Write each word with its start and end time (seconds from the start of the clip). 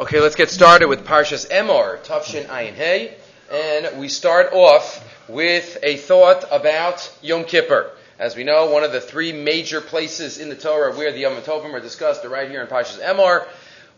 Okay, 0.00 0.18
let's 0.18 0.34
get 0.34 0.48
started 0.48 0.88
with 0.88 1.04
Parshas 1.04 1.46
Emor, 1.50 2.02
Tafshin 2.02 2.46
Ayin 2.46 2.72
Hey, 2.72 3.16
and 3.52 4.00
we 4.00 4.08
start 4.08 4.50
off 4.54 5.06
with 5.28 5.76
a 5.82 5.98
thought 5.98 6.42
about 6.50 7.14
Yom 7.20 7.44
Kippur. 7.44 7.90
As 8.18 8.34
we 8.34 8.42
know, 8.42 8.70
one 8.70 8.82
of 8.82 8.92
the 8.92 9.00
three 9.02 9.34
major 9.34 9.82
places 9.82 10.38
in 10.38 10.48
the 10.48 10.56
Torah 10.56 10.96
where 10.96 11.12
the 11.12 11.18
Yom 11.18 11.34
Tovim 11.42 11.74
are 11.74 11.80
discussed 11.80 12.24
are 12.24 12.30
right 12.30 12.48
here 12.48 12.62
in 12.62 12.66
Parshas 12.66 12.98
Emor. 12.98 13.46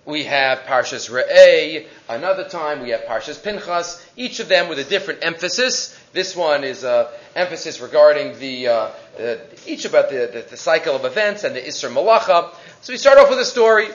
We 0.04 0.24
have 0.24 0.64
Parshas 0.66 1.08
Re'eh, 1.08 1.86
another 2.08 2.48
time 2.48 2.82
we 2.82 2.88
have 2.88 3.02
Parshas 3.02 3.40
Pinchas, 3.40 4.04
each 4.16 4.40
of 4.40 4.48
them 4.48 4.68
with 4.68 4.80
a 4.80 4.84
different 4.84 5.20
emphasis. 5.22 5.96
This 6.12 6.34
one 6.34 6.64
is 6.64 6.82
an 6.82 7.06
emphasis 7.36 7.80
regarding 7.80 8.36
the, 8.40 8.66
uh, 8.66 8.90
uh, 9.20 9.36
each 9.68 9.84
about 9.84 10.10
the, 10.10 10.28
the, 10.32 10.46
the, 10.50 10.56
cycle 10.56 10.96
of 10.96 11.04
events 11.04 11.44
and 11.44 11.54
the 11.54 11.60
Isser 11.60 11.94
Malacha. 11.94 12.52
So 12.80 12.92
we 12.92 12.96
start 12.96 13.18
off 13.18 13.30
with 13.30 13.38
a 13.38 13.44
story 13.44 13.86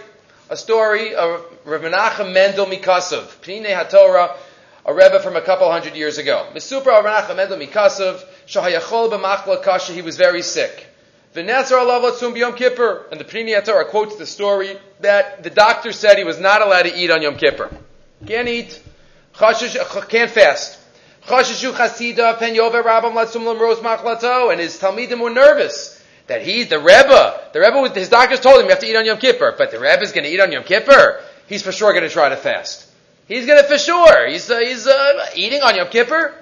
a 0.49 0.55
story 0.55 1.13
of 1.13 1.45
Rav 1.65 1.81
Menachem 1.81 2.31
Mendel 2.31 2.65
Mikasov, 2.67 3.25
Pnei 3.41 3.75
HaTorah, 3.75 4.35
a 4.85 4.93
Rebbe 4.93 5.19
from 5.19 5.35
a 5.35 5.41
couple 5.41 5.69
hundred 5.69 5.95
years 5.95 6.17
ago. 6.17 6.47
Mesupra 6.53 7.03
Rav 7.03 7.05
Menachem 7.05 7.35
Mendel 7.35 7.57
Mikasov, 7.57 8.23
Shahayachol 8.47 9.11
b'machla 9.11 9.61
kasha, 9.61 9.91
he 9.91 10.01
was 10.01 10.15
very 10.15 10.41
sick. 10.41 10.87
V'nezer 11.35 11.77
alav 11.77 12.09
latzum 12.09 12.33
b'yom 12.33 12.55
kippur, 12.55 13.05
and 13.11 13.19
the 13.19 13.25
Pnei 13.25 13.61
HaTorah 13.61 13.89
quotes 13.89 14.15
the 14.15 14.25
story 14.25 14.77
that 15.01 15.43
the 15.43 15.49
doctor 15.49 15.91
said 15.91 16.17
he 16.17 16.23
was 16.23 16.39
not 16.39 16.61
allowed 16.61 16.83
to 16.83 16.95
eat 16.95 17.11
on 17.11 17.21
Yom 17.21 17.35
Kippur. 17.35 17.69
Can't 18.25 18.47
eat, 18.47 18.81
can't 19.33 20.31
fast. 20.31 20.79
Chashishu 21.25 21.73
chasida 21.73 22.39
pen 22.39 22.55
yover 22.55 22.81
rabam 22.83 23.13
latzum 23.13 23.43
lamros 23.43 23.79
machlato, 23.79 24.49
and 24.49 24.61
his 24.61 24.79
talmidim 24.79 25.19
were 25.19 25.29
nervous 25.29 25.96
that 26.27 26.41
he's 26.41 26.69
the 26.69 26.79
Rebbe. 26.79 27.41
The 27.53 27.59
Rebbe, 27.59 27.93
his 27.93 28.09
doctors 28.09 28.39
told 28.39 28.59
him 28.59 28.65
you 28.65 28.69
have 28.69 28.79
to 28.79 28.87
eat 28.87 28.95
on 28.95 29.05
Yom 29.05 29.17
Kippur, 29.17 29.55
but 29.57 29.71
the 29.71 29.79
Rebbe 29.79 30.01
is 30.01 30.11
going 30.11 30.25
to 30.25 30.29
eat 30.29 30.39
on 30.39 30.51
Yom 30.51 30.63
Kippur. 30.63 31.21
He's 31.47 31.63
for 31.63 31.71
sure 31.71 31.91
going 31.93 32.03
to 32.03 32.09
try 32.09 32.29
to 32.29 32.35
fast. 32.35 32.89
He's 33.27 33.45
going 33.45 33.61
to 33.61 33.67
for 33.67 33.77
sure. 33.77 34.27
He's 34.27 34.49
uh, 34.49 34.59
he's 34.59 34.87
uh, 34.87 35.25
eating 35.35 35.61
on 35.61 35.75
Yom 35.75 35.87
Kippur. 35.89 36.33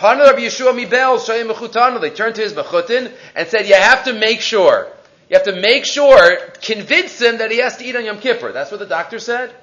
Rabbi 0.00 0.40
Yeshua 0.40 0.72
Mibel 0.74 2.00
They 2.00 2.10
turned 2.10 2.34
to 2.34 2.42
his 2.42 2.52
mechutin 2.52 3.12
and 3.34 3.48
said, 3.48 3.66
"You 3.66 3.74
have 3.74 4.04
to 4.04 4.12
make 4.12 4.40
sure. 4.40 4.88
You 5.28 5.36
have 5.36 5.44
to 5.44 5.58
make 5.60 5.84
sure, 5.84 6.36
convince 6.60 7.20
him 7.20 7.38
that 7.38 7.50
he 7.50 7.58
has 7.58 7.76
to 7.78 7.84
eat 7.84 7.96
on 7.96 8.04
Yom 8.04 8.18
Kippur." 8.20 8.52
That's 8.52 8.70
what 8.70 8.80
the 8.80 8.86
doctor 8.86 9.18
said. 9.18 9.54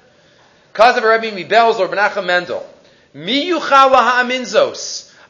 Kazav 0.74 1.02
Rabbi 1.02 1.30
Mibel's 1.30 1.78
or 1.78 1.88
Menachem 1.88 2.26
Mendel. 2.26 2.66
Mi 3.14 3.50
yuchal 3.50 3.92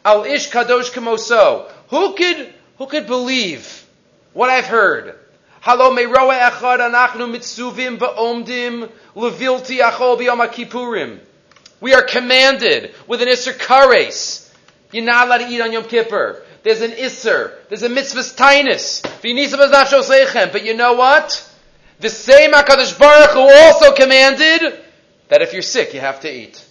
al 0.05 0.25
ish 0.25 0.51
kadosh 0.51 0.93
kamoso. 0.93 1.71
Who 1.89 2.15
could 2.15 2.55
who 2.79 2.87
could 2.87 3.07
believe? 3.07 3.82
What 4.33 4.51
I've 4.51 4.67
heard. 4.67 5.19
Halo 5.61 5.95
echad 5.95 6.81
anachnu 6.81 7.31
mitzuvim 7.33 7.99
levilti 9.15 9.81
achol 9.81 10.19
b'yom. 10.19 11.21
We 11.81 11.95
are 11.95 12.03
commanded 12.03 12.95
with 13.07 13.23
an 13.23 13.29
Isser 13.29 13.53
Kares. 13.53 14.53
You're 14.93 15.05
not 15.05 15.27
allowed 15.27 15.39
to 15.39 15.49
eat 15.49 15.61
on 15.61 15.73
Yom 15.73 15.85
Kippur. 15.85 16.43
There's 16.63 16.81
an 16.81 16.93
Isser. 16.93 17.53
There's 17.69 17.83
a 17.83 17.89
mitzvah 17.89 18.21
tainus. 18.21 19.03
But 20.53 20.65
you 20.65 20.75
know 20.75 20.93
what? 20.95 21.51
The 21.99 22.09
same 22.09 22.53
HaKadosh 22.53 22.99
Baruch 22.99 23.31
who 23.31 23.41
also 23.41 23.93
commanded 23.95 24.81
that 25.29 25.43
if 25.43 25.53
you're 25.53 25.63
sick, 25.63 25.95
you 25.95 26.01
have 26.01 26.21
to 26.21 26.31
eat. 26.31 26.65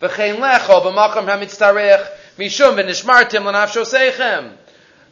V'chein 0.00 0.36
lecho 0.36 0.82
hamitztarech 0.82 2.06
mishum 2.38 2.76
v'nishmartim. 2.76 4.52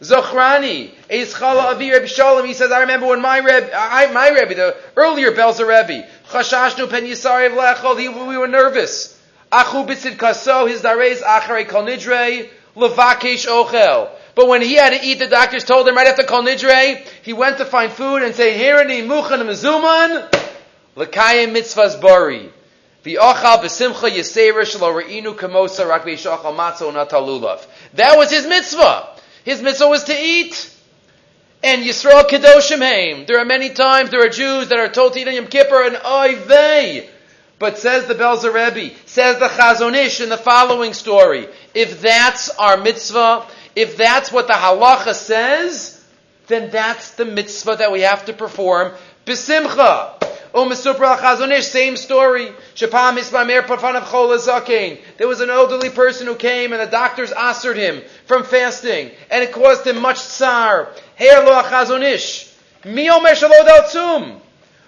Zochrani, 0.03 0.91
Eischala 1.09 1.73
Avi 1.73 1.93
Rebbe 1.93 2.09
Shalom, 2.09 2.45
he 2.45 2.55
says, 2.55 2.73
I 2.73 2.81
remember 2.81 3.07
when 3.07 3.23
my 3.23 3.39
Rebbe, 3.39 3.71
I, 3.73 4.11
my 4.13 4.31
Rebbe, 4.31 4.55
the 4.55 4.77
earlier 4.97 5.31
Belzer 5.31 5.67
Rebbe, 5.69 6.09
Chashashnu 6.29 6.91
Pen 6.91 7.05
Yisarev 7.05 7.57
Lechol, 7.57 7.97
we 8.29 8.37
were 8.37 8.49
nervous. 8.49 9.17
Achu 9.53 9.87
Bitzid 9.87 10.19
Kaso, 10.19 10.67
his 10.67 10.83
Darez 10.83 11.21
Acharei 11.23 11.69
Kol 11.69 11.85
Nidre, 11.85 12.49
Levakesh 12.75 13.47
Ochel. 13.47 14.11
But 14.35 14.49
when 14.49 14.61
he 14.61 14.75
had 14.75 14.91
to 14.91 15.07
eat, 15.07 15.21
the 15.21 15.29
doctors 15.29 15.63
told 15.63 15.87
him 15.87 15.95
right 15.95 16.09
after 16.09 16.25
Kol 16.25 16.43
Nidre, 16.43 17.07
he 17.23 17.33
went 17.33 17.59
to 17.59 17.65
find 17.65 17.93
food 17.93 18.25
and 18.25 18.35
say, 18.35 18.59
Hirani 18.59 19.07
Muchan 19.07 19.41
Mezuman, 19.47 20.29
Lekayim 20.97 21.55
Mitzvahs 21.55 22.01
Bari. 22.01 22.51
That 27.95 28.17
was 28.17 28.31
his 28.31 28.47
mitzvah. 28.47 29.12
His 29.45 29.63
mitzvah 29.63 29.89
was 29.89 30.05
to 30.05 30.17
eat. 30.17 30.71
And 31.65 31.85
Yisrael 31.85 32.29
Kedoshim 32.29 32.81
Haim. 32.81 33.27
There 33.27 33.39
are 33.39 33.45
many 33.45 33.71
times 33.71 34.11
there 34.11 34.25
are 34.25 34.29
Jews 34.29 34.69
that 34.69 34.79
are 34.79 34.89
told 34.89 35.13
to 35.13 35.21
eat 35.21 35.29
on 35.29 35.35
Yom 35.35 35.47
Kippur 35.47 35.85
and 35.85 35.97
oy 36.05 36.37
vey. 36.37 37.09
But 37.59 37.79
says 37.79 38.07
the 38.07 38.15
Belzer 38.15 38.53
Rebbe, 38.53 38.93
says 39.07 39.39
the 39.39 39.47
Chazon 39.47 39.95
Ish 39.95 40.21
in 40.21 40.29
the 40.29 40.37
following 40.37 40.95
story, 40.95 41.47
if 41.75 42.01
that's 42.01 42.51
our 42.51 42.77
mitzvah, 42.77 43.47
if 43.77 43.97
that's 43.97 44.33
what 44.33 44.49
the 44.49 44.55
halacha 44.55 45.15
says, 45.15 46.05
then 46.49 46.71
that's 46.71 47.13
the 47.13 47.25
mitzvah 47.25 47.77
that 47.77 47.93
we 47.93 48.01
have 48.01 48.25
to 48.25 48.33
perform. 48.33 48.93
Besimcha. 49.25 50.19
Oh, 50.55 50.67
Umasupra 50.67 51.17
Chazonish, 51.17 51.63
same 51.63 51.97
story. 51.97 52.53
Shapam 52.75 53.17
There 55.17 55.29
was 55.29 55.41
an 55.41 55.49
elderly 55.51 55.89
person 55.89 56.27
who 56.27 56.35
came 56.35 56.73
and 56.73 56.83
the 56.83 56.87
doctors 56.87 57.33
answered 57.33 57.79
him 57.79 58.03
from 58.27 58.45
fasting, 58.45 59.11
and 59.31 59.43
it 59.43 59.53
caused 59.53 59.87
him 59.87 60.01
much 60.01 60.19
tsar. 60.19 60.89
Lo 61.19 61.63
Chazonish. 61.63 62.53
Mi 62.85 63.09
Omer 63.09 63.35
Shalod 63.35 64.41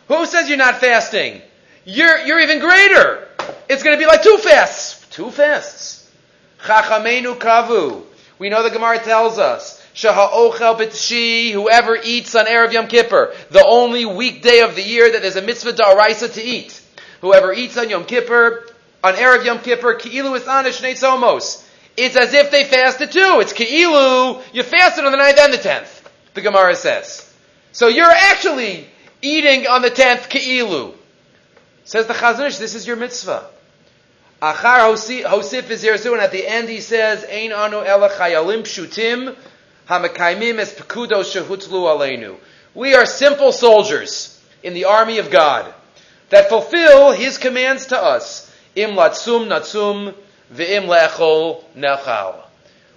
Who 0.08 0.26
says 0.26 0.48
you're 0.48 0.58
not 0.58 0.80
fasting? 0.80 1.40
You're, 1.84 2.18
you're 2.26 2.40
even 2.40 2.58
greater. 2.58 3.28
It's 3.68 3.82
going 3.82 3.96
to 3.96 4.02
be 4.02 4.06
like 4.06 4.22
two 4.22 4.38
fasts. 4.38 5.06
Two 5.10 5.30
fasts. 5.30 6.10
Chachamenu 6.62 7.38
Kavu. 7.38 8.02
We 8.38 8.48
know 8.48 8.62
the 8.62 8.70
Gemara 8.70 8.98
tells 8.98 9.38
us 9.38 9.83
Shaha'ochel 9.94 10.76
b'tshi, 10.78 11.52
whoever 11.52 11.96
eats 12.02 12.34
on 12.34 12.46
Erev 12.46 12.72
Yom 12.72 12.88
Kippur, 12.88 13.32
the 13.50 13.64
only 13.64 14.04
weekday 14.04 14.60
of 14.60 14.74
the 14.74 14.82
year 14.82 15.12
that 15.12 15.22
there's 15.22 15.36
a 15.36 15.42
mitzvah 15.42 15.72
da'araisa 15.72 16.34
to 16.34 16.42
eat. 16.42 16.80
Whoever 17.20 17.52
eats 17.52 17.76
on 17.78 17.88
Yom 17.88 18.04
Kippur, 18.04 18.68
on 19.04 19.14
Erev 19.14 19.44
Yom 19.44 19.60
Kippur, 19.60 19.94
ki'ilu 19.94 20.34
is 20.36 20.42
anish 20.42 20.80
somos. 20.96 21.64
It's 21.96 22.16
as 22.16 22.34
if 22.34 22.50
they 22.50 22.64
fasted 22.64 23.12
too. 23.12 23.38
It's 23.40 23.52
ki'ilu, 23.52 24.42
you 24.52 24.64
fasted 24.64 25.04
on 25.04 25.12
the 25.12 25.18
9th 25.18 25.38
and 25.38 25.52
the 25.52 25.58
10th, 25.58 26.02
the 26.34 26.40
Gemara 26.40 26.74
says. 26.74 27.32
So 27.70 27.86
you're 27.86 28.10
actually 28.10 28.88
eating 29.22 29.68
on 29.68 29.82
the 29.82 29.90
10th 29.90 30.28
ki'ilu. 30.28 30.94
Says 31.84 32.08
the 32.08 32.14
Chazanish, 32.14 32.58
this 32.58 32.74
is 32.74 32.84
your 32.84 32.96
mitzvah. 32.96 33.46
Achar 34.42 34.92
Hosif 35.24 35.70
is 35.70 35.82
here 35.82 35.94
and 35.94 36.20
at 36.20 36.32
the 36.32 36.46
end 36.46 36.68
he 36.68 36.80
says, 36.80 37.24
Ein 37.30 37.52
anu 37.52 37.82
ela 37.84 38.10
chayalim 38.10 38.62
pshutim, 38.62 39.36
Hamakaimim 39.88 40.58
es 40.58 40.74
pekudo 40.74 41.22
shehutlu 41.22 41.86
aleinu. 41.86 42.36
We 42.74 42.94
are 42.94 43.06
simple 43.06 43.52
soldiers 43.52 44.40
in 44.62 44.74
the 44.74 44.86
army 44.86 45.18
of 45.18 45.30
God 45.30 45.72
that 46.30 46.48
fulfill 46.48 47.12
His 47.12 47.38
commands 47.38 47.86
to 47.86 47.98
us. 47.98 48.50
Im 48.74 48.92
latsum 48.92 49.46
natsum 49.46 50.14
ve'im 50.52 50.86
lechol 50.86 51.62
nechal. 51.76 52.36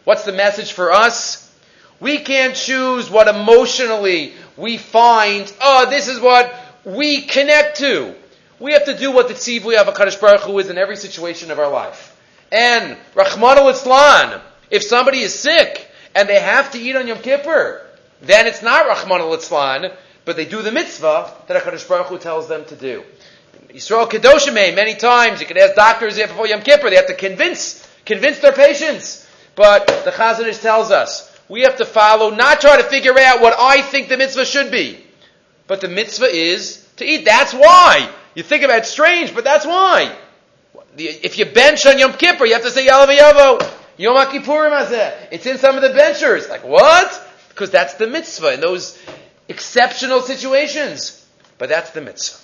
What's 0.06 0.24
the 0.24 0.32
message 0.32 0.72
for 0.72 0.92
us? 0.92 1.44
We 2.00 2.20
can't 2.20 2.56
choose 2.56 3.10
what 3.10 3.28
emotionally 3.28 4.34
we 4.56 4.78
find, 4.78 5.52
oh, 5.60 5.90
this 5.90 6.08
is 6.08 6.20
what 6.20 6.54
we 6.86 7.22
connect 7.24 7.78
to. 7.80 8.16
We 8.60 8.74
have 8.74 8.86
to 8.86 8.98
do 8.98 9.12
what 9.12 9.28
the 9.28 9.34
tzivui 9.34 9.78
of 9.78 9.94
HaKadosh 9.94 10.20
Baruch 10.20 10.42
Hu 10.42 10.58
is 10.60 10.70
in 10.70 10.78
every 10.78 10.96
situation 10.96 11.52
of 11.52 11.60
our 11.60 11.70
life. 11.70 12.16
And, 12.52 12.98
Rahman 13.14 13.58
al 13.58 14.42
if 14.72 14.84
somebody 14.84 15.20
is 15.20 15.38
sick, 15.38 15.87
and 16.18 16.28
they 16.28 16.40
have 16.40 16.72
to 16.72 16.80
eat 16.80 16.96
on 16.96 17.08
Yom 17.08 17.20
Kippur, 17.20 17.86
then 18.22 18.48
it's 18.48 18.64
not 18.64 18.88
Rahman 18.88 19.22
al 19.22 19.92
but 20.26 20.36
they 20.36 20.46
do 20.46 20.64
the 20.64 20.72
mitzvah 20.72 21.32
that 21.48 21.64
HaKadosh 21.64 21.88
Baruch 21.88 22.08
Hu 22.08 22.18
tells 22.18 22.48
them 22.48 22.66
to 22.66 22.76
do. 22.76 23.04
Yisrael 23.70 24.10
Kedoshim 24.10 24.58
eh, 24.58 24.74
many 24.74 24.96
times, 24.96 25.40
you 25.40 25.46
can 25.46 25.60
ask 25.60 25.76
doctors 25.76 26.18
before 26.18 26.48
Yom 26.48 26.62
Kippur, 26.62 26.90
they 26.90 26.96
have 26.96 27.06
to 27.06 27.14
convince, 27.14 27.88
convince 28.04 28.40
their 28.40 28.52
patients. 28.52 29.30
But 29.56 29.86
the 30.06 30.12
Chazon 30.12 30.60
tells 30.60 30.90
us, 30.90 31.32
we 31.48 31.62
have 31.62 31.78
to 31.78 31.86
follow, 31.86 32.32
not 32.32 32.62
try 32.62 32.78
to 32.78 32.84
figure 32.84 33.18
out 33.18 33.40
what 33.40 33.54
I 33.58 33.84
think 33.84 34.10
the 34.10 34.18
mitzvah 34.18 34.46
should 34.46 34.72
be. 34.72 34.98
But 35.68 35.82
the 35.82 35.88
mitzvah 35.88 36.34
is 36.36 36.84
to 36.98 37.06
eat. 37.06 37.26
That's 37.26 37.54
why. 37.54 38.10
You 38.34 38.42
think 38.42 38.64
about 38.64 38.80
it 38.80 38.86
strange, 38.86 39.36
but 39.36 39.44
that's 39.44 39.68
why. 39.68 40.16
If 40.98 41.38
you 41.38 41.46
bench 41.46 41.86
on 41.86 42.00
Yom 42.00 42.14
Kippur, 42.14 42.46
you 42.46 42.54
have 42.54 42.64
to 42.64 42.72
say 42.72 42.88
Yalav 42.88 43.16
Yavo. 43.16 43.74
Yom 43.98 44.16
Kippurim 44.28 44.72
Hazeh. 44.72 45.28
It's 45.32 45.46
in 45.46 45.58
some 45.58 45.76
of 45.76 45.82
the 45.82 45.90
benchers. 45.90 46.50
Like, 46.50 46.64
what? 46.64 47.24
Because 47.50 47.72
that's 47.72 47.96
the 47.96 48.08
mitzvah 48.08 48.54
in 48.54 48.62
those 48.62 48.98
exceptional 49.48 50.22
situations. 50.22 51.26
But 51.58 51.70
that's 51.70 51.92
the 51.92 52.02
mitzvah. 52.02 52.44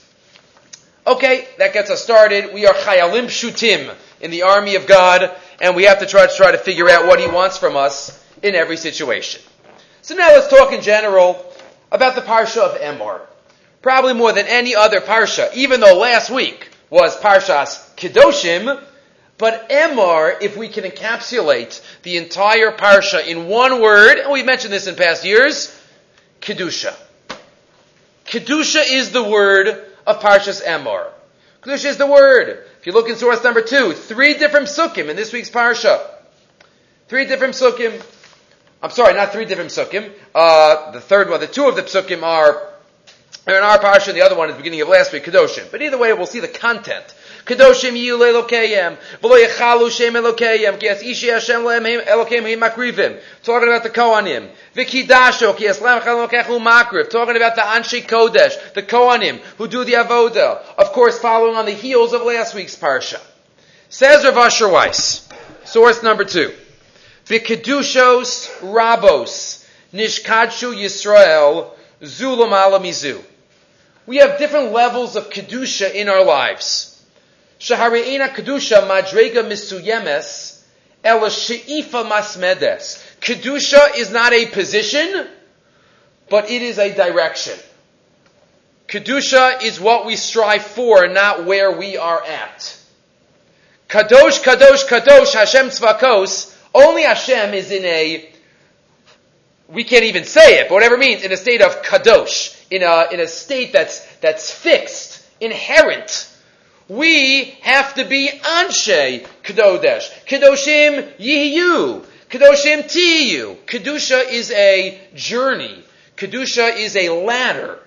Okay, 1.05 1.47
that 1.57 1.73
gets 1.73 1.89
us 1.89 2.01
started. 2.01 2.53
We 2.53 2.65
are 2.65 2.73
chayalim 2.73 3.25
shutim 3.25 3.93
in 4.21 4.31
the 4.31 4.43
army 4.43 4.75
of 4.75 4.87
God, 4.87 5.35
and 5.61 5.75
we 5.75 5.83
have 5.83 5.99
to 5.99 6.05
try 6.05 6.25
to 6.25 6.33
try 6.33 6.51
to 6.51 6.57
figure 6.57 6.89
out 6.89 7.05
what 7.05 7.19
He 7.19 7.27
wants 7.27 7.57
from 7.57 7.75
us 7.75 8.23
in 8.41 8.55
every 8.55 8.77
situation. 8.77 9.41
So 10.01 10.15
now 10.15 10.29
let's 10.29 10.47
talk 10.47 10.73
in 10.73 10.81
general 10.81 11.45
about 11.91 12.15
the 12.15 12.21
parsha 12.21 12.59
of 12.59 12.79
Emor. 12.79 13.21
Probably 13.81 14.13
more 14.13 14.31
than 14.31 14.47
any 14.47 14.75
other 14.75 15.01
parsha, 15.01 15.53
even 15.53 15.81
though 15.81 15.97
last 15.97 16.29
week 16.29 16.69
was 16.89 17.17
Parshas 17.17 17.93
Kedoshim, 17.95 18.81
but 19.43 19.67
Emor, 19.69 20.41
if 20.41 20.55
we 20.55 20.69
can 20.69 20.85
encapsulate 20.85 21.81
the 22.03 22.15
entire 22.15 22.71
Parsha 22.71 23.27
in 23.27 23.49
one 23.49 23.81
word, 23.81 24.17
and 24.17 24.31
we've 24.31 24.45
mentioned 24.45 24.71
this 24.71 24.87
in 24.87 24.95
past 24.95 25.25
years, 25.25 25.77
Kedusha. 26.39 26.95
Kedusha 28.25 28.89
is 28.89 29.11
the 29.11 29.21
word 29.21 29.67
of 30.07 30.21
Parshas 30.21 30.63
Emor. 30.63 31.09
Kedusha 31.61 31.87
is 31.87 31.97
the 31.97 32.07
word. 32.07 32.65
If 32.79 32.87
you 32.87 32.93
look 32.93 33.09
in 33.09 33.17
source 33.17 33.43
number 33.43 33.61
two, 33.61 33.91
three 33.91 34.35
different 34.35 34.67
sukkim 34.67 35.09
in 35.09 35.17
this 35.17 35.33
week's 35.33 35.49
Parsha. 35.49 35.99
Three 37.09 37.25
different 37.25 37.55
sukkim. 37.55 38.01
I'm 38.81 38.91
sorry, 38.91 39.13
not 39.13 39.33
three 39.33 39.43
different 39.43 39.71
psukim. 39.71 40.09
Uh, 40.33 40.91
the 40.91 41.01
third 41.01 41.29
one, 41.29 41.41
the 41.41 41.47
two 41.47 41.67
of 41.67 41.75
the 41.75 41.83
psukim 41.83 42.23
are, 42.23 42.65
in 43.45 43.55
our 43.55 43.77
parsha, 43.77 44.07
and 44.07 44.15
the 44.15 44.21
other 44.21 44.37
one 44.37 44.47
is 44.47 44.55
the 44.55 44.59
beginning 44.59 44.79
of 44.79 44.87
last 44.87 45.11
week, 45.11 45.25
Kedoshim. 45.25 45.69
But 45.69 45.81
either 45.81 45.97
way, 45.97 46.13
we'll 46.13 46.27
see 46.27 46.39
the 46.39 46.47
content. 46.47 47.13
Kedoshim 47.45 47.95
yiyu 47.95 48.17
elokayim, 48.19 48.97
v'lo 49.21 49.37
yechalu 49.45 49.91
shem 49.91 50.13
elokayim, 50.13 50.79
ki 50.79 50.87
es 50.87 51.03
ishi 51.03 51.27
Hashem 51.27 51.61
elokayim 51.61 52.43
hi 52.43 52.55
makrivim. 52.55 53.19
Talking 53.43 53.67
about 53.67 53.83
the 53.83 53.89
Kohanim. 53.89 54.49
V'kidasho, 54.75 55.57
ki 55.57 55.67
es 55.67 55.81
lam 55.81 56.01
chalokechu 56.01 56.63
makriv. 56.63 57.09
Talking 57.09 57.35
about 57.35 57.55
the 57.55 57.61
Anshe 57.61 58.01
Kodesh, 58.05 58.73
the 58.73 58.81
Kohanim, 58.81 59.39
who 59.57 59.67
do 59.67 59.83
the 59.83 59.93
Avoda. 59.93 60.63
Of 60.77 60.93
course, 60.93 61.19
following 61.19 61.55
on 61.55 61.65
the 61.65 61.71
heels 61.71 62.13
of 62.13 62.21
last 62.21 62.55
week's 62.55 62.77
parsha. 62.77 63.19
Says 63.89 64.23
Rav 64.23 64.37
Asher 64.37 64.69
Weiss, 64.69 65.27
source 65.65 66.01
number 66.01 66.23
two. 66.23 66.53
V'kedushos 67.25 68.49
rabos 68.61 69.67
nishkadshu 69.93 70.73
Yisrael 70.73 71.71
zulam 72.01 72.51
alamizu. 72.51 73.21
We 74.05 74.17
have 74.17 74.37
different 74.37 74.71
levels 74.71 75.15
of 75.15 75.29
kedusha 75.29 75.93
in 75.93 76.09
our 76.09 76.23
lives. 76.23 76.92
Shahari'ena 77.63 78.35
kedusha 78.35 78.85
madrega 78.85 79.41
misuyemes 79.41 80.59
ela 81.01 81.29
she'ifa 81.31 82.03
masmedes. 82.03 83.01
Kedusha 83.21 83.97
is 83.97 84.11
not 84.11 84.33
a 84.33 84.47
position, 84.47 85.27
but 86.29 86.51
it 86.51 86.61
is 86.61 86.77
a 86.77 86.93
direction. 86.93 87.57
Kedusha 88.89 89.63
is 89.63 89.79
what 89.79 90.05
we 90.05 90.17
strive 90.17 90.63
for, 90.63 91.07
not 91.07 91.45
where 91.45 91.77
we 91.77 91.95
are 91.95 92.21
at. 92.21 92.77
Kadosh, 93.87 94.43
kadosh, 94.43 94.85
kadosh, 94.85 95.33
Hashem 95.33 95.67
tzvakos, 95.67 96.53
only 96.75 97.03
Hashem 97.03 97.53
is 97.53 97.71
in 97.71 97.85
a, 97.85 98.29
we 99.69 99.85
can't 99.85 100.03
even 100.03 100.25
say 100.25 100.59
it, 100.59 100.67
but 100.67 100.73
whatever 100.73 100.95
it 100.95 100.99
means, 100.99 101.23
in 101.23 101.31
a 101.31 101.37
state 101.37 101.61
of 101.61 101.81
kadosh, 101.81 102.61
in 102.69 102.83
a, 102.83 103.07
in 103.13 103.21
a 103.21 103.27
state 103.27 103.71
that's, 103.71 104.05
that's 104.17 104.51
fixed, 104.51 105.25
inherent. 105.39 106.29
We 106.89 107.45
have 107.61 107.93
to 107.95 108.05
be 108.05 108.29
anshe 108.29 109.25
kadodesh. 109.43 110.09
Kadoshim 110.25 111.17
yiyu. 111.17 112.05
Kadoshim 112.29 112.83
tiyu. 112.83 113.55
Kedusha 113.65 114.29
is 114.29 114.51
a 114.51 114.99
journey. 115.15 115.83
Kedusha 116.17 116.77
is 116.77 116.95
a 116.95 117.09
ladder. 117.09 117.79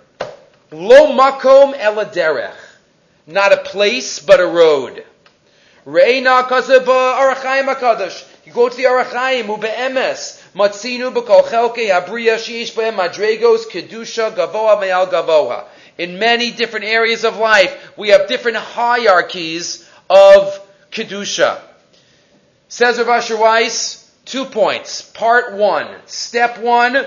Lo 0.71 1.13
makom 1.13 1.75
eladerech. 1.75 2.55
Not 3.27 3.53
a 3.53 3.59
place, 3.59 4.21
but 4.21 4.41
a 4.41 4.47
road. 4.47 5.05
Reina 5.85 6.45
kaseba 6.45 7.19
arachayim 7.19 7.73
akadosh. 7.75 8.25
You 8.47 8.53
go 8.53 8.69
to 8.69 8.77
the 8.77 8.85
Arachaim, 8.85 9.47
ube'emes, 9.47 10.41
matzinu 10.55 11.13
b'kol 11.13 11.43
chelke 11.45 11.89
habriya 11.89 12.37
sheish 12.37 12.73
b'hem 12.73 12.97
madregos 12.97 13.67
kedusha 13.67 14.35
gavoa 14.35 14.81
me'al 14.81 15.09
gavoa. 15.09 15.65
In 15.99 16.19
many 16.19 16.51
different 16.51 16.85
areas 16.85 17.25
of 17.25 17.37
life, 17.37 17.93
we 17.97 18.11
have 18.11 18.29
different 18.29 18.59
hierarchies 18.59 19.89
of 20.11 20.61
kedusha. 20.91 21.61
Says 22.69 22.99
Rav 22.99 23.09
Asher 23.09 23.39
Weiss, 23.39 24.11
two 24.25 24.45
points. 24.45 25.03
Part 25.03 25.55
one, 25.55 25.89
step 26.07 26.59
one. 26.59 27.07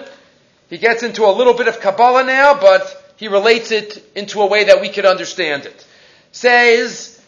He 0.69 0.77
gets 0.77 1.03
into 1.03 1.25
a 1.25 1.31
little 1.31 1.53
bit 1.53 1.67
of 1.67 1.79
Kabbalah 1.79 2.23
now, 2.23 2.59
but 2.59 3.13
he 3.17 3.27
relates 3.27 3.71
it 3.71 4.03
into 4.15 4.41
a 4.41 4.47
way 4.47 4.65
that 4.65 4.81
we 4.81 4.89
can 4.89 5.05
understand 5.05 5.65
it. 5.65 5.85
Says 6.31 7.18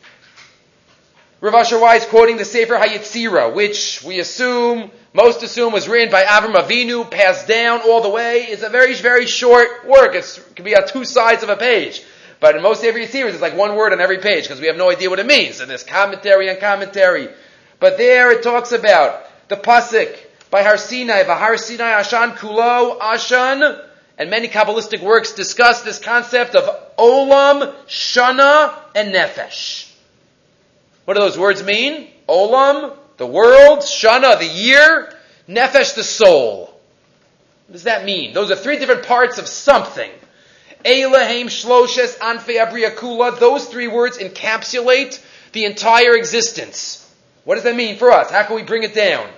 Rav 1.44 1.56
Asher 1.56 1.80
Weiss 1.80 2.06
quoting 2.06 2.38
the 2.38 2.46
Sefer 2.46 2.76
Hayetzira, 2.76 3.52
which 3.56 4.04
we 4.04 4.20
assume, 4.20 4.92
most 5.12 5.42
assume 5.42 5.74
was 5.74 5.90
written 5.90 6.12
by 6.12 6.22
Avram 6.22 6.54
Avinu, 6.54 7.10
passed 7.10 7.48
down 7.48 7.82
all 7.82 8.04
the 8.04 8.10
way, 8.10 8.42
is 8.48 8.62
a 8.62 8.70
very, 8.70 8.94
very 8.94 9.26
short 9.26 9.88
work. 9.88 10.14
It's, 10.14 10.38
it 10.38 10.56
can 10.56 10.66
be 10.66 10.76
on 10.76 10.88
two 10.88 11.04
sides 11.04 11.42
of 11.42 11.50
a 11.50 11.58
page. 11.58 12.04
But 12.40 12.56
in 12.56 12.62
most 12.62 12.82
Sefer 12.82 13.00
Yetziras, 13.00 13.32
it's 13.32 13.42
like 13.42 13.58
one 13.58 13.76
word 13.76 13.92
on 13.92 14.00
every 14.00 14.20
page, 14.20 14.44
because 14.44 14.62
we 14.62 14.68
have 14.68 14.78
no 14.78 14.92
idea 14.92 15.10
what 15.10 15.18
it 15.18 15.26
means. 15.26 15.62
And 15.62 15.70
there's 15.72 15.84
commentary 15.84 16.48
and 16.48 16.60
commentary. 16.60 17.28
But 17.80 17.98
there 17.98 18.32
it 18.32 18.44
talks 18.44 18.72
about 18.72 19.26
the 19.48 19.56
Pasik 19.56 20.16
by 20.52 20.62
Har 20.62 20.78
Sinai, 20.78 21.24
Vahar 21.24 21.58
Sinai 21.58 22.04
Ashan 22.04 22.38
Kulo 22.38 23.00
Ashan, 23.00 23.84
and 24.20 24.30
many 24.30 24.48
Kabbalistic 24.48 25.02
works 25.02 25.32
discuss 25.34 25.82
this 25.82 25.98
concept 25.98 26.54
of 26.54 26.96
Olam, 27.00 27.74
Shana, 27.88 28.76
and 28.94 29.12
Nefesh. 29.12 29.91
What 31.12 31.18
do 31.18 31.24
those 31.26 31.38
words 31.38 31.62
mean? 31.62 32.08
Olam, 32.30 32.96
the 33.18 33.28
world, 33.28 33.80
Shana, 33.80 34.40
the 34.40 34.48
year, 34.48 35.14
Nefesh, 35.46 35.94
the 35.94 36.06
soul. 36.06 36.68
What 37.68 37.74
does 37.74 37.84
that 37.84 38.06
mean? 38.06 38.32
Those 38.32 38.50
are 38.50 38.56
three 38.56 38.80
different 38.80 39.06
parts 39.06 39.38
of 39.38 39.46
something. 39.46 40.10
Elohim, 40.86 41.48
Shloshes, 41.48 42.18
Anfe, 42.20 42.66
Abriakula, 42.66 43.38
those 43.42 43.66
three 43.66 43.90
words 43.90 44.20
encapsulate 44.20 45.22
the 45.52 45.66
entire 45.66 46.16
existence. 46.16 47.14
What 47.44 47.56
does 47.56 47.66
that 47.66 47.76
mean 47.76 47.98
for 47.98 48.10
us? 48.10 48.32
How 48.32 48.44
can 48.44 48.56
we 48.56 48.64
bring 48.64 48.84
it 48.84 48.96
down? 48.96 49.30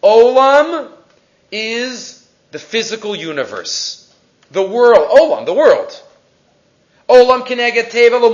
Olam 0.00 0.92
is 1.50 2.24
the 2.52 2.60
physical 2.60 3.16
universe. 3.16 4.14
The 4.52 4.62
world. 4.62 5.10
Olam, 5.10 5.44
the 5.44 5.54
world. 5.54 6.00
Olam 7.08 7.46
kineget 7.46 7.90
teva 7.90 8.20
lo 8.20 8.30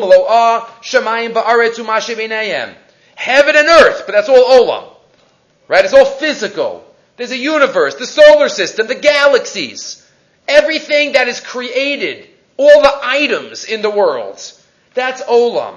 shemayim 0.82 1.32
ba'aretz 1.32 1.78
umashe 1.78 2.76
Heaven 3.16 3.56
and 3.56 3.68
earth, 3.68 4.04
but 4.06 4.12
that's 4.12 4.28
all 4.28 4.66
olam. 4.66 4.88
Right? 5.68 5.84
It's 5.84 5.94
all 5.94 6.04
physical. 6.04 6.84
There's 7.16 7.32
a 7.32 7.36
universe, 7.36 7.96
the 7.96 8.06
solar 8.06 8.48
system, 8.48 8.86
the 8.86 8.94
galaxies. 8.94 10.06
Everything 10.48 11.12
that 11.12 11.28
is 11.28 11.38
created, 11.40 12.28
all 12.56 12.82
the 12.82 12.98
items 13.02 13.64
in 13.64 13.82
the 13.82 13.90
world. 13.90 14.40
That's 14.94 15.22
olam. 15.22 15.76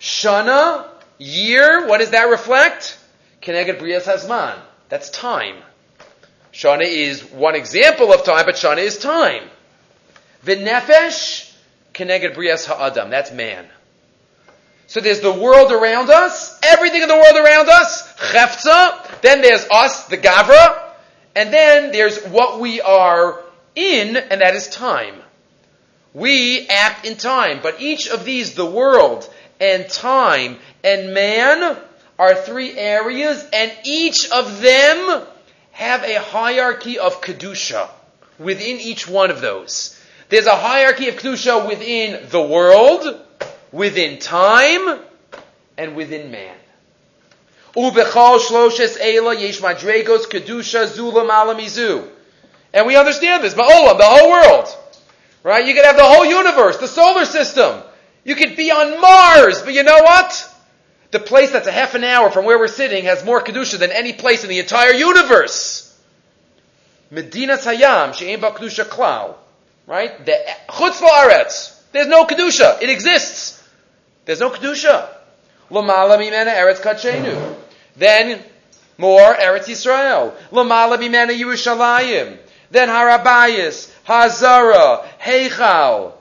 Shana, 0.00 0.86
year, 1.18 1.86
what 1.88 1.98
does 1.98 2.10
that 2.10 2.28
reflect? 2.28 2.98
Kineget 3.42 3.78
brias 3.78 4.04
hazman. 4.04 4.58
That's 4.88 5.10
time. 5.10 5.56
Shana 6.52 6.86
is 6.86 7.24
one 7.24 7.54
example 7.54 8.12
of 8.12 8.24
time, 8.24 8.46
but 8.46 8.54
Shana 8.54 8.78
is 8.78 8.98
time. 8.98 9.42
V'nefesh, 10.44 11.45
Keneged 11.96 12.34
Brias 12.34 12.66
Ha'adam. 12.66 13.08
That's 13.08 13.32
man. 13.32 13.66
So 14.86 15.00
there's 15.00 15.20
the 15.20 15.32
world 15.32 15.72
around 15.72 16.10
us, 16.10 16.60
everything 16.62 17.02
in 17.02 17.08
the 17.08 17.16
world 17.16 17.36
around 17.36 17.68
us, 17.68 18.14
Chefza, 18.18 19.20
then 19.22 19.40
there's 19.40 19.66
us, 19.68 20.06
the 20.06 20.16
Gavra, 20.16 20.92
and 21.34 21.52
then 21.52 21.90
there's 21.90 22.22
what 22.26 22.60
we 22.60 22.80
are 22.80 23.42
in, 23.74 24.16
and 24.16 24.42
that 24.42 24.54
is 24.54 24.68
time. 24.68 25.14
We 26.14 26.68
act 26.68 27.04
in 27.04 27.16
time, 27.16 27.60
but 27.62 27.80
each 27.80 28.08
of 28.08 28.24
these, 28.24 28.54
the 28.54 28.66
world 28.66 29.28
and 29.58 29.88
time 29.88 30.58
and 30.84 31.14
man, 31.14 31.78
are 32.18 32.34
three 32.34 32.78
areas, 32.78 33.44
and 33.52 33.72
each 33.84 34.30
of 34.30 34.60
them 34.60 35.26
have 35.72 36.02
a 36.04 36.20
hierarchy 36.20 36.98
of 36.98 37.20
Kedusha 37.20 37.88
within 38.38 38.80
each 38.80 39.08
one 39.08 39.30
of 39.30 39.40
those. 39.40 39.95
There's 40.28 40.46
a 40.46 40.56
hierarchy 40.56 41.08
of 41.08 41.16
Kedusha 41.16 41.68
within 41.68 42.28
the 42.30 42.42
world, 42.42 43.20
within 43.70 44.18
time, 44.18 45.00
and 45.78 45.94
within 45.94 46.30
man. 46.30 46.56
And 47.76 47.94
we 52.86 52.96
understand 52.96 53.44
this, 53.44 53.54
but 53.54 53.68
Olam, 53.70 53.98
the 53.98 54.04
whole 54.04 54.30
world. 54.30 54.68
Right? 55.42 55.64
You 55.64 55.74
could 55.74 55.84
have 55.84 55.96
the 55.96 56.04
whole 56.04 56.24
universe, 56.24 56.78
the 56.78 56.88
solar 56.88 57.24
system. 57.24 57.80
You 58.24 58.34
could 58.34 58.56
be 58.56 58.72
on 58.72 59.00
Mars, 59.00 59.62
but 59.62 59.74
you 59.74 59.84
know 59.84 60.02
what? 60.02 60.52
The 61.12 61.20
place 61.20 61.52
that's 61.52 61.68
a 61.68 61.72
half 61.72 61.94
an 61.94 62.02
hour 62.02 62.30
from 62.30 62.44
where 62.44 62.58
we're 62.58 62.66
sitting 62.66 63.04
has 63.04 63.24
more 63.24 63.40
kedusha 63.40 63.78
than 63.78 63.92
any 63.92 64.12
place 64.12 64.42
in 64.42 64.50
the 64.50 64.58
entire 64.58 64.92
universe. 64.92 65.96
Medina 67.12 67.56
Hayam, 67.58 68.12
she'em 68.14 68.40
ba 68.40 68.50
kedusha 68.50 68.84
klal. 68.84 69.36
Right? 69.86 70.24
The 70.24 70.36
chutz 70.68 71.00
la'aretz. 71.00 71.80
There's 71.92 72.08
no 72.08 72.26
kedusha. 72.26 72.82
It 72.82 72.90
exists. 72.90 73.62
There's 74.24 74.40
no 74.40 74.50
kedusha. 74.50 75.08
Lamala 75.70 76.18
mimena 76.18 76.54
eretz 76.54 76.80
kachenu. 76.80 77.54
Then 77.96 78.42
more 78.98 79.34
eretz 79.34 79.66
Yisrael. 79.66 80.34
Lamala 80.50 80.98
mimena 80.98 81.36
Yerushalayim. 81.38 82.38
Then 82.70 82.88
Harabayis, 82.88 83.92
Hazara, 84.06 85.06
Heichal. 85.20 86.12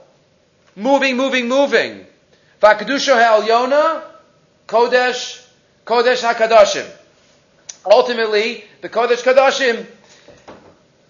Moving, 0.76 1.18
moving, 1.18 1.48
moving. 1.48 2.06
Vakadusha 2.62 3.16
Ha'elyona, 3.16 4.04
Kodesh, 4.68 5.44
Kodesh 5.86 6.22
HaKadoshim. 6.22 6.88
Ultimately, 7.86 8.64
the 8.82 8.90
Kodesh 8.90 9.24
Kadoshim, 9.24 9.86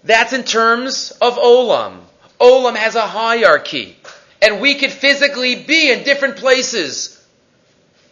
that's 0.04 0.32
in 0.32 0.44
terms 0.44 1.10
of 1.20 1.34
Olam. 1.34 2.05
Olam 2.40 2.76
has 2.76 2.94
a 2.94 3.06
hierarchy. 3.06 3.96
And 4.42 4.60
we 4.60 4.74
could 4.74 4.90
physically 4.90 5.56
be 5.56 5.90
in 5.90 6.04
different 6.04 6.36
places. 6.36 7.24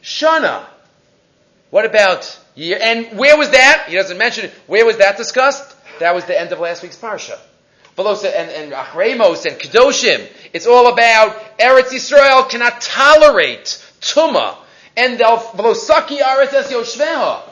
Shana. 0.03 0.65
What 1.71 1.85
about 1.85 2.39
year? 2.55 2.79
And 2.81 3.19
where 3.19 3.37
was 3.37 3.51
that? 3.51 3.87
He 3.89 3.97
doesn't 3.97 4.17
mention 4.17 4.47
it. 4.47 4.53
Where 4.67 4.87
was 4.87 4.99
that 4.99 5.17
discussed? 5.17 5.77
That 6.01 6.15
was 6.15 6.25
the 6.25 6.39
end 6.39 6.53
of 6.53 6.61
last 6.61 6.83
week's 6.83 6.97
Parsha. 6.97 7.39
Velosa 7.97 8.33
and, 8.35 8.51
and 8.51 8.73
Achremos 8.73 9.47
and 9.47 9.59
Kedoshim. 9.59 10.27
It's 10.53 10.67
all 10.67 10.93
about 10.93 11.59
Eretz 11.59 11.91
Yisrael 11.91 12.49
cannot 12.49 12.81
tolerate 12.81 13.85
Tuma. 14.01 14.57
And 14.97 15.19
Velosaki 15.19 16.19
Aretz 16.19 16.53
Es 16.53 16.73
Yoshveha. 16.73 17.43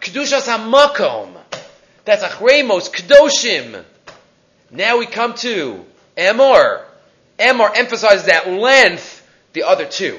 Kedushas 0.00 0.46
HaMakom. 0.46 1.34
That's 2.04 2.22
Achremos, 2.22 2.90
Kedoshim. 2.90 3.84
Now 4.70 4.98
we 4.98 5.06
come 5.06 5.34
to 5.36 5.84
Emor. 6.18 6.82
Emor 7.38 7.70
emphasizes 7.74 8.26
that 8.26 8.48
length, 8.48 9.26
the 9.52 9.62
other 9.62 9.86
two. 9.86 10.18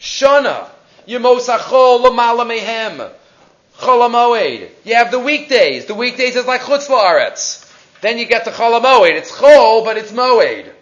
Shana. 0.00 0.68
Yemosachol 1.06 2.04
Lamala 2.04 2.44
Mehem. 2.46 3.10
Cholamoed. 3.78 4.68
You 4.84 4.94
have 4.96 5.10
the 5.10 5.18
weekdays. 5.18 5.86
The 5.86 5.94
weekdays 5.94 6.36
is 6.36 6.46
like 6.46 6.62
Chutz 6.62 6.88
La'aretz. 6.88 7.68
Then 8.00 8.18
you 8.18 8.26
get 8.26 8.44
to 8.44 8.50
Cholamoed. 8.50 9.12
It's 9.12 9.30
Chol, 9.30 9.84
but 9.84 9.96
it's 9.96 10.12
Moed. 10.12 10.72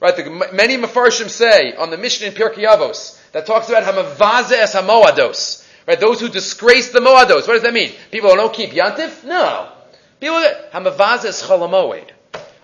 Right? 0.00 0.16
The, 0.16 0.48
many 0.52 0.76
Mefarshim 0.76 1.28
say 1.28 1.74
on 1.74 1.90
the 1.90 1.98
Mishnah 1.98 2.28
in 2.28 2.32
Pirkei 2.34 2.64
Avos 2.64 3.18
that 3.32 3.46
talks 3.46 3.68
about 3.68 3.82
Hamavaze 3.82 4.52
es 4.52 4.74
Hamoados. 4.74 5.66
Right? 5.86 5.98
Those 5.98 6.20
who 6.20 6.28
disgrace 6.28 6.92
the 6.92 7.00
Moados. 7.00 7.48
What 7.48 7.54
does 7.54 7.62
that 7.62 7.74
mean? 7.74 7.92
People 8.12 8.30
who 8.30 8.36
don't 8.36 8.54
keep 8.54 8.70
Yantif? 8.70 9.24
No. 9.24 9.72
People 10.20 10.40
Hamavaze 10.72 11.24
es 11.24 11.42
Cholamoed. 11.42 12.10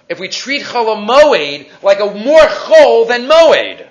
If 0.09 0.19
we 0.21 0.29
treat 0.29 0.63
Cholamoed 0.63 1.69
like 1.83 2.01
a 2.01 2.07
more 2.07 2.41
Chol 2.41 3.09
than 3.09 3.23
Moed, 3.23 3.89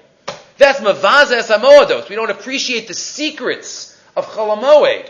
that's 0.58 0.79
Mavaze 0.79 1.32
es 1.32 1.50
Hamoados. 1.50 2.08
We 2.10 2.15
don't 2.15 2.29
appreciate 2.29 2.88
the 2.88 2.93
secrets 2.93 4.00
of 4.15 4.27
Cholamoed. 4.27 5.10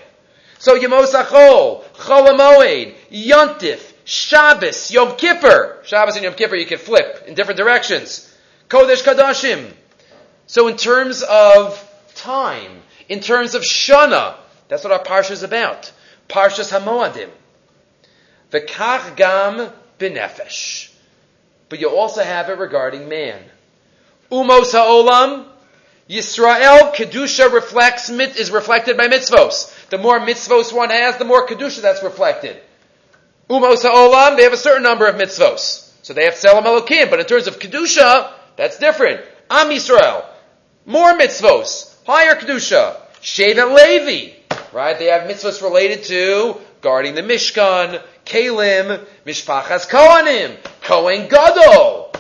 So 0.60 0.80
Yemosachol, 0.80 1.84
Cholamoed, 1.96 2.96
Yontif, 3.12 3.94
Shabbos, 4.06 4.92
Yom 4.92 5.18
Kippur. 5.18 5.82
Shabbos 5.84 6.16
and 6.16 6.24
Yom 6.24 6.36
Kippur 6.36 6.56
you 6.56 6.66
can 6.66 6.78
flip 6.78 7.26
in 7.28 7.34
different 7.34 7.58
directions. 7.58 8.34
Kodesh 8.70 9.04
Kadashim. 9.04 9.72
So 10.48 10.70
in 10.70 10.78
terms 10.78 11.22
of 11.24 11.78
time, 12.16 12.82
in 13.10 13.20
terms 13.20 13.56
of 13.56 13.64
Shana, 13.64 14.36
that's 14.70 14.84
what 14.86 14.94
our 14.94 15.04
Parsha 15.04 15.32
is 15.32 15.44
about. 15.44 15.92
Parshas 16.30 16.72
Hamoadim. 16.72 17.30
V'kach 18.52 19.18
gam 19.18 19.70
b'nefesh. 20.00 20.93
But 21.74 21.80
you 21.80 21.90
also 21.90 22.22
have 22.22 22.52
it 22.52 22.60
regarding 22.60 23.10
man. 23.10 23.42
Umos 24.32 24.74
ha'olam, 24.74 25.48
Yisrael, 26.08 26.94
Kedusha 26.94 27.52
reflects, 27.52 28.12
is 28.12 28.52
reflected 28.52 28.96
by 28.96 29.08
mitzvos. 29.08 29.74
The 29.90 29.98
more 29.98 30.20
mitzvos 30.20 30.72
one 30.72 30.92
has, 30.92 31.18
the 31.18 31.26
more 31.26 31.48
Kedusha 31.48 31.82
that's 31.82 32.04
reflected. 32.04 32.62
Umos 33.50 33.82
ha'olam, 33.82 34.38
they 34.38 34.44
have 34.44 34.54
a 34.54 34.58
certain 34.58 34.84
number 34.84 35.08
of 35.08 35.16
mitzvos. 35.16 35.92
So 36.04 36.14
they 36.14 36.26
have 36.26 36.36
Selam 36.36 36.66
Elokim, 36.66 37.10
but 37.10 37.20
in 37.20 37.26
terms 37.26 37.48
of 37.48 37.58
Kedusha, 37.58 38.32
that's 38.56 38.78
different. 38.78 39.22
Am 39.50 39.70
Yisrael, 39.70 40.28
more 40.86 41.18
mitzvos, 41.18 41.96
higher 42.06 42.36
Kedusha. 42.36 42.98
Shevet 43.20 43.74
Levi, 43.76 44.36
right? 44.74 45.00
They 45.00 45.06
have 45.06 45.28
mitzvos 45.28 45.64
related 45.64 46.04
to 46.04 46.62
guarding 46.82 47.16
the 47.16 47.24
Mishkan, 47.24 48.00
Kalim, 48.26 49.06
Mishpachas 49.26 49.88
Kohanim, 49.90 50.58
Kohen 50.82 51.28
Gadol. 51.28 52.14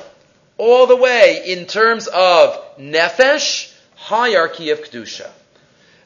All 0.57 0.88
the 0.88 0.95
way 0.95 1.43
in 1.45 1.65
terms 1.65 2.07
of 2.07 2.77
Nefesh, 2.77 3.74
hierarchy 3.95 4.69
of 4.69 4.81
Kedusha. 4.81 5.29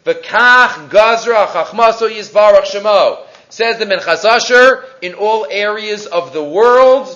V'kach 0.06 0.89
gazra 0.89 1.48
chachmaso 1.48 2.10
yizbarach 2.10 2.63
shemo. 2.63 3.25
Says 3.50 3.77
the 3.77 3.86
Minchas 3.86 4.25
Asher, 4.25 4.84
in 5.01 5.13
all 5.13 5.48
areas 5.50 6.06
of 6.06 6.34
the 6.34 6.44
world, 6.44 7.08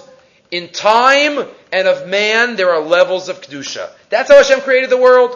in 0.49 0.69
time 0.69 1.45
and 1.71 1.87
of 1.87 2.07
man, 2.07 2.55
there 2.55 2.71
are 2.71 2.81
levels 2.81 3.29
of 3.29 3.41
Kedusha. 3.41 3.89
That's 4.09 4.29
how 4.29 4.37
Hashem 4.37 4.61
created 4.61 4.89
the 4.89 4.97
world. 4.97 5.35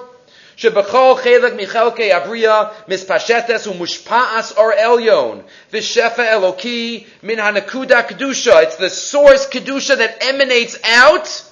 שבכל 0.57 1.15
חלק 1.23 1.53
מחלקי 1.57 2.13
הבריאה 2.13 2.65
מספשטס 2.89 3.67
ומושפעס 3.67 4.53
אור 4.57 4.71
עליון 4.73 5.43
ושפע 5.73 6.33
אלוקי 6.33 7.05
מן 7.23 7.39
הנקודה 7.39 8.03
קדושה. 8.03 8.63
It's 8.63 8.77
the 8.77 8.91
source 8.91 9.47
kedusha 9.47 9.97
that 9.97 10.23
emanates 10.23 10.77
out. 10.85 11.45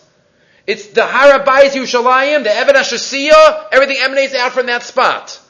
It's 0.67 0.89
the 0.89 1.01
Harabais 1.01 1.71
Yerushalayim, 1.71 2.45
the 2.45 2.55
Evan 2.55 2.75
Ashasiyah, 2.75 3.69
everything 3.73 3.97
emanates 4.01 4.35
out 4.35 4.53
from 4.53 4.67
that 4.67 4.83
spot. 4.83 5.41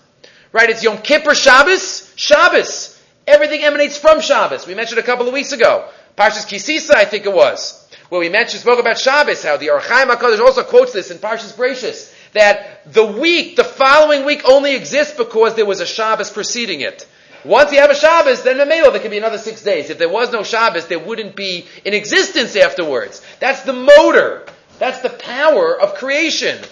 Right? 0.53 0.71
It's 0.71 0.85
Yom 0.85 0.99
Kippur 0.99 1.35
Shabbos, 1.35 2.13
Shabbos. 2.15 2.97
Everything 3.27 3.65
emanates 3.65 3.99
from 3.99 4.21
Shabbos. 4.21 4.67
We 4.67 4.77
mentioned 4.77 5.01
a 5.01 5.03
couple 5.03 5.27
of 5.27 5.35
weeks 5.35 5.53
ago. 5.53 5.89
Parshas 6.17 6.47
Kisisa, 6.47 6.95
I 6.95 7.05
think 7.05 7.27
it 7.27 7.33
was, 7.33 7.89
where 8.09 8.21
we 8.21 8.29
mentioned, 8.29 8.61
spoke 8.61 8.81
about 8.81 8.99
Shabbos, 8.99 9.45
how 9.45 9.57
the 9.57 9.69
Archaim 9.69 10.07
HaKadosh 10.07 10.41
also 10.41 10.65
quotes 10.65 10.93
this 10.93 11.11
in 11.11 11.19
Parshas 11.19 11.53
Bereshis, 11.53 12.12
that 12.34 12.92
the 12.92 13.06
week, 13.06 13.56
the 13.56 13.64
following 13.64 14.26
week 14.26 14.42
only 14.46 14.76
exists 14.76 15.16
because 15.16 15.56
there 15.56 15.66
was 15.66 15.80
a 15.80 15.86
Shabbos 15.86 16.30
preceding 16.30 16.82
it. 16.82 17.08
Once 17.46 17.72
you 17.74 17.80
have 17.80 17.90
a 17.90 17.96
Shabbos, 17.96 18.44
then 18.44 18.58
the 18.58 18.64
Mamela, 18.64 18.92
there 18.92 19.02
can 19.02 19.12
be 19.12 19.18
another 19.18 19.38
six 19.38 19.62
days. 19.64 19.90
If 19.90 19.98
there 19.98 20.10
was 20.10 20.32
no 20.32 20.44
Shabbos, 20.44 20.88
there 20.88 21.00
wouldn't 21.00 21.36
be 21.36 21.68
in 21.84 21.94
existence 21.94 22.56
afterwards. 22.56 23.22
That's 23.40 23.64
the 23.64 23.74
motor. 23.74 24.46
That's 24.80 25.00
the 25.00 25.10
power 25.10 25.80
of 25.80 25.96
creation. 25.96 26.64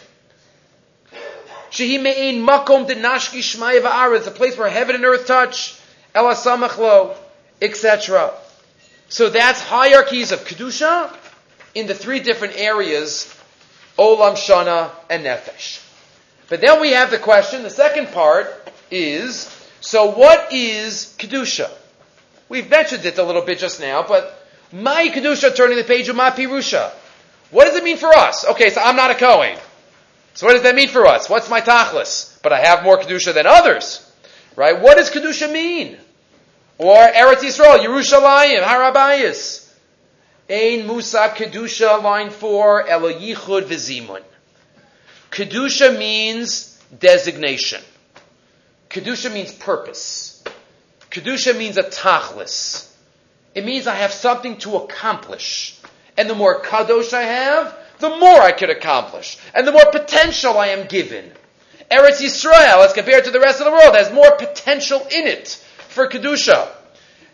Shehi 1.71 2.01
me'ein 2.01 2.45
makom 2.45 2.87
denashki 2.87 3.41
va'aretz, 3.81 4.27
a 4.27 4.31
place 4.31 4.57
where 4.57 4.69
heaven 4.69 4.95
and 4.95 5.05
earth 5.05 5.27
touch. 5.27 5.77
Elasamachlo, 6.15 7.15
etc. 7.61 8.31
So 9.07 9.29
that's 9.29 9.61
hierarchies 9.61 10.31
of 10.31 10.45
Kedusha 10.45 11.13
in 11.73 11.87
the 11.87 11.93
three 11.93 12.19
different 12.19 12.57
areas, 12.57 13.33
Olam, 14.01 14.34
Shana, 14.34 14.89
and 15.12 15.24
Nefesh. 15.24 15.86
But 16.50 16.60
then 16.60 16.81
we 16.81 16.91
have 16.91 17.12
the 17.12 17.20
question, 17.20 17.62
the 17.62 17.70
second 17.70 18.08
part 18.08 18.48
is, 18.89 19.48
so 19.79 20.12
what 20.12 20.51
is 20.51 21.15
Kedusha? 21.20 21.70
We've 22.50 22.67
mentioned 22.67 23.05
it 23.05 23.20
a 23.20 23.24
little 23.24 23.43
bit 23.43 23.60
just 23.60 23.79
now, 23.79 24.03
but 24.05 24.43
my 24.72 25.10
Kedusha, 25.10 25.55
turning 25.55 25.77
the 25.77 25.84
page 25.84 26.10
of 26.10 26.15
my 26.15 26.31
Pirusha. 26.31 26.91
What 27.51 27.65
does 27.65 27.75
it 27.75 27.84
mean 27.84 27.98
for 27.98 28.10
us? 28.10 28.43
Okay, 28.46 28.72
so 28.72 28.81
I'm 28.81 28.96
not 28.96 29.12
a 29.12 29.15
Kohen. 29.15 29.58
So 30.34 30.48
what 30.48 30.53
does 30.53 30.63
that 30.63 30.74
mean 30.74 30.88
for 30.88 31.05
us? 31.05 31.29
What's 31.29 31.50
my 31.50 31.62
Tachlis? 31.62 32.41
But 32.41 32.53
I 32.53 32.60
have 32.60 32.84
more 32.84 32.98
Kedusha 32.98 33.36
than 33.36 33.46
others. 33.46 34.12
Right? 34.55 34.81
What 34.81 34.98
does 34.98 35.12
Kedusha 35.12 35.51
mean? 35.51 35.98
Or 36.79 36.96
Eretz 36.96 37.41
Yisrael, 37.41 37.77
Yerushalayim, 37.77 38.63
Harabayas. 38.63 39.60
Ein 40.51 40.86
Musa 40.86 41.29
Kedusha, 41.29 42.03
line 42.03 42.29
4, 42.29 42.89
Elo 42.89 43.13
Yichud 43.13 43.63
V'zimun. 43.63 44.22
Kedusha 45.31 45.98
means 45.98 46.77
designation. 47.00 47.81
Kedusha 48.89 49.31
means 49.31 49.53
purpose. 49.53 50.43
Kedusha 51.10 51.58
means 51.58 51.77
a 51.77 51.84
tachlis. 51.84 52.91
It 53.55 53.63
means 53.63 53.88
I 53.88 53.96
have 53.96 54.12
something 54.12 54.58
to 54.58 54.75
accomplish. 54.75 55.79
And 56.17 56.29
the 56.29 56.36
more 56.36 56.62
kadosh 56.62 57.13
I 57.13 57.24
have, 57.24 57.77
the 58.00 58.10
more 58.10 58.41
I 58.41 58.51
could 58.51 58.70
accomplish. 58.70 59.38
And 59.53 59.65
the 59.65 59.72
more 59.72 59.89
potential 59.89 60.58
I 60.58 60.67
am 60.67 60.88
given. 60.88 61.31
Eretz 61.89 62.20
Yisrael, 62.20 62.84
as 62.86 62.91
compared 62.91 63.24
to 63.24 63.31
the 63.31 63.39
rest 63.39 63.62
of 63.62 63.67
the 63.67 63.72
world, 63.72 63.96
has 63.96 64.12
more 64.12 64.36
potential 64.36 65.00
in 65.12 65.27
it 65.27 65.48
for 65.88 66.10
Kedusha. 66.10 66.67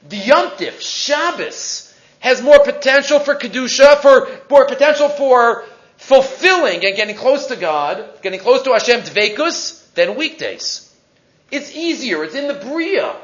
The 0.07 0.19
Yontif, 0.19 0.81
Shabbos, 0.81 1.86
has 2.19 2.41
more 2.41 2.59
potential 2.59 3.19
for 3.19 3.35
Kedusha, 3.35 4.01
for 4.01 4.29
more 4.49 4.65
potential 4.65 5.09
for 5.09 5.65
fulfilling 5.97 6.85
and 6.85 6.95
getting 6.95 7.15
close 7.15 7.47
to 7.47 7.55
God, 7.55 8.21
getting 8.21 8.39
close 8.39 8.63
to 8.63 8.73
Hashem 8.73 9.01
Dvekus, 9.01 9.93
than 9.97 10.15
weekdays. 10.15 10.93
It's 11.51 11.75
easier, 11.75 12.23
it's 12.23 12.35
in 12.35 12.47
the 12.47 12.53
Bria. 12.53 13.15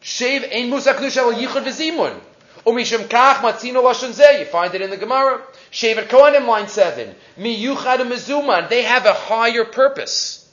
Shave 0.00 0.44
ein 0.52 0.70
musa 0.70 0.94
kedusha 0.94 1.32
yichud 1.32 1.64
v'zimun. 1.64 2.18
Umishim 2.66 3.06
kach 3.08 3.36
matzino 3.36 3.82
lashon 3.82 4.10
zeh. 4.10 4.40
You 4.40 4.44
find 4.46 4.74
it 4.74 4.82
in 4.82 4.90
the 4.90 4.96
Gemara. 4.96 5.42
Shevet 5.70 6.08
Kohanim, 6.08 6.46
line 6.46 6.68
7. 6.68 7.14
Mi 7.36 7.62
yuchad 7.62 7.98
mezuman. 7.98 8.68
They 8.68 8.82
have 8.82 9.06
a 9.06 9.12
higher 9.12 9.64
purpose. 9.64 10.50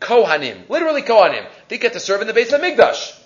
Kohanim. 0.00 0.68
Literally 0.68 1.02
Kohanim. 1.02 1.46
They 1.68 1.78
get 1.78 1.92
to 1.94 2.00
serve 2.00 2.20
in 2.20 2.26
the 2.26 2.34
base 2.34 2.52
of 2.52 2.60
the 2.60 2.66
Migdash. 2.66 3.19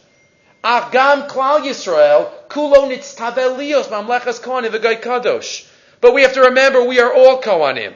Agam 0.64 1.28
klal 1.28 1.60
Yisrael. 1.60 2.30
Kulo 2.48 2.88
nitztabel 2.88 3.58
lios 3.58 3.88
mamlechas 3.88 4.40
Kohanim 4.40 4.72
kadosh. 5.00 5.68
But 6.00 6.14
we 6.14 6.22
have 6.22 6.32
to 6.34 6.40
remember 6.42 6.82
we 6.84 7.00
are 7.00 7.12
all 7.12 7.42
Kohanim. 7.42 7.92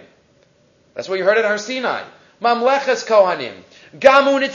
That's 0.95 1.09
what 1.09 1.19
you 1.19 1.25
heard 1.25 1.39
at 1.39 1.45
Har 1.47 1.57
Sinai. 1.57 2.05
Mamleches 2.43 3.07
Kohanim. 3.07 3.55
Gamun 3.99 4.47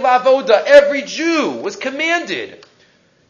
lavoda. 0.00 0.62
Every 0.64 1.02
Jew 1.02 1.50
was 1.62 1.74
commanded 1.74 2.64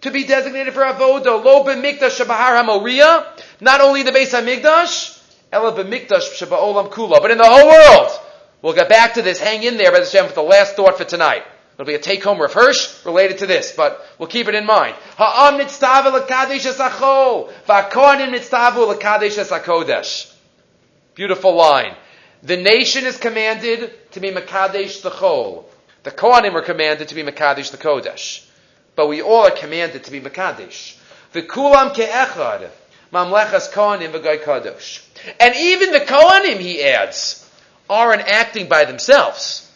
to 0.02 0.10
be 0.10 0.24
designated 0.24 0.74
for 0.74 0.82
avoda. 0.82 1.42
Lo 1.42 1.64
b'mikdash 1.64 2.20
shabahar 2.20 2.62
hamoria. 2.62 3.24
Not 3.60 3.80
only 3.80 4.02
the 4.02 4.12
base 4.12 4.34
hamikdash, 4.34 5.18
ela 5.50 5.72
b'mikdash 5.72 6.36
shaba'olam 6.38 6.90
kula, 6.90 7.22
but 7.22 7.30
in 7.30 7.38
the 7.38 7.48
whole 7.48 7.68
world. 7.68 8.10
We'll 8.60 8.74
get 8.74 8.88
back 8.88 9.14
to 9.14 9.22
this. 9.22 9.40
Hang 9.40 9.62
in 9.62 9.76
there, 9.76 9.90
Brother 9.90 10.06
Shem, 10.06 10.28
for 10.28 10.34
the 10.34 10.42
last 10.42 10.76
thought 10.76 10.98
for 10.98 11.04
tonight. 11.04 11.42
It'll 11.74 11.86
be 11.86 11.94
a 11.94 11.98
take-home 11.98 12.38
Hirsch 12.38 13.04
related 13.04 13.38
to 13.38 13.46
this, 13.46 13.72
but 13.72 14.04
we'll 14.18 14.28
keep 14.28 14.48
it 14.48 14.54
in 14.54 14.66
mind. 14.66 14.94
Ha'am. 15.16 15.58
Beautiful 21.14 21.54
line. 21.54 21.94
The 22.42 22.56
nation 22.56 23.06
is 23.06 23.16
commanded 23.16 24.12
to 24.12 24.20
be 24.20 24.30
Makadesh 24.30 25.02
the 25.02 25.10
Chol. 25.10 25.64
The 26.02 26.10
Kohanim 26.10 26.54
are 26.54 26.62
commanded 26.62 27.08
to 27.08 27.14
be 27.14 27.22
Makadesh 27.22 27.70
the 27.70 27.78
Kodesh. 27.78 28.44
But 28.96 29.08
we 29.08 29.22
all 29.22 29.46
are 29.46 29.50
commanded 29.50 30.04
to 30.04 30.10
be 30.10 30.20
Makadesh. 30.20 30.96
The 31.32 31.42
Kulam 31.42 31.94
Ke'echad. 31.94 32.70
Mamlechas 33.12 33.70
Kohanim 33.70 34.12
V'gai 34.12 34.42
Kadosh. 34.42 35.02
And 35.38 35.54
even 35.54 35.92
the 35.92 36.00
Kohanim, 36.00 36.58
he 36.58 36.82
adds, 36.82 37.46
aren't 37.88 38.22
acting 38.22 38.68
by 38.68 38.86
themselves. 38.86 39.70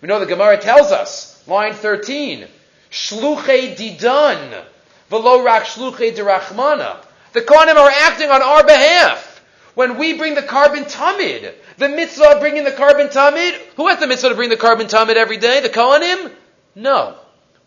We 0.00 0.06
know 0.06 0.20
the 0.20 0.26
Gemara 0.26 0.58
tells 0.58 0.92
us, 0.92 1.27
line 1.48 1.74
13, 1.74 2.46
Shluche 2.90 3.76
Didan, 3.76 4.64
V'lo 5.10 5.44
Rak 5.44 5.64
Shluche 5.64 6.14
Derachmana. 6.14 7.04
The 7.32 7.40
Kohanim 7.40 7.76
are 7.76 7.90
acting 7.90 8.30
on 8.30 8.42
our 8.42 8.64
behalf. 8.64 9.42
When 9.74 9.96
we 9.96 10.14
bring 10.14 10.34
the 10.34 10.42
Karban 10.42 10.90
tamid, 10.90 11.54
the 11.76 11.88
mitzvah 11.88 12.36
of 12.36 12.40
bringing 12.40 12.64
the 12.64 12.72
Karban 12.72 13.12
tamid, 13.12 13.54
who 13.76 13.88
has 13.88 14.00
the 14.00 14.06
mitzvah 14.06 14.30
to 14.30 14.34
bring 14.34 14.50
the 14.50 14.56
Karban 14.56 14.90
tamid 14.90 15.16
every 15.16 15.36
day? 15.36 15.60
The 15.60 15.68
Kohanim? 15.68 16.32
No. 16.74 17.16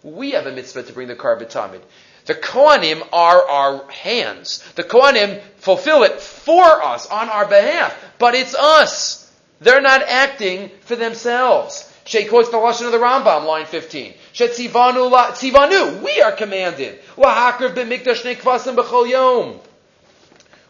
We 0.04 0.32
have 0.32 0.46
a 0.46 0.52
mitzvah 0.52 0.84
to 0.84 0.94
bring 0.94 1.08
the 1.08 1.16
Karban 1.16 1.52
tamid. 1.52 1.82
The 2.26 2.36
Kohanim 2.36 3.08
are 3.12 3.48
our 3.48 3.90
hands. 3.90 4.64
The 4.74 4.84
Kohanim 4.84 5.42
fulfill 5.58 6.04
it 6.04 6.20
for 6.22 6.84
us, 6.84 7.08
on 7.08 7.30
our 7.30 7.46
behalf. 7.46 7.98
But 8.20 8.36
it's 8.36 8.56
us. 8.56 9.32
They're 9.60 9.82
not 9.82 10.04
acting 10.04 10.70
for 10.82 10.96
themselves. 10.96 11.90
She 12.12 12.25
quotes 12.25 12.50
the 12.50 12.58
Lashon 12.58 12.88
of 12.88 12.91
the 12.91 12.98
Rambam, 12.98 13.46
line 13.46 13.65
15. 13.65 14.13
Shetzivanu 14.34 15.10
tzivanu, 15.32 16.03
we 16.03 16.22
are 16.22 16.34
commanded. 16.34 17.00
Nekvasim 17.15 18.75
b'chol 18.75 19.10
yom. 19.10 19.58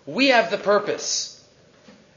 We 0.06 0.28
have 0.28 0.52
the 0.52 0.60
purpose. 0.60 1.44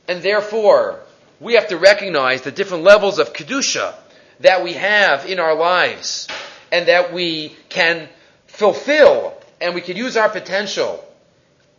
And 0.06 0.22
therefore, 0.22 1.00
we 1.40 1.54
have 1.54 1.68
to 1.68 1.78
recognize 1.78 2.42
the 2.42 2.52
different 2.52 2.84
levels 2.84 3.18
of 3.18 3.32
Kedusha 3.32 3.94
that 4.40 4.62
we 4.62 4.74
have 4.74 5.24
in 5.24 5.40
our 5.40 5.54
lives 5.54 6.28
and 6.70 6.88
that 6.88 7.14
we 7.14 7.56
can 7.70 8.10
fulfill 8.46 9.32
and 9.58 9.74
we 9.74 9.80
can 9.80 9.96
use 9.96 10.18
our 10.18 10.28
potential. 10.28 11.02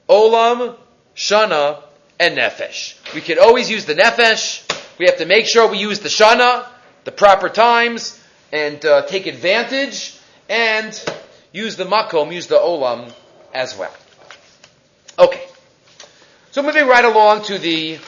Olam, 0.10 0.75
Shana, 1.16 1.84
and 2.20 2.40
Nefesh. 2.40 3.14
We 3.14 3.22
can 3.22 3.38
always 3.38 3.70
use 3.70 3.86
the 3.86 3.94
Nefesh. 3.94 4.64
We 4.98 5.06
have 5.06 5.18
to 5.20 5.28
make 5.28 5.46
sure 5.46 5.70
we 5.70 5.78
use 5.78 6.00
the 6.00 6.10
Shana, 6.10 6.66
the 7.06 7.12
proper 7.12 7.50
times, 7.50 8.22
and 8.52 8.84
uh, 8.86 9.04
take 9.04 9.26
advantage, 9.28 10.20
and 10.50 10.94
use 11.52 11.78
the 11.78 11.86
Makom, 11.86 12.34
use 12.34 12.48
the 12.48 12.58
Olam 12.58 13.12
as 13.54 13.78
well. 13.78 13.94
Okay. 15.18 15.48
So 16.52 16.62
moving 16.62 16.88
right 16.88 17.06
along 17.06 17.44
to 17.44 17.58
the 17.58 18.00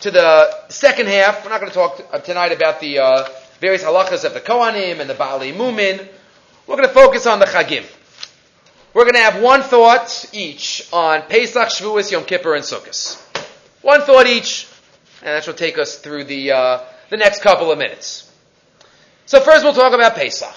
to 0.00 0.10
the 0.10 0.68
second 0.68 1.08
half. 1.08 1.44
We're 1.44 1.50
not 1.50 1.60
going 1.60 1.72
to 1.72 1.74
talk 1.74 2.24
tonight 2.24 2.52
about 2.52 2.80
the 2.80 2.98
uh, 2.98 3.28
various 3.60 3.82
halachas 3.82 4.24
of 4.24 4.34
the 4.34 4.40
Kohanim 4.40 5.00
and 5.00 5.08
the 5.08 5.14
Baalei 5.14 5.54
Mumin. 5.54 6.06
We're 6.66 6.76
going 6.76 6.88
to 6.88 6.94
focus 6.94 7.26
on 7.26 7.38
the 7.38 7.46
Chagim. 7.46 7.84
We're 8.92 9.04
going 9.04 9.14
to 9.14 9.20
have 9.20 9.42
one 9.42 9.62
thought 9.62 10.28
each 10.32 10.88
on 10.92 11.22
Pesach, 11.22 11.68
Shavuos, 11.68 12.12
Yom 12.12 12.24
Kippur, 12.24 12.54
and 12.54 12.64
Sukkot. 12.64 13.20
One 13.82 14.02
thought 14.02 14.26
each, 14.26 14.68
and 15.20 15.28
that 15.30 15.46
will 15.46 15.54
take 15.54 15.78
us 15.78 15.98
through 15.98 16.24
the 16.24 16.52
uh, 16.52 16.80
the 17.10 17.16
next 17.16 17.42
couple 17.42 17.72
of 17.72 17.78
minutes. 17.78 18.30
So 19.26 19.40
first, 19.40 19.64
we'll 19.64 19.72
talk 19.72 19.94
about 19.94 20.14
Pesach. 20.16 20.54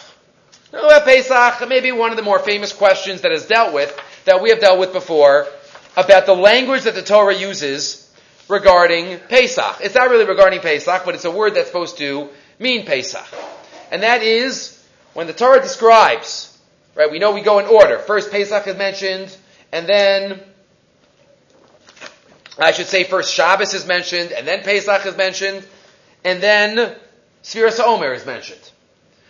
About 0.73 1.05
Pesach, 1.05 1.67
maybe 1.69 1.93
one 1.93 2.11
of 2.11 2.17
the 2.17 2.23
more 2.23 2.39
famous 2.39 2.73
questions 2.73 3.21
that 3.21 3.31
is 3.31 3.45
dealt 3.45 3.73
with, 3.73 3.97
that 4.25 4.41
we 4.41 4.49
have 4.49 4.59
dealt 4.59 4.77
with 4.77 4.91
before, 4.91 5.47
about 5.95 6.25
the 6.25 6.35
language 6.35 6.83
that 6.83 6.93
the 6.93 7.01
Torah 7.01 7.33
uses 7.33 8.13
regarding 8.49 9.19
Pesach. 9.29 9.77
It's 9.81 9.95
not 9.95 10.09
really 10.09 10.25
regarding 10.25 10.59
Pesach, 10.59 11.03
but 11.05 11.15
it's 11.15 11.23
a 11.23 11.31
word 11.31 11.55
that's 11.55 11.67
supposed 11.67 11.97
to 11.99 12.29
mean 12.59 12.85
Pesach. 12.85 13.25
And 13.89 14.03
that 14.03 14.21
is 14.21 14.85
when 15.13 15.27
the 15.27 15.33
Torah 15.33 15.61
describes, 15.61 16.57
right, 16.93 17.09
we 17.09 17.19
know 17.19 17.31
we 17.31 17.41
go 17.41 17.59
in 17.59 17.65
order. 17.67 17.99
First 17.99 18.31
Pesach 18.31 18.67
is 18.67 18.75
mentioned, 18.75 19.35
and 19.71 19.87
then 19.87 20.41
I 22.59 22.73
should 22.73 22.87
say 22.87 23.05
first 23.05 23.33
Shabbos 23.33 23.73
is 23.73 23.87
mentioned, 23.87 24.33
and 24.33 24.45
then 24.45 24.63
Pesach 24.63 25.05
is 25.05 25.15
mentioned, 25.15 25.65
and 26.25 26.43
then 26.43 26.95
Sfiras 27.47 27.79
Omer 27.79 28.11
is 28.11 28.25
mentioned. 28.25 28.59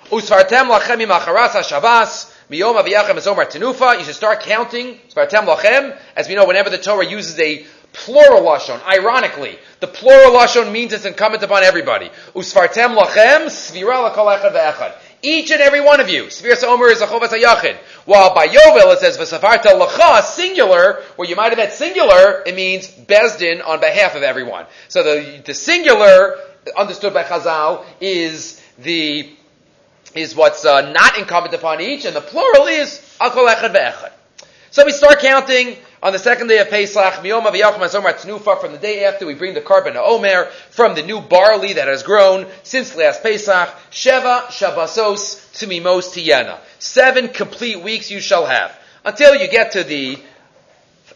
Usfartem 0.05 0.71
lachem 0.75 1.05
imacharas 1.05 1.51
ha-Shabbos, 1.51 2.33
miyom 2.49 2.81
aviyachem 2.81 3.15
ezomer 3.15 3.45
tenufa. 3.45 3.99
You 3.99 4.05
should 4.05 4.15
start 4.15 4.39
counting, 4.39 4.97
Usfartem 5.07 5.45
lachem, 5.45 5.95
as 6.15 6.27
we 6.27 6.33
know 6.33 6.47
whenever 6.47 6.71
the 6.71 6.79
Torah 6.79 7.05
uses 7.05 7.39
a 7.39 7.63
plural 7.93 8.41
lashon. 8.41 8.81
Ironically, 8.91 9.59
the 9.81 9.87
plural 9.87 10.31
lashon 10.31 10.71
means 10.71 10.93
it's 10.93 11.05
incumbent 11.05 11.43
upon 11.43 11.61
everybody. 11.61 12.09
Usfartem 12.33 12.97
lachem 12.97 13.45
svira 13.45 14.11
lakol 14.11 14.35
echad 14.35 14.51
ve'echad. 14.51 14.95
Each 15.21 15.51
and 15.51 15.61
every 15.61 15.81
one 15.81 15.99
of 15.99 16.09
you. 16.09 16.23
Svir 16.23 16.63
Omer 16.63 16.87
is 16.87 17.01
a 17.01 17.05
chovas 17.05 17.27
hayachid. 17.27 17.75
While 18.05 18.33
by 18.33 18.47
Yovel 18.47 18.93
it 18.93 18.99
says 18.99 19.19
v'safarta 19.19 19.79
lacha 19.79 20.23
singular, 20.23 21.03
where 21.17 21.29
you 21.29 21.35
might 21.35 21.49
have 21.49 21.59
had 21.59 21.71
singular, 21.71 22.41
it 22.47 22.55
means 22.55 22.87
bezdin 22.87 23.63
on 23.63 23.79
behalf 23.79 24.15
of 24.15 24.23
everyone. 24.23 24.65
So 24.87 25.03
the 25.03 25.43
the 25.45 25.53
singular 25.53 26.35
understood 26.75 27.13
by 27.13 27.23
Chazal 27.23 27.85
is 28.01 28.61
the 28.79 29.29
is 30.15 30.35
what's 30.35 30.65
uh, 30.65 30.91
not 30.91 31.17
incumbent 31.17 31.53
upon 31.53 31.81
each, 31.81 32.05
and 32.05 32.15
the 32.15 32.21
plural 32.21 32.67
is 32.67 32.99
akol 33.21 33.47
echad 33.53 33.73
ve'echad. 33.73 34.11
So 34.71 34.85
we 34.85 34.91
start 34.91 35.19
counting 35.19 35.75
on 36.03 36.13
the 36.13 36.19
second 36.19 36.47
day 36.47 36.59
of 36.59 36.69
Pesach, 36.69 37.15
from 37.15 37.23
the 37.23 38.79
day 38.79 39.05
after 39.05 39.25
we 39.25 39.33
bring 39.33 39.53
the 39.53 39.61
carbon 39.61 39.93
to 39.93 40.01
Omer, 40.01 40.45
from 40.69 40.93
the 40.93 41.01
new 41.01 41.19
barley 41.19 41.73
that 41.73 41.87
has 41.87 42.03
grown 42.03 42.45
since 42.63 42.95
last 42.95 43.23
Pesach, 43.23 43.69
Sheva 43.91 44.43
Shabbasos 44.47 45.51
Tumimos 45.53 46.13
Tiyena. 46.13 46.59
Seven 46.79 47.29
complete 47.29 47.81
weeks 47.81 48.11
you 48.11 48.19
shall 48.19 48.45
have. 48.45 48.77
Until 49.03 49.35
you 49.35 49.49
get 49.49 49.71
to 49.71 49.83
the, 49.83 50.19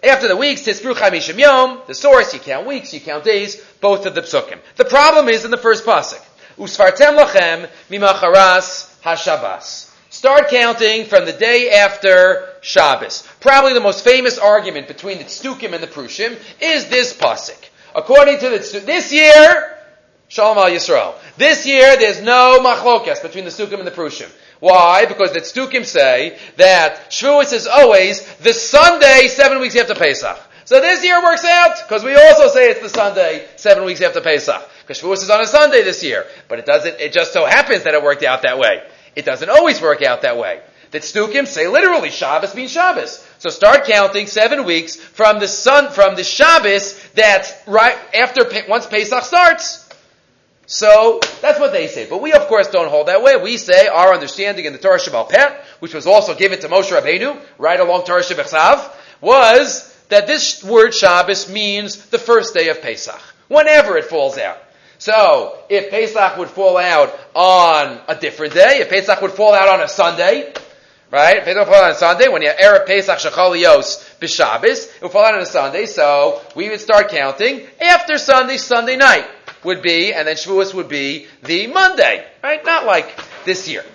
after 0.04 0.28
the 0.28 0.38
weeks, 0.38 0.64
Tispru 0.64 0.96
Chamishim 0.96 1.38
Yom, 1.38 1.82
the 1.88 1.94
source, 1.94 2.34
you 2.34 2.40
count 2.40 2.66
weeks, 2.66 2.94
you 2.94 3.02
count 3.02 3.24
days, 3.24 3.64
both 3.82 4.06
of 4.06 4.16
the 4.16 4.22
psukim. 4.22 4.60
The 4.78 4.86
problem 4.86 5.28
is 5.28 5.44
in 5.44 5.52
the 5.52 5.58
first 5.58 5.86
pasuk. 5.86 6.22
Usfartem 6.58 7.18
lachem 7.18 7.70
mimacharas 7.90 9.02
hashabas. 9.02 9.92
Start 10.12 10.50
counting 10.50 11.06
from 11.06 11.26
the 11.26 11.32
day 11.32 11.72
after 11.72 12.50
Shabbos. 12.62 13.26
Probably 13.40 13.74
the 13.74 13.80
most 13.80 14.04
famous 14.04 14.38
argument 14.38 14.90
between 14.90 15.20
the 15.20 15.24
Tzdukim 15.24 15.72
and 15.72 15.82
the 15.82 15.88
Prushim 15.88 16.38
is 16.60 16.90
this 16.90 17.14
pasuk. 17.14 17.58
According 17.96 18.40
to 18.40 18.50
the 18.50 18.60
Tzdukim, 18.60 18.86
this 18.86 19.14
year, 19.14 19.78
Shalom 20.28 20.58
al 20.58 20.70
Yisrael. 20.70 21.16
This 21.38 21.66
year, 21.66 21.96
there's 21.98 22.22
no 22.22 22.60
machlokas 22.62 23.22
between 23.22 23.46
the 23.46 23.52
Tzdukim 23.52 23.80
and 23.80 23.88
the 23.88 23.92
Prushim. 23.92 24.30
Why? 24.60 25.06
Because 25.06 25.32
the 25.32 25.40
Tzdukim 25.40 25.86
say 25.86 26.38
that 26.58 27.10
Shavuos 27.10 27.54
is 27.54 27.66
always 27.66 28.22
the 28.36 28.54
Sunday 28.54 29.28
seven 29.30 29.60
weeks 29.60 29.78
after 29.78 29.96
Pesach. 29.96 30.40
So 30.66 30.80
this 30.80 31.04
year 31.04 31.22
works 31.22 31.46
out 31.46 31.78
because 31.88 32.04
we 32.04 32.16
also 32.16 32.48
say 32.48 32.70
it's 32.72 32.82
the 32.82 32.90
Sunday 32.90 33.48
seven 33.56 33.86
weeks 33.86 34.02
after 34.02 34.22
Pesach. 34.22 34.62
Because 34.82 35.02
Shavuos 35.02 35.24
is 35.24 35.30
on 35.30 35.42
a 35.42 35.48
Sunday 35.48 35.84
this 35.84 36.04
year, 36.04 36.26
but 36.48 36.60
it 36.60 36.66
doesn't. 36.66 37.00
It 37.00 37.14
just 37.14 37.34
so 37.34 37.46
happens 37.46 37.84
that 37.84 37.94
it 37.94 38.04
worked 38.04 38.24
out 38.24 38.44
that 38.44 38.60
way. 38.60 38.84
It 39.16 39.26
doesn't 39.26 39.50
always 39.50 39.82
work 39.82 40.02
out 40.02 40.22
that 40.22 40.38
way. 40.38 40.62
The 40.92 41.00
Tzdukim 41.00 41.48
say 41.48 41.68
literally 41.68 42.10
Shabbos 42.10 42.54
means 42.54 42.72
Shabbos. 42.72 43.26
So 43.40 43.50
start 43.50 43.86
counting 43.86 44.28
seven 44.28 44.66
weeks 44.66 44.98
from 44.98 45.40
the 45.40 45.48
sun, 45.48 45.92
from 45.92 46.16
the 46.16 46.24
Shabbos 46.24 47.02
that's 47.14 47.54
right 47.66 47.98
after, 48.14 48.44
once 48.68 48.86
Pesach 48.86 49.24
starts. 49.24 49.90
So 50.68 51.20
that's 51.42 51.60
what 51.60 51.72
they 51.72 51.88
say. 51.88 52.08
But 52.10 52.22
we 52.22 52.34
of 52.34 52.48
course 52.48 52.68
don't 52.68 52.90
hold 52.90 53.08
that 53.08 53.24
way. 53.24 53.38
We 53.38 53.58
say 53.58 53.88
our 53.88 54.14
understanding 54.14 54.66
in 54.66 54.74
the 54.74 54.80
Torah 54.80 55.00
Shabbat 55.00 55.30
Pet, 55.30 55.64
which 55.80 55.94
was 55.94 56.06
also 56.06 56.36
given 56.36 56.60
to 56.60 56.68
Moshe 56.68 56.92
Rabbeinu, 56.92 57.42
right 57.58 57.80
along 57.80 58.04
Torah 58.06 58.22
Shabbat 58.22 58.92
was 59.22 59.91
that 60.12 60.28
this 60.28 60.62
word 60.62 60.94
Shabbos 60.94 61.50
means 61.50 62.06
the 62.08 62.20
first 62.20 62.54
day 62.54 62.68
of 62.68 62.82
Pesach. 62.82 63.20
Whenever 63.48 63.98
it 63.98 64.06
falls 64.06 64.38
out. 64.38 64.62
So, 64.98 65.58
if 65.70 65.90
Pesach 65.90 66.38
would 66.38 66.50
fall 66.50 66.78
out 66.78 67.18
on 67.34 68.00
a 68.08 68.16
different 68.16 68.54
day, 68.54 68.80
if 68.82 68.90
Pesach 68.90 69.22
would 69.22 69.32
fall 69.32 69.54
out 69.54 69.70
on 69.70 69.82
a 69.82 69.88
Sunday, 69.88 70.54
right? 71.12 71.38
If 71.38 71.46
Pesach 71.46 71.60
would 71.60 71.68
fall 71.68 71.84
out 71.84 71.86
on 71.86 71.92
a 71.92 71.96
Sunday, 71.96 72.28
when 72.28 72.42
you 72.42 72.50
Erev 72.50 72.86
Pesach 72.86 73.20
Shechalios 73.20 74.20
B'Shabbos, 74.20 74.96
it 74.96 75.02
would 75.02 75.12
fall 75.12 75.26
out 75.26 75.34
on 75.34 75.42
a 75.42 75.46
Sunday, 75.46 75.86
so 75.86 76.42
we 76.56 76.70
would 76.70 76.82
start 76.82 77.10
counting 77.10 77.66
after 77.80 78.18
Sunday, 78.18 78.58
Sunday 78.58 78.98
night. 78.98 79.26
would 79.64 79.82
be, 79.82 80.14
and 80.14 80.28
then 80.28 80.36
Shavuos 80.36 80.74
would 80.74 80.90
be 80.90 81.28
the 81.44 81.68
Monday, 81.68 82.26
right? 82.44 82.64
Not 82.66 82.86
like 82.86 83.18
this 83.46 83.68
year. 83.68 83.86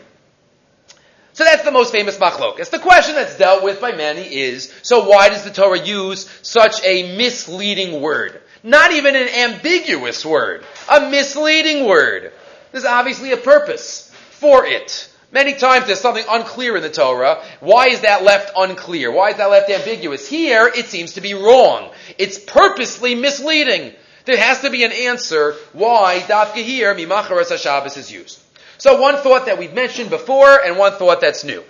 So 1.37 1.45
that's 1.45 1.65
the 1.65 1.71
most 1.71 1.93
famous 1.93 2.17
machlokas. 2.17 2.71
The 2.71 2.79
question 2.79 3.15
that's 3.15 3.37
dealt 3.37 3.63
with 3.63 3.79
by 3.79 3.93
many 3.93 4.23
is, 4.23 4.73
so 4.81 5.07
why 5.07 5.29
does 5.29 5.45
the 5.45 5.51
Torah 5.51 5.79
use 5.79 6.27
such 6.41 6.83
a 6.83 7.15
misleading 7.19 8.01
word? 8.01 8.41
Not 8.63 8.93
even 8.93 9.15
an 9.15 9.29
ambiguous 9.29 10.25
word. 10.25 10.65
A 10.89 11.11
misleading 11.11 11.85
word. 11.85 12.33
There's 12.73 12.87
obviously 12.87 13.33
a 13.33 13.37
purpose 13.37 14.11
for 14.31 14.65
it. 14.65 15.11
Many 15.31 15.53
times 15.57 15.85
there's 15.85 16.01
something 16.01 16.25
unclear 16.27 16.75
in 16.75 16.83
the 16.83 16.89
Torah. 16.89 17.45
Why 17.61 17.89
is 17.89 18.01
that 18.01 18.25
left 18.25 18.53
unclear? 18.57 19.13
Why 19.13 19.29
is 19.29 19.37
that 19.37 19.51
left 19.51 19.69
ambiguous? 19.69 20.27
Here, 20.27 20.67
it 20.75 20.87
seems 20.87 21.13
to 21.13 21.21
be 21.21 21.35
wrong. 21.35 21.93
It's 22.17 22.39
purposely 22.39 23.15
misleading. 23.15 23.93
There 24.25 24.39
has 24.39 24.63
to 24.63 24.71
be 24.71 24.85
an 24.85 24.93
answer 24.93 25.53
why 25.75 26.21
Dafka 26.21 26.65
here, 26.65 26.95
Mimacharas 26.95 27.53
HaShabbos 27.53 27.99
is 27.99 28.11
used. 28.11 28.41
So 28.87 29.01
one 29.01 29.17
thought 29.17 29.47
that 29.47 29.59
we've 29.59 29.75
mentioned 29.75 30.11
before 30.11 30.65
and 30.65 30.79
one 30.79 30.93
thought 30.93 31.21
that's 31.21 31.43
new. 31.43 31.65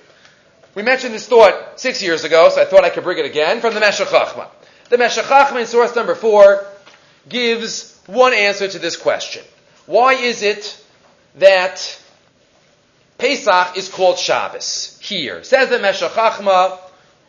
We 0.75 0.83
mentioned 0.83 1.15
this 1.15 1.27
thought 1.27 1.81
six 1.81 2.03
years 2.03 2.25
ago, 2.25 2.51
so 2.51 2.61
I 2.61 2.67
thought 2.67 2.85
I 2.85 2.91
could 2.91 3.05
bring 3.05 3.17
it 3.17 3.25
again 3.25 3.63
from 3.63 3.73
the 3.73 3.81
Meshech 3.81 4.09
Chochmah. 4.09 4.51
The 4.91 4.99
Meshech 4.99 5.25
Chochmah 5.25 5.63
in 5.63 5.67
source 5.67 5.97
number 5.97 6.15
four 6.15 6.67
gives 7.27 7.99
one 8.05 8.35
answer 8.35 8.69
to 8.69 8.79
this 8.79 8.99
question. 8.99 9.43
Why 9.87 10.13
is 10.13 10.43
it 10.43 10.79
that 11.37 11.99
Pesach 13.17 13.79
is 13.79 13.89
called 13.89 14.19
Shabbos 14.19 14.99
here? 15.01 15.43
Says 15.43 15.71
the 15.71 15.79
Meshech 15.79 16.11
Chochmah, 16.11 16.79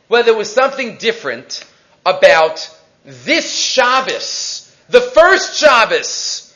whether 0.10 0.26
there 0.26 0.38
was 0.38 0.54
something 0.54 0.97
different 0.97 1.63
about 2.06 2.69
this 3.06 3.56
Shabbos, 3.56 4.69
the 4.89 5.00
first 5.00 5.56
Shabbos, 5.56 6.54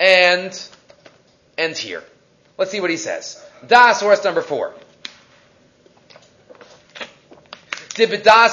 and, 0.00 0.68
and 1.56 1.78
here. 1.78 2.02
Let's 2.58 2.70
see 2.70 2.80
what 2.80 2.90
he 2.90 2.96
says. 2.96 3.42
Da, 3.66 3.92
source 3.92 4.22
number 4.24 4.42
four. 4.42 4.74
There 7.94 8.08
are 8.08 8.48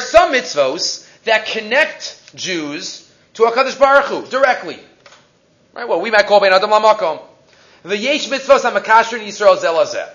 some 0.00 0.32
mitzvos 0.32 1.08
that 1.24 1.46
connect 1.46 2.34
Jews 2.34 3.12
to 3.34 3.42
HaKadosh 3.42 3.78
Baruch 3.78 4.04
Hu 4.06 4.26
directly. 4.26 4.78
Right? 5.74 5.88
Well, 5.88 6.00
we 6.00 6.10
might 6.10 6.26
call 6.26 6.40
Ben 6.40 6.52
Adam 6.52 6.70
Lamakom. 6.70 7.20
The 7.82 7.96
Yesh 7.96 8.28
mitzvos 8.28 8.60
hamakashrin 8.60 9.26
Yisrael 9.26 9.56
zelazeh. 9.56 10.08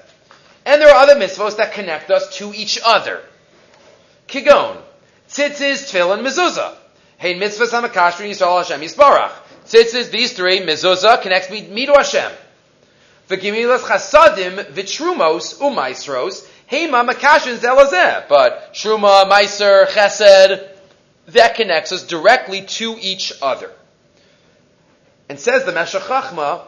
And 0.66 0.82
there 0.82 0.90
are 0.90 1.04
other 1.04 1.16
mitzvos 1.16 1.58
that 1.58 1.74
connect 1.74 2.10
us 2.10 2.38
to 2.38 2.54
each 2.54 2.80
other. 2.86 3.22
Kigon, 4.28 4.78
tzitzis, 5.28 5.92
tefillin, 5.92 6.26
mezuzah. 6.26 6.78
Hey, 7.18 7.36
mitzvahs 7.36 7.70
hamakashrin 7.70 8.30
Yisrael 8.30 8.58
Hashem 8.58 8.82
Yisbarach. 8.82 9.32
Tzitzis, 9.66 10.12
these 10.12 10.34
three, 10.34 10.60
mezuzah, 10.60 11.22
connects 11.22 11.50
me, 11.50 11.62
me 11.68 11.86
to 11.86 11.94
Hashem. 11.94 12.32
V'gimilas 13.30 13.80
chasadim, 13.80 14.64
v'trumos, 14.74 15.58
umaisros, 15.60 16.46
hema 16.70 17.08
makashrin 17.10 17.58
zelazeh. 17.58 18.28
But 18.28 18.74
truma, 18.74 19.30
meiser, 19.30 19.86
chesed, 19.88 20.70
that 21.28 21.56
connects 21.56 21.92
us 21.92 22.04
directly 22.04 22.64
to 22.64 22.98
each 23.00 23.34
other. 23.42 23.72
And 25.30 25.40
says 25.40 25.64
the 25.66 25.72
Meshech 25.72 26.02
Chachma, 26.02 26.62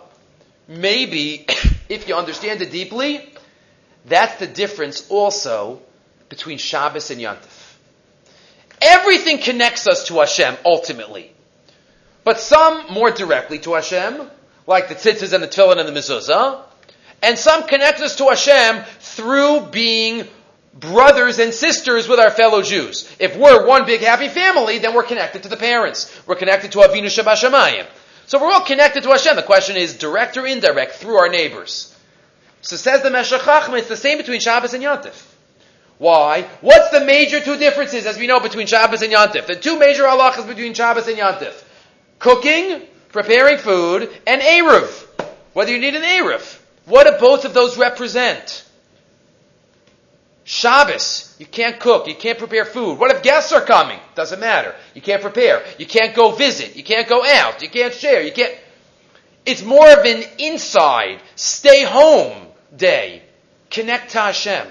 maybe, 0.68 1.46
if 1.90 2.08
you 2.08 2.16
understand 2.16 2.62
it 2.62 2.72
deeply, 2.72 3.30
that's 4.06 4.40
the 4.40 4.48
difference 4.48 5.10
also 5.10 5.82
between 6.30 6.58
Shabbos 6.58 7.12
and 7.12 7.20
Yantif. 7.20 7.55
Everything 8.82 9.40
connects 9.40 9.88
us 9.88 10.08
to 10.08 10.20
Hashem 10.20 10.58
ultimately. 10.66 11.32
But 12.24 12.40
some 12.40 12.92
more 12.92 13.12
directly 13.12 13.60
to 13.60 13.76
Hashem, 13.76 14.30
like 14.68 14.90
the 14.90 14.96
tzitzis 14.96 15.34
and 15.34 15.44
the 15.44 15.48
tefillin 15.48 15.80
and 15.80 15.88
the 15.88 16.00
mezuzah, 16.00 16.64
and 17.22 17.38
some 17.38 17.68
connect 17.68 18.02
us 18.02 18.16
to 18.18 18.26
Hashem 18.26 18.84
through 19.00 19.68
being 19.72 20.28
brothers 20.74 21.40
and 21.40 21.54
sisters 21.54 22.08
with 22.08 22.20
our 22.20 22.32
fellow 22.32 22.62
Jews. 22.62 23.10
If 23.20 23.38
we're 23.38 23.66
one 23.66 23.86
big 23.86 24.02
happy 24.02 24.28
family, 24.28 24.80
then 24.80 24.94
we're 24.94 25.04
connected 25.04 25.44
to 25.44 25.50
the 25.50 25.58
parents. 25.58 26.14
We're 26.28 26.36
connected 26.36 26.72
to 26.74 26.80
Avinu 26.80 27.06
Shabashamayim. 27.06 27.88
So 28.28 28.42
we're 28.42 28.52
all 28.52 28.66
connected 28.66 29.04
to 29.04 29.10
Hashem. 29.10 29.36
The 29.36 29.44
question 29.44 29.78
is 29.78 29.94
direct 29.96 30.36
or 30.36 30.46
indirect 30.46 30.94
through 30.94 31.16
our 31.16 31.30
neighbors. 31.30 31.96
So 32.62 32.76
says 32.76 33.04
the 33.04 33.12
Meshech 33.12 33.42
it's 33.78 33.88
the 33.88 33.96
same 33.96 34.18
between 34.18 34.40
Shabbos 34.40 34.74
and 34.74 34.84
Yantif. 34.84 35.35
Why? 35.98 36.44
What's 36.62 36.90
the 36.90 37.06
major 37.06 37.40
two 37.40 37.58
differences, 37.58 38.06
as 38.06 38.18
we 38.18 38.28
know, 38.28 38.40
between 38.40 38.68
Shabbos 38.68 39.02
and 39.02 39.14
Yantif? 39.14 39.48
The 39.48 39.56
two 39.56 39.80
major 39.80 40.04
halachas 40.04 40.48
between 40.48 40.74
Shabbos 40.74 41.08
and 41.08 41.18
Yantif. 41.18 41.64
Cooking, 42.20 42.82
preparing 43.10 43.58
food, 43.58 44.10
and 44.28 44.42
Eruv. 44.42 45.08
Whether 45.54 45.72
you 45.72 45.80
need 45.80 45.96
an 45.96 46.02
Eruv. 46.02 46.62
What 46.86 47.06
do 47.06 47.18
both 47.20 47.46
of 47.46 47.54
those 47.54 47.78
represent? 47.78 48.64
Shabbos, 50.44 51.36
you 51.40 51.46
can't 51.48 51.80
cook, 51.80 52.08
you 52.08 52.14
can't 52.14 52.38
prepare 52.38 52.66
food. 52.66 53.00
What 53.00 53.10
if 53.10 53.24
guests 53.24 53.52
are 53.52 53.62
coming? 53.62 54.00
Doesn't 54.14 54.40
matter. 54.40 54.76
You 54.94 55.02
can't 55.02 55.22
prepare. 55.22 55.66
You 55.80 55.88
can't 55.88 56.16
go 56.16 56.32
visit. 56.32 56.76
You 56.76 56.84
can't 56.84 57.08
go 57.08 57.26
out. 57.26 57.64
You 57.64 57.70
can't 57.70 57.94
share. 57.94 58.22
You 58.22 58.32
can't. 58.32 58.54
It's 59.46 59.64
more 59.64 59.90
of 59.92 60.06
an 60.06 60.24
inside, 60.38 61.20
stay 61.36 61.84
home 61.84 62.48
day. 62.76 63.24
Connect 63.72 64.12
to 64.12 64.20
Hashem. 64.20 64.68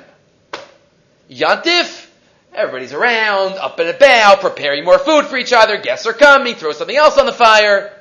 Yantif, 1.31 2.07
everybody's 2.53 2.93
around, 2.93 3.55
up 3.55 3.79
and 3.79 3.89
about, 3.89 4.41
preparing 4.41 4.85
more 4.85 4.99
food 4.99 5.27
for 5.27 5.37
each 5.37 5.53
other, 5.53 5.79
guests 5.79 6.07
are 6.07 6.13
coming, 6.13 6.55
throw 6.55 6.73
something 6.73 6.97
else 6.97 7.19
on 7.19 7.27
the 7.27 7.33
fire. 7.33 7.93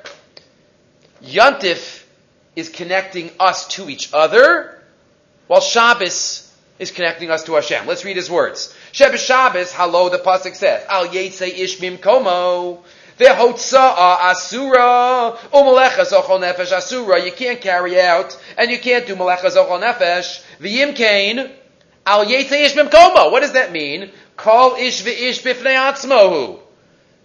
Yantif 1.22 2.04
is 2.54 2.68
connecting 2.68 3.30
us 3.40 3.66
to 3.68 3.88
each 3.88 4.12
other, 4.12 4.82
while 5.46 5.60
Shabbos 5.60 6.52
is 6.78 6.90
connecting 6.90 7.30
us 7.30 7.44
to 7.44 7.54
Hashem. 7.54 7.86
Let's 7.86 8.04
read 8.04 8.16
his 8.16 8.30
words. 8.30 8.74
Shabbos 8.92 9.22
Shabbos, 9.22 9.72
hello, 9.72 10.08
the 10.08 10.18
Pasuk 10.18 10.54
says, 10.54 10.84
Al 10.88 11.06
Yetze 11.08 11.50
Ishmim 11.50 11.98
Komo, 11.98 12.82
Vehotza'a 13.18 14.30
Asura, 14.30 15.38
Umalecha 15.52 16.04
Zochol 16.04 16.40
Nefesh 16.40 16.76
Asura, 16.76 17.24
you 17.24 17.32
can't 17.32 17.60
carry 17.60 18.00
out, 18.00 18.38
and 18.58 18.70
you 18.70 18.78
can't 18.78 19.06
do 19.06 19.16
Malecha 19.16 19.46
Zochol 19.46 19.80
Nefesh, 19.80 20.42
V'yim 20.60 20.94
Kain, 20.94 21.50
Al 22.06 22.26
Yetze 22.26 22.66
Ishmim 22.66 22.90
Komo, 22.90 23.32
what 23.32 23.40
does 23.40 23.52
that 23.52 23.72
mean? 23.72 24.10
Call 24.36 24.76
Ish 24.76 25.02
V'ish 25.02 25.42
Bifnei 25.42 25.74
Atzmohu. 25.74 26.58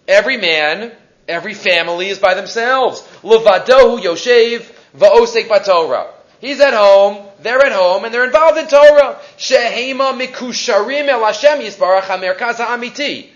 Every 0.07 0.37
man, 0.37 0.91
every 1.27 1.53
family 1.53 2.09
is 2.09 2.19
by 2.19 2.33
themselves. 2.33 3.01
Levadohu 3.21 4.01
Yoshev, 4.01 4.71
Va'osek 4.97 5.47
Batorah. 5.47 6.07
He's 6.39 6.61
at 6.61 6.73
home, 6.73 7.25
they're 7.41 7.59
at 7.65 7.73
home, 7.73 8.05
and 8.05 8.13
they're 8.13 8.23
involved 8.23 8.57
in 8.57 8.67
Torah. 8.67 9.19
Shehema 9.37 10.17
mikusharim 10.17 11.09
el 11.09 11.25
Hashem 11.25 11.59
yisbarach 11.59 12.03
hamerkaz 12.03 12.55
amiti. 12.55 13.29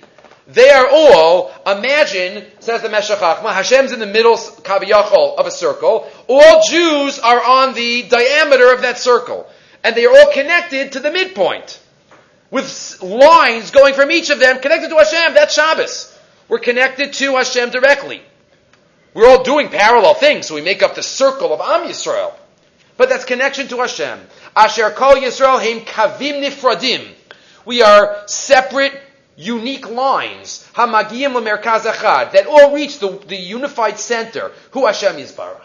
They 0.47 0.69
are 0.69 0.87
all, 0.89 1.53
imagine, 1.65 2.45
says 2.59 2.81
the 2.81 2.89
Meshech 2.89 3.19
Chachma, 3.19 3.53
Hashem's 3.53 3.93
in 3.93 3.99
the 3.99 4.05
middle, 4.05 4.35
kaviyachol, 4.35 5.37
of 5.37 5.47
a 5.47 5.51
circle. 5.51 6.09
All 6.27 6.63
Jews 6.63 7.19
are 7.19 7.41
on 7.41 7.73
the 7.73 8.03
diameter 8.03 8.73
of 8.73 8.81
that 8.81 8.97
circle. 8.97 9.47
And 9.83 9.95
they 9.95 10.05
are 10.05 10.17
all 10.17 10.31
connected 10.31 10.93
to 10.93 10.99
the 10.99 11.11
midpoint. 11.11 11.79
With 12.51 13.01
lines 13.01 13.71
going 13.71 13.93
from 13.95 14.11
each 14.11 14.29
of 14.29 14.39
them 14.39 14.59
connected 14.59 14.89
to 14.89 14.95
Hashem. 14.95 15.33
That's 15.33 15.53
Shabbos. 15.53 16.17
We're 16.47 16.59
connected 16.59 17.13
to 17.13 17.35
Hashem 17.35 17.71
directly. 17.71 18.21
We're 19.13 19.27
all 19.27 19.43
doing 19.43 19.69
parallel 19.69 20.15
things, 20.15 20.47
so 20.47 20.55
we 20.55 20.61
make 20.61 20.81
up 20.81 20.95
the 20.95 21.03
circle 21.03 21.53
of 21.53 21.61
Am 21.61 21.87
Yisrael. 21.87 22.33
But 22.97 23.09
that's 23.09 23.25
connection 23.25 23.67
to 23.69 23.77
Hashem. 23.77 24.19
Asher 24.55 24.91
kol 24.91 25.15
Yisrael 25.15 25.59
heim 25.59 25.85
kavim 25.85 26.43
nifradim. 26.43 27.07
We 27.65 27.81
are 27.81 28.23
separate, 28.27 28.93
unique 29.35 29.89
lines. 29.89 30.67
Hamagiyim 30.73 31.33
lemerkaz 31.33 31.91
echad. 31.91 32.33
That 32.33 32.45
all 32.47 32.73
reach 32.73 32.99
the, 32.99 33.09
the 33.27 33.35
unified 33.35 33.99
center. 33.99 34.51
Who 34.71 34.85
Hashem 34.85 35.15
Yisbarach. 35.15 35.61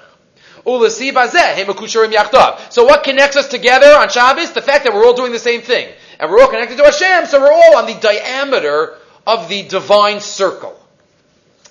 So 2.71 2.85
what 2.85 3.03
connects 3.03 3.39
us 3.39 3.49
together 3.49 3.87
on 3.87 4.11
Shabbos? 4.11 4.53
The 4.53 4.61
fact 4.61 4.85
that 4.85 4.93
we're 4.93 5.07
all 5.07 5.15
doing 5.15 5.33
the 5.33 5.39
same 5.39 5.63
thing. 5.63 5.89
And 6.21 6.31
we're 6.31 6.43
all 6.43 6.49
connected 6.49 6.77
to 6.77 6.85
Hashem, 6.85 7.25
so 7.27 7.41
we're 7.41 7.53
all 7.53 7.77
on 7.77 7.87
the 7.87 7.95
diameter 7.95 8.99
of 9.27 9.49
the 9.49 9.63
divine 9.63 10.21
circle. 10.21 10.79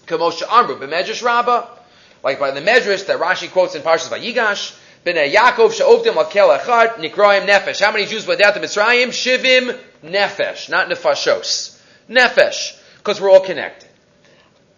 Like 0.10 0.30
by 2.40 2.52
the 2.52 2.62
Medrash 2.62 3.06
that 3.06 3.20
Rashi 3.20 3.52
quotes 3.52 3.76
in 3.76 3.84
Parshas 3.84 4.10
Vayigash, 4.10 4.76
B'nei 5.06 5.32
Yaakov 5.32 5.74
she'ovdim 5.74 6.16
lakel 6.16 6.58
echad 6.58 6.96
nikroim 6.96 7.46
nefesh. 7.46 7.80
How 7.80 7.92
many 7.92 8.06
Jews 8.06 8.26
went 8.26 8.40
down 8.40 8.54
to 8.54 8.60
Mitzrayim? 8.60 9.10
Shivim 9.10 9.80
nefesh, 10.04 10.70
not 10.70 10.90
nefashos. 10.90 11.80
Nefesh, 12.10 12.80
because 12.98 13.22
we're 13.22 13.30
all 13.30 13.42
connected. 13.42 13.90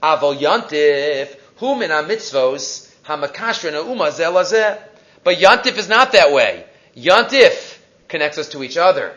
Avol 0.03 0.37
yantif, 0.37 1.37
hu 1.57 1.75
min 1.75 1.89
mitzvos 1.89 2.88
hamakashrin 3.09 3.73
ha'uma 3.73 4.11
zelazeh. 4.11 4.79
But 5.23 5.37
yantif 5.37 5.77
is 5.77 5.89
not 5.89 6.13
that 6.13 6.31
way. 6.31 6.63
Yantif 6.95 7.77
connects 8.07 8.37
us 8.37 8.49
to 8.49 8.63
each 8.63 8.77
other. 8.77 9.13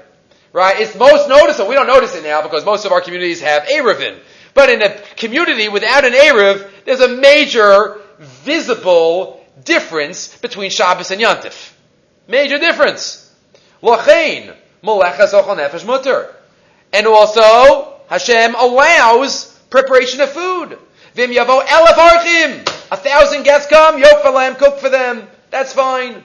Right? 0.52 0.80
It's 0.80 0.94
most 0.96 1.28
noticeable. 1.28 1.68
We 1.68 1.76
don't 1.76 1.86
notice 1.86 2.14
it 2.14 2.24
now 2.24 2.42
because 2.42 2.64
most 2.64 2.84
of 2.84 2.92
our 2.92 3.00
communities 3.00 3.40
have 3.40 3.64
Eruvin. 3.64 4.18
But 4.54 4.68
in 4.68 4.82
a 4.82 4.90
community 5.16 5.68
without 5.68 6.04
an 6.04 6.12
Eruv, 6.12 6.68
there's 6.84 7.00
a 7.00 7.08
major 7.08 8.00
visible 8.18 9.44
difference 9.64 10.36
between 10.36 10.70
Shabbos 10.70 11.10
and 11.10 11.20
Yantif. 11.20 11.72
Major 12.28 12.58
difference. 12.58 13.30
Lachain, 13.82 14.54
molechas 14.82 15.32
ochal 15.32 15.56
nefesh 15.56 15.86
mutter. 15.86 16.34
And 16.92 17.06
also, 17.06 18.00
Hashem 18.08 18.54
allows 18.54 19.58
preparation 19.70 20.20
of 20.20 20.30
food. 20.30 20.78
Vim 21.14 21.30
yavo 21.30 21.62
elef 21.64 21.96
archim. 21.96 22.68
A 22.90 22.96
thousand 22.96 23.42
guests 23.44 23.68
come, 23.68 23.98
yok 23.98 24.22
for 24.22 24.54
cook 24.54 24.78
for 24.78 24.88
them. 24.88 25.26
That's 25.50 25.72
fine. 25.72 26.22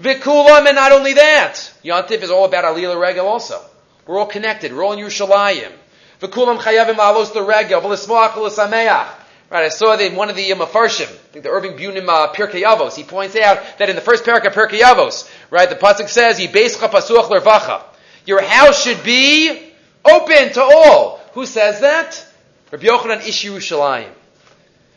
Vikulam, 0.00 0.66
and 0.66 0.76
not 0.76 0.92
only 0.92 1.14
that, 1.14 1.54
Yantif 1.84 2.22
is 2.22 2.30
all 2.30 2.44
about 2.44 2.64
Alila 2.64 3.00
Regel 3.00 3.26
also. 3.26 3.60
We're 4.06 4.18
all 4.18 4.26
connected. 4.26 4.72
We're 4.72 4.84
all 4.84 4.92
in 4.92 4.98
Yerushalayim. 4.98 5.72
Vikulam 6.20 6.58
chayavim 6.58 6.96
alos 6.96 7.32
the 7.32 7.42
regel, 7.42 7.80
v'lismoach 7.80 8.36
l'sameach. 8.36 9.08
Right, 9.48 9.64
I 9.64 9.68
saw 9.68 9.94
that 9.94 10.04
in 10.04 10.16
one 10.16 10.28
of 10.28 10.34
the 10.34 10.50
Mafarshim, 10.50 11.04
I 11.04 11.32
think 11.32 11.44
the 11.44 11.50
Irving 11.50 11.76
Bunim 11.76 12.08
uh, 12.08 12.32
Pirkei 12.32 12.62
Avos, 12.62 12.96
he 12.96 13.04
points 13.04 13.36
out 13.36 13.78
that 13.78 13.88
in 13.88 13.94
the 13.94 14.02
first 14.02 14.24
parak 14.24 14.44
of 14.44 14.54
Pirkei 14.54 14.80
Avos, 14.80 15.30
right, 15.50 15.68
the 15.68 15.76
pasuk 15.76 16.08
says, 16.08 16.40
"Yibeischa 16.40 16.88
pasuach 16.90 17.28
lervacha." 17.28 17.82
Your 18.24 18.42
house 18.42 18.82
should 18.82 19.04
be 19.04 19.72
open 20.04 20.52
to 20.54 20.62
all. 20.62 21.20
Who 21.34 21.46
says 21.46 21.80
that? 21.80 22.26
Rabbi 22.72 22.86
Yochanan 22.86 23.26
Ish 23.26 23.44
Yerushalayim. 23.44 24.10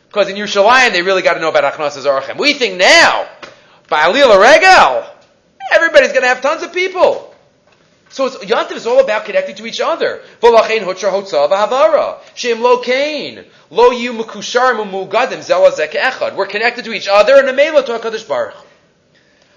Because 0.10 0.28
in 0.28 0.36
Yerushalayim, 0.36 0.92
they 0.92 1.04
really 1.04 1.22
got 1.22 1.36
to 1.36 1.40
know 1.40 1.50
about 1.50 1.72
Achnas 1.72 1.96
Zarachem. 1.96 2.40
We 2.40 2.54
think 2.54 2.78
now, 2.78 3.30
by 3.88 4.12
Alil 4.12 4.42
Regal, 4.42 5.08
everybody's 5.72 6.10
going 6.10 6.24
to 6.24 6.28
have 6.28 6.42
tons 6.42 6.64
of 6.64 6.74
people. 6.74 7.30
So 8.10 8.26
it's, 8.26 8.38
Yantiv 8.38 8.72
is 8.72 8.88
all 8.88 9.00
about 9.00 9.26
connecting 9.26 9.56
to 9.58 9.68
each 9.68 9.80
other. 9.80 10.22
V'lachein 10.42 10.80
hotchar 10.80 11.12
hotzav 11.12 11.52
v'havara. 11.52 12.18
Shem 12.34 12.60
lo 12.60 12.82
kain. 12.82 13.46
Lo 13.70 13.92
yu 13.92 14.14
mukushar 14.14 14.74
mumugadim 14.74 15.46
zelazek 15.46 15.92
echad. 15.92 16.36
We're 16.36 16.48
connected 16.48 16.86
to 16.86 16.92
each 16.92 17.08
other 17.08 17.38
and 17.38 17.48
a 17.48 17.54
mela 17.54 17.86
to 17.86 17.92
HaKadosh 17.92 18.28
Baruch. 18.28 18.56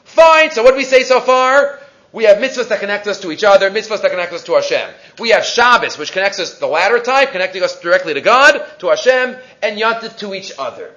Fine. 0.04 0.50
So 0.50 0.62
what 0.62 0.72
do 0.72 0.76
we 0.76 0.84
say 0.84 1.02
so 1.02 1.20
far? 1.20 1.80
We 2.12 2.24
have 2.24 2.36
mitzvahs 2.36 2.68
that 2.68 2.80
connect 2.80 3.06
us 3.06 3.20
to 3.20 3.32
each 3.32 3.42
other, 3.42 3.70
mitzvahs 3.70 4.02
that 4.02 4.10
connect 4.10 4.34
us 4.34 4.44
to 4.44 4.54
Hashem. 4.54 4.90
We 5.18 5.30
have 5.30 5.44
Shabbos, 5.44 5.96
which 5.96 6.12
connects 6.12 6.38
us, 6.38 6.54
to 6.54 6.60
the 6.60 6.66
latter 6.66 6.98
type, 6.98 7.32
connecting 7.32 7.62
us 7.62 7.80
directly 7.80 8.12
to 8.14 8.20
God, 8.20 8.62
to 8.80 8.88
Hashem, 8.88 9.36
and 9.62 9.78
Yantiv 9.78 10.18
to 10.18 10.34
each 10.34 10.52
other. 10.58 10.94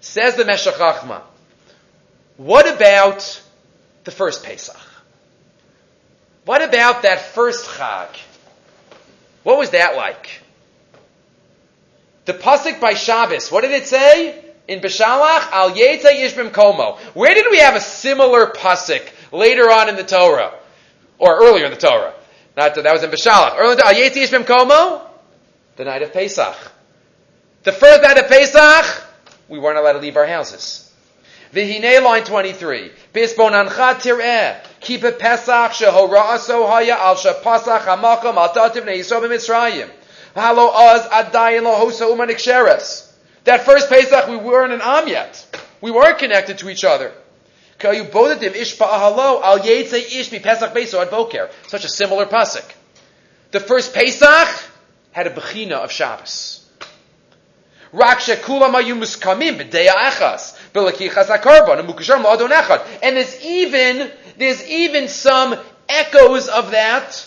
Says 0.00 0.36
the 0.36 0.44
Meshech 0.44 0.74
Chachma, 0.74 1.22
what 2.36 2.68
about 2.74 3.42
the 4.04 4.10
first 4.10 4.44
Pesach? 4.44 4.76
What 6.44 6.62
about 6.62 7.02
that 7.02 7.20
first 7.20 7.66
Chag? 7.66 8.08
What 9.42 9.58
was 9.58 9.70
that 9.70 9.96
like? 9.96 10.42
The 12.26 12.34
pasuk 12.34 12.80
by 12.80 12.94
Shabbos, 12.94 13.50
what 13.50 13.62
did 13.62 13.72
it 13.72 13.86
say? 13.86 14.44
In 14.68 14.80
Beshalach, 14.80 15.50
Al 15.50 15.72
Yeta 15.72 16.12
Yishbim 16.12 16.50
Komo. 16.50 16.98
Where 17.14 17.34
did 17.34 17.46
we 17.50 17.58
have 17.58 17.74
a 17.74 17.80
similar 17.80 18.46
pasuk 18.46 19.02
later 19.32 19.70
on 19.70 19.88
in 19.88 19.96
the 19.96 20.04
Torah? 20.04 20.52
Or 21.18 21.42
earlier 21.42 21.66
in 21.66 21.70
the 21.70 21.76
Torah? 21.76 22.14
Not 22.56 22.74
that, 22.74 22.84
that 22.84 22.92
was 22.92 23.02
in 23.02 23.10
Beshalach. 23.10 23.56
Earlier, 23.56 23.76
Yeta 23.76 24.16
Yishbim 24.16 24.44
Komo? 24.44 25.02
The 25.76 25.84
night 25.84 26.02
of 26.02 26.12
Pesach. 26.12 26.56
The 27.62 27.72
first 27.72 28.02
night 28.02 28.18
of 28.18 28.28
Pesach, 28.28 29.04
we 29.48 29.58
weren't 29.58 29.78
allowed 29.78 29.92
to 29.92 29.98
leave 29.98 30.16
our 30.16 30.26
houses. 30.26 30.90
Vihine 31.52 32.02
line 32.02 32.24
23. 32.24 32.90
Bisbonancha 33.12 34.00
tir'eh. 34.00 34.64
Keep 34.80 35.04
it 35.04 35.18
Pesach 35.18 35.72
shehora'aso 35.72 36.68
haya 36.68 36.96
al 36.96 37.16
shepasach 37.16 37.80
hamakam 37.80 38.36
al 38.36 38.54
tativ 38.54 38.84
ne'yisro 38.84 39.20
b'mitzrayim. 39.20 39.90
Halo 40.34 40.68
az 40.68 41.06
adayin 41.08 41.62
lohosa 41.62 42.06
umanik 42.06 42.36
sheres. 42.36 43.12
That 43.44 43.64
first 43.64 43.88
Pesach, 43.88 44.28
we 44.28 44.36
weren't 44.36 44.72
in 44.72 44.80
Am 44.80 45.08
yet. 45.08 45.44
We 45.80 45.90
weren't 45.90 46.18
connected 46.18 46.58
to 46.58 46.68
each 46.68 46.84
other. 46.84 47.12
Al. 47.82 49.62
Such 51.68 51.84
a 51.84 51.88
similar 51.88 52.26
pasuk. 52.26 52.64
The 53.50 53.60
first 53.60 53.94
Pesach 53.94 54.48
had 55.12 55.26
a 55.26 55.30
bechina 55.30 55.72
of 55.72 55.90
Shabbos. 55.90 56.60
Muskamim 57.92 59.58
achas. 59.70 60.56
And 63.02 63.16
there's 63.16 63.44
even, 63.44 64.12
there's 64.38 64.68
even 64.68 65.08
some 65.08 65.56
echoes 65.88 66.48
of 66.48 66.70
that 66.70 67.26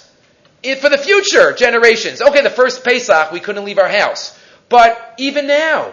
for 0.80 0.90
the 0.90 0.98
future 0.98 1.52
generations. 1.54 2.22
Okay, 2.22 2.42
the 2.42 2.50
first 2.50 2.86
Pesach, 2.86 3.32
we 3.34 3.42
couldn't 3.42 3.66
leave 3.66 3.80
our 3.80 3.90
house. 3.90 4.40
But 4.70 5.16
even 5.18 5.48
now, 5.48 5.92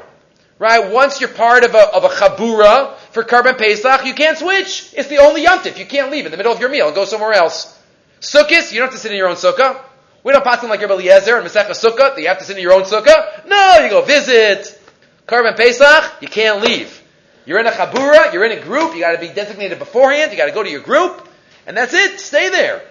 right, 0.61 0.91
once 0.93 1.21
you're 1.21 1.31
part 1.31 1.65
of 1.65 1.75
a, 1.75 1.93
of 1.93 2.05
a 2.05 2.09
chabura 2.09 2.97
for 3.13 3.25
Karban 3.25 3.59
Pesach, 3.59 4.05
you 4.05 4.15
can't 4.15 4.39
switch. 4.39 4.93
It's 4.97 5.09
the 5.09 5.19
only 5.19 5.45
yontif. 5.45 5.79
You 5.79 5.87
can't 5.87 6.11
leave 6.11 6.27
in 6.27 6.31
the 6.31 6.37
middle 6.37 6.53
of 6.53 6.61
your 6.61 6.69
meal 6.69 6.87
and 6.87 6.95
go 6.95 7.05
somewhere 7.05 7.33
else. 7.33 7.77
Sukkot, 8.21 8.73
you 8.73 8.79
don't 8.79 8.89
have 8.89 8.95
to 8.95 8.99
sit 8.99 9.11
in 9.11 9.19
your 9.19 9.29
own 9.29 9.37
sukkah. 9.37 9.81
We 10.23 10.33
don't 10.33 10.45
pass 10.45 10.61
them 10.61 10.71
like 10.71 10.81
Rabbi 10.81 10.95
Eliezer 10.95 11.37
and 11.37 11.47
Masechah 11.47 11.71
Sukkah, 11.71 12.15
that 12.15 12.21
you 12.21 12.29
have 12.29 12.39
to 12.39 12.45
sit 12.45 12.57
in 12.57 12.63
your 12.63 12.75
own 12.75 12.83
sukkah. 12.83 13.47
No, 13.47 13.81
you 13.83 13.91
go 13.91 14.03
visit. 14.03 14.79
Karban 15.27 15.57
Pesach, 15.57 16.21
you 16.21 16.29
can't 16.29 16.63
leave. 16.63 17.03
You're 17.47 17.59
in 17.59 17.67
a 17.67 17.71
chabura, 17.71 18.33
you're 18.33 18.45
in 18.45 18.59
a 18.59 18.61
group, 18.61 18.95
you 18.95 19.01
gotta 19.01 19.19
be 19.19 19.29
designated 19.29 19.79
beforehand, 19.79 20.31
you 20.31 20.37
gotta 20.37 20.53
go 20.53 20.63
to 20.63 20.71
your 20.71 20.83
group, 20.83 21.27
and 21.67 21.77
that's 21.77 21.95
it, 21.95 22.21
stay 22.21 22.51
there. 22.51 22.83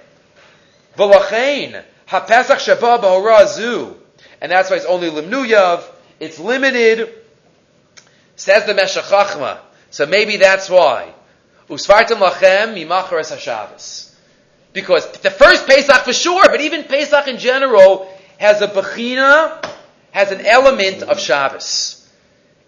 V'lachein, 0.97 1.83
ha-pesach 2.07 2.57
shava 2.59 2.99
b'hora 2.99 3.95
And 4.41 4.51
that's 4.51 4.69
why 4.69 4.77
it's 4.77 4.85
only 4.85 5.09
limnuyav, 5.09 5.83
it's 6.19 6.39
limited, 6.39 7.13
says 8.35 8.65
the 8.65 8.73
Meshech 8.73 9.03
Chachma. 9.03 9.59
So 9.89 10.05
maybe 10.05 10.37
that's 10.37 10.69
why. 10.69 11.13
Usfartim 11.69 12.17
lachem 12.17 12.73
mimacharas 12.73 13.29
ha-Shabbos. 13.29 14.15
Because 14.73 15.09
the 15.19 15.31
first 15.31 15.67
Pesach 15.67 16.03
for 16.03 16.13
sure, 16.13 16.45
but 16.45 16.61
even 16.61 16.83
Pesach 16.83 17.27
in 17.27 17.37
general 17.37 18.11
has 18.37 18.61
a 18.61 18.67
bechina, 18.67 19.65
has 20.11 20.31
an 20.31 20.45
element 20.45 21.03
of 21.03 21.19
Shabbos. 21.19 22.07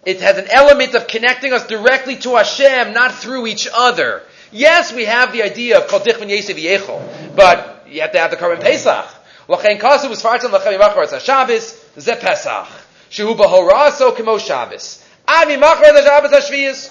It 0.04 0.20
has 0.20 0.36
an 0.36 0.48
element 0.50 0.94
of 0.94 1.06
connecting 1.06 1.52
us 1.52 1.66
directly 1.66 2.16
to 2.16 2.36
Hashem, 2.36 2.92
not 2.92 3.14
through 3.14 3.46
each 3.46 3.68
other. 3.72 4.22
Yes, 4.50 4.92
we 4.92 5.04
have 5.04 5.32
the 5.32 5.42
idea 5.42 5.78
of 5.78 5.88
Kol 5.88 6.00
Tichvin 6.00 6.28
Yesiv 6.28 6.56
Yechol, 6.56 7.36
but 7.36 7.86
you 7.88 8.00
have 8.00 8.12
to 8.12 8.18
have 8.18 8.30
the 8.30 8.36
Karban 8.36 8.60
Pesach. 8.60 9.06
L'chein 9.48 9.78
kasu 9.78 10.10
v'sfartim 10.10 10.52
l'chem 10.52 10.78
yimachar 10.78 11.04
es 11.04 11.22
Shabbos, 11.22 11.78
ze 11.98 12.16
Pesach. 12.16 12.68
Shehu 13.10 13.36
b'horaso 13.36 14.14
kemo 14.16 14.38
Shabbos. 14.38 15.04
Ad 15.26 15.48
yimachar 15.48 15.94
es 15.94 16.04
Shabbos 16.04 16.30
ha-shviyas, 16.32 16.90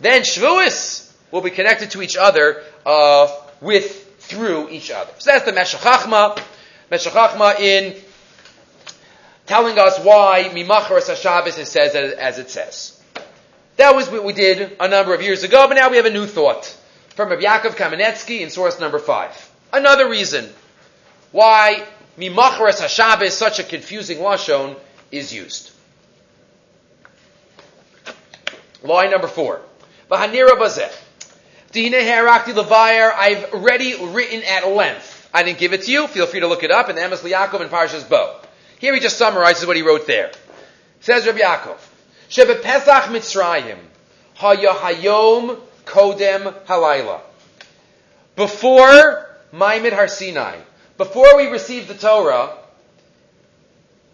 Then 0.00 0.22
Shavuos 0.22 1.12
will 1.30 1.40
be 1.40 1.50
connected 1.50 1.90
to 1.92 2.02
each 2.02 2.16
other, 2.16 2.62
uh, 2.84 3.28
with, 3.60 4.16
through 4.18 4.70
each 4.70 4.90
other. 4.90 5.12
So 5.18 5.30
that's 5.30 5.44
the 5.44 5.52
Meshech 5.52 5.80
Chachma. 5.80 6.42
Meshech 6.90 7.12
Chachma 7.12 7.58
in 7.58 7.96
telling 9.46 9.78
us 9.78 9.98
why 10.00 10.44
Mimacharas 10.52 11.10
HaShabbos 11.10 11.58
it 11.58 11.66
says 11.66 11.94
as 11.94 12.38
it 12.38 12.50
says. 12.50 13.00
That 13.76 13.94
was 13.94 14.08
what 14.10 14.24
we 14.24 14.32
did 14.32 14.76
a 14.78 14.88
number 14.88 15.14
of 15.14 15.22
years 15.22 15.42
ago, 15.42 15.66
but 15.68 15.74
now 15.74 15.90
we 15.90 15.96
have 15.96 16.06
a 16.06 16.10
new 16.10 16.26
thought 16.26 16.66
from 17.10 17.30
Rabbi 17.30 17.42
Yaakov 17.42 17.76
Kamenetsky 17.76 18.40
in 18.40 18.50
source 18.50 18.78
number 18.78 18.98
five. 18.98 19.50
Another 19.72 20.08
reason 20.08 20.48
why 21.32 21.86
Mimacharas 22.18 22.80
HaShabbos, 22.80 23.30
such 23.30 23.58
a 23.58 23.64
confusing 23.64 24.18
lashon, 24.18 24.76
is 25.10 25.32
used. 25.32 25.71
Line 28.82 29.10
number 29.10 29.28
four. 29.28 29.60
Vahanira 30.10 30.50
bazeh. 30.50 30.92
I've 31.74 33.54
already 33.54 33.94
written 34.04 34.42
at 34.42 34.68
length. 34.68 35.30
I 35.32 35.42
didn't 35.42 35.58
give 35.58 35.72
it 35.72 35.84
to 35.84 35.90
you. 35.90 36.06
Feel 36.06 36.26
free 36.26 36.40
to 36.40 36.46
look 36.46 36.62
it 36.62 36.70
up 36.70 36.90
in 36.90 36.96
the 36.96 37.02
Emes 37.02 37.18
Yaakov 37.18 37.60
and 37.60 37.70
Parshas 37.70 38.08
Bo. 38.08 38.40
Here 38.78 38.92
he 38.92 39.00
just 39.00 39.16
summarizes 39.16 39.66
what 39.66 39.76
he 39.76 39.82
wrote 39.82 40.06
there. 40.06 40.32
Says 41.00 41.26
Rabbi 41.26 41.38
Yaakov, 41.38 41.78
Shebe 42.28 42.62
Pesach 42.62 43.04
Mitzrayim, 43.04 43.78
Hayom 44.36 45.58
Kodem 45.84 46.52
Halayla. 46.64 47.20
Before 48.36 49.36
Maimid 49.52 49.92
Har 49.92 50.08
Sinai, 50.08 50.58
before 50.98 51.36
we 51.36 51.46
received 51.46 51.88
the 51.88 51.94
Torah, 51.94 52.56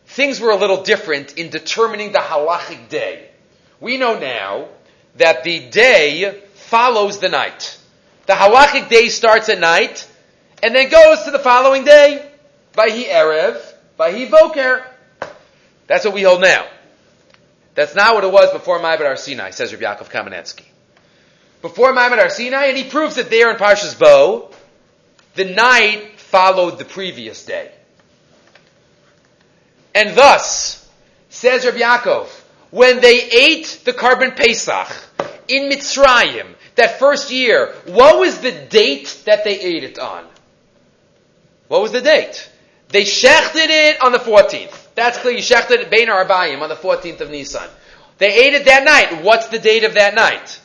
things 0.07 0.40
were 0.40 0.50
a 0.50 0.57
little 0.57 0.83
different 0.83 1.37
in 1.37 1.50
determining 1.50 2.12
the 2.12 2.18
halachic 2.18 2.88
day. 2.88 3.27
We 3.80 3.96
know 3.96 4.18
now 4.18 4.68
that 5.16 5.44
the 5.44 5.68
day 5.68 6.40
follows 6.54 7.18
the 7.18 7.28
night. 7.28 7.78
The 8.26 8.34
halachic 8.34 8.88
day 8.88 9.08
starts 9.08 9.48
at 9.48 9.58
night 9.58 10.06
and 10.62 10.74
then 10.74 10.90
goes 10.90 11.22
to 11.24 11.30
the 11.30 11.38
following 11.38 11.84
day. 11.84 12.24
By 12.74 12.88
Erev, 12.88 13.08
erev, 13.08 14.30
Vahivoker. 14.30 14.84
That's 15.86 16.04
what 16.04 16.14
we 16.14 16.22
hold 16.22 16.40
now. 16.40 16.66
That's 17.74 17.94
not 17.94 18.14
what 18.14 18.24
it 18.24 18.32
was 18.32 18.52
before 18.52 18.78
Ma'abed 18.78 19.06
Har 19.06 19.16
Sinai, 19.16 19.50
says 19.50 19.72
Rabbi 19.72 19.84
Yaakov 19.84 20.10
Kamenetsky. 20.10 20.64
Before 21.62 21.92
Ma'abed 21.92 22.18
Har 22.18 22.28
Sinai, 22.28 22.66
and 22.66 22.76
he 22.76 22.84
proves 22.84 23.18
it 23.18 23.30
there 23.30 23.50
in 23.50 23.56
Parshas 23.56 23.98
Bo, 23.98 24.50
the 25.34 25.44
night 25.44 26.18
followed 26.18 26.78
the 26.78 26.84
previous 26.84 27.44
day. 27.44 27.70
And 29.94 30.16
thus, 30.16 30.88
says 31.30 31.64
Rabbi 31.64 31.78
Yaakov, 31.78 32.28
when 32.70 33.00
they 33.00 33.22
ate 33.31 33.83
the 33.85 33.92
Karban 33.92 34.37
Pesach 34.37 34.88
in 35.48 35.70
Mitzrayim, 35.70 36.54
that 36.74 36.98
first 36.98 37.31
year, 37.31 37.74
what 37.87 38.18
was 38.18 38.38
the 38.40 38.52
date 38.52 39.22
that 39.24 39.44
they 39.44 39.59
ate 39.59 39.85
it 39.85 39.98
on? 39.98 40.24
What 41.68 41.83
was 41.83 41.92
the 41.92 42.00
date? 42.00 42.50
They 42.88 43.02
shechted 43.02 43.68
it 43.68 44.02
on 44.02 44.12
the 44.12 44.18
14th. 44.18 44.94
That's 44.94 45.18
clear. 45.18 45.35
You 45.35 45.42
shechted 45.42 45.81
it 45.81 45.90
Bein 45.90 46.09
Arbayim 46.09 46.62
on 46.62 46.68
the 46.68 46.74
14th 46.74 47.20
of 47.20 47.31
Nisan. 47.31 47.68
They 48.18 48.46
ate 48.46 48.54
it 48.54 48.64
that 48.64 48.85
night. 48.85 49.22
What's 49.22 49.48
the 49.48 49.59
date 49.59 49.85
of 49.85 49.94
that 49.94 50.14
night? 50.14 50.61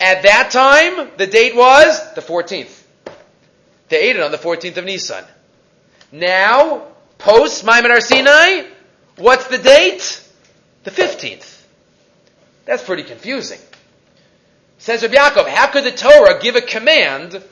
At 0.00 0.22
that 0.22 0.50
time, 0.50 1.10
the 1.18 1.26
date 1.26 1.54
was 1.54 2.14
the 2.14 2.22
14th. 2.22 2.82
They 3.88 4.10
ate 4.10 4.16
it 4.16 4.22
on 4.22 4.30
the 4.30 4.38
14th 4.38 4.78
of 4.78 4.84
Nisan. 4.84 5.24
Now, 6.10 6.86
post 7.18 7.64
Maimon 7.64 8.00
Sinai, 8.00 8.66
what's 9.18 9.46
the 9.48 9.58
date? 9.58 10.19
The 10.94 11.02
15th. 11.02 11.62
That's 12.64 12.82
pretty 12.82 13.02
confusing. 13.02 13.58
Says 14.78 15.02
Rabbi 15.02 15.14
Yaakov, 15.14 15.48
how 15.48 15.66
could 15.66 15.84
the 15.84 15.92
Torah 15.92 16.40
give 16.40 16.56
a 16.56 16.60
command 16.60 17.42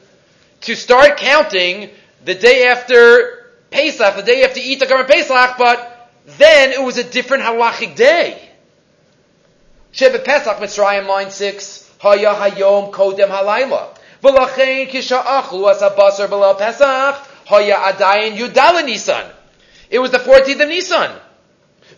to 0.63 0.75
start 0.75 1.19
counting 1.19 1.91
the 2.25 2.35
day 2.35 2.67
after 2.67 3.51
Pesach, 3.71 4.17
the 4.17 4.23
day 4.23 4.45
after 4.45 4.61
Ita 4.61 5.05
Pesach, 5.07 5.59
but 5.59 6.11
then 6.39 6.73
it 6.73 6.83
was 6.83 6.99
a 6.99 7.05
different 7.05 7.43
halachic 7.43 7.97
day? 7.97 8.41
Pesach, 9.93 10.57
Mitzrayim, 10.59 11.07
line 11.07 11.31
6, 11.31 11.91
Haya 12.01 12.35
Hayom 12.35 12.93
Kodem 12.93 13.29
Halayla. 13.29 13.97
V'lachein 14.23 14.89
kisha'achlu 14.89 16.29
below 16.29 16.55
Pesach, 16.55 17.17
Haya 17.47 17.75
Adayin 17.75 18.37
Yudala 18.37 18.85
Nisan. 18.85 19.31
It 19.91 19.99
was 19.99 20.11
the 20.11 20.19
14th 20.19 20.63
of 20.63 20.69
Nisan. 20.69 21.11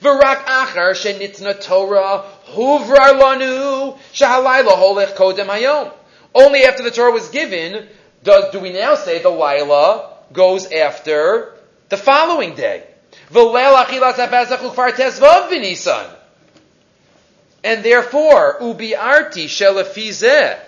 Achar 0.03 1.61
Torah 1.61 2.25
huvrar 2.53 3.21
lanu 3.21 3.99
shahalayla 4.13 4.73
holech 4.73 5.15
kodem 5.15 5.47
hayom. 5.47 5.93
Only 6.35 6.65
after 6.65 6.83
the 6.83 6.91
Torah 6.91 7.13
was 7.13 7.29
given 7.29 7.87
do 8.23 8.61
we 8.61 8.73
now 8.73 8.95
say 8.95 9.23
the 9.23 9.31
Laila 9.31 10.11
goes 10.33 10.71
after 10.71 11.55
the 11.89 11.97
following 11.97 12.55
day. 12.55 12.85
And 17.63 17.85
therefore, 17.85 18.57
ubi 18.61 18.97
arti 18.97 19.47
shelafizeh. 19.47 20.59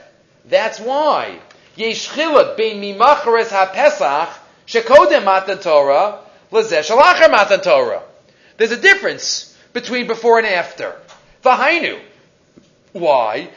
That's 0.46 0.80
why. 0.80 1.38
Bein 1.76 1.96
mimachares 2.80 3.50
ha-pesach 3.50 4.28
shekodem 4.66 5.24
matan 5.24 5.58
Torah 5.58 6.18
lezeh 6.50 7.30
matan 7.30 7.60
Torah. 7.60 8.02
There's 8.56 8.72
a 8.72 8.80
difference 8.80 9.56
between 9.72 10.06
before 10.06 10.38
and 10.38 10.46
after. 10.46 10.94
V'hainu. 11.44 12.00
Why? 12.92 13.48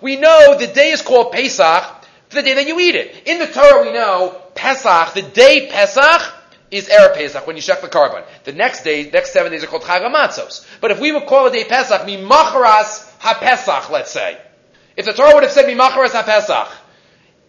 We 0.00 0.16
know 0.16 0.56
the 0.56 0.70
day 0.72 0.90
is 0.90 1.02
called 1.02 1.32
Pesach, 1.32 1.84
the 2.30 2.42
day 2.42 2.54
that 2.54 2.66
you 2.66 2.78
eat 2.78 2.94
it. 2.94 3.22
In 3.26 3.40
the 3.40 3.46
Torah 3.48 3.82
we 3.82 3.92
know 3.92 4.40
Pesach, 4.54 5.14
the 5.14 5.22
day 5.22 5.68
Pesach, 5.68 6.34
is 6.70 6.88
Erev 6.88 7.14
Pesach, 7.14 7.46
when 7.46 7.56
you 7.56 7.62
shech 7.62 7.80
the 7.80 7.88
korban. 7.88 8.24
The 8.44 8.52
next 8.52 8.84
day, 8.84 9.10
next 9.10 9.32
seven 9.32 9.50
days 9.50 9.64
are 9.64 9.66
called 9.66 9.82
Chag 9.82 10.02
HaMatzos. 10.02 10.64
But 10.80 10.92
if 10.92 11.00
we 11.00 11.10
would 11.10 11.26
call 11.26 11.46
a 11.46 11.50
day 11.50 11.64
Pesach, 11.64 12.02
Mimacharas 12.02 13.18
HaPesach, 13.18 13.90
let's 13.90 14.12
say. 14.12 14.38
If 14.96 15.04
the 15.04 15.12
Torah 15.12 15.34
would 15.34 15.42
have 15.42 15.52
said 15.52 15.64
Mimacharas 15.64 16.10
HaPesach, 16.10 16.68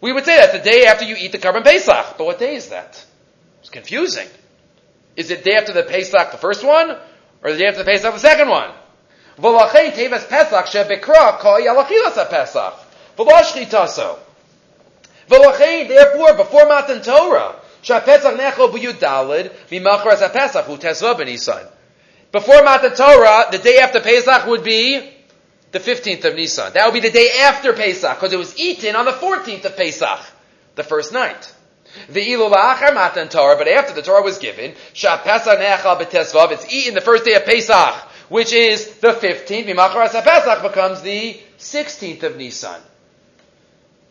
we 0.02 0.12
would 0.12 0.26
say 0.26 0.38
that's 0.38 0.54
the 0.54 0.60
day 0.72 0.86
after 0.86 1.06
you 1.06 1.16
eat 1.16 1.32
the 1.32 1.38
korban 1.38 1.64
Pesach. 1.64 2.18
But 2.18 2.26
what 2.26 2.40
day 2.40 2.56
is 2.56 2.70
that? 2.70 3.06
It's 3.60 3.70
confusing. 3.70 4.28
Is 5.16 5.32
it 5.32 5.44
day 5.44 5.56
after 5.56 5.74
the 5.74 5.84
Pesach, 5.84 6.32
the 6.32 6.38
first 6.38 6.64
one, 6.64 6.98
or 7.44 7.52
the 7.52 7.58
day 7.58 7.68
after 7.68 7.84
the 7.84 7.92
Pesach, 7.92 8.14
the 8.14 8.20
second 8.20 8.50
one? 8.50 8.72
Therefore, 15.28 16.34
before 16.36 16.66
Matan 16.68 17.02
Torah. 17.02 17.56
Before 22.32 22.64
Matan 22.64 22.96
Torah, 22.96 23.48
the 23.52 23.58
day 23.58 23.78
after 23.80 24.00
Pesach 24.00 24.46
would 24.48 24.64
be 24.64 25.10
the 25.72 25.80
15th 25.80 26.26
of 26.26 26.36
Nisan. 26.36 26.74
That 26.74 26.86
would 26.86 26.94
be 26.94 27.08
the 27.08 27.12
day 27.12 27.30
after 27.40 27.74
Pesach, 27.74 28.16
because 28.16 28.34
it 28.34 28.40
was 28.40 28.58
eaten 28.58 28.96
on 28.96 29.06
the 29.06 29.12
14th 29.12 29.66
of 29.66 29.76
Pesach, 29.76 30.20
the 30.76 30.84
first 30.84 31.12
night. 31.12 31.54
The 32.10 32.22
ilulachar 32.22 32.94
matan 32.94 33.30
Torah, 33.30 33.58
but 33.58 33.68
after 33.68 33.94
the 33.94 34.02
Torah 34.02 34.22
was 34.22 34.38
given, 34.38 34.74
it's 34.94 36.74
eaten 36.74 36.94
the 36.94 37.02
first 37.02 37.26
day 37.26 37.34
of 37.34 37.46
Pesach, 37.46 37.96
which 38.30 38.54
is 38.54 38.98
the 39.00 39.10
15th, 39.10 39.66
Mimacharas 39.66 40.14
Pesach 40.24 40.62
becomes 40.62 41.02
the 41.02 41.40
16th 41.58 42.24
of 42.24 42.38
Nisan. 42.38 42.82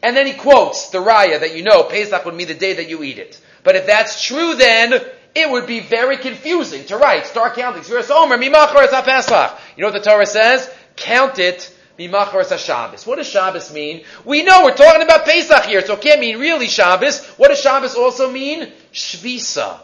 And 0.02 0.16
then 0.16 0.26
he 0.26 0.32
quotes 0.32 0.90
the 0.90 0.98
raya 0.98 1.40
that 1.40 1.56
you 1.56 1.62
know, 1.62 1.82
Pesach 1.84 2.24
would 2.24 2.34
mean 2.34 2.48
the 2.48 2.54
day 2.54 2.74
that 2.74 2.88
you 2.88 3.02
eat 3.02 3.18
it. 3.18 3.40
But 3.62 3.76
if 3.76 3.86
that's 3.86 4.22
true, 4.24 4.54
then 4.54 4.94
it 5.34 5.50
would 5.50 5.66
be 5.66 5.80
very 5.80 6.16
confusing 6.16 6.84
to 6.86 6.96
write, 6.96 7.26
start 7.26 7.54
counting. 7.54 7.82
Omer, 7.84 8.38
Mimacharas 8.38 9.04
Pesach. 9.04 9.58
You 9.76 9.82
know 9.82 9.90
what 9.90 10.02
the 10.02 10.10
Torah 10.10 10.26
says? 10.26 10.70
Count 10.96 11.38
it 11.38 11.74
Mimacharas 12.00 12.56
Shabbos. 12.56 13.06
What 13.06 13.16
does 13.16 13.28
Shabbos 13.28 13.72
mean? 13.74 14.04
We 14.24 14.42
know 14.42 14.64
we're 14.64 14.74
talking 14.74 15.02
about 15.02 15.26
Pesach 15.26 15.64
here, 15.64 15.84
so 15.84 15.94
it 15.94 16.00
can't 16.00 16.18
mean 16.18 16.38
really 16.38 16.66
Shabbos. 16.66 17.22
What 17.36 17.48
does 17.48 17.60
Shabbos 17.60 17.94
also 17.94 18.30
mean? 18.30 18.72
Shvisa. 18.90 19.78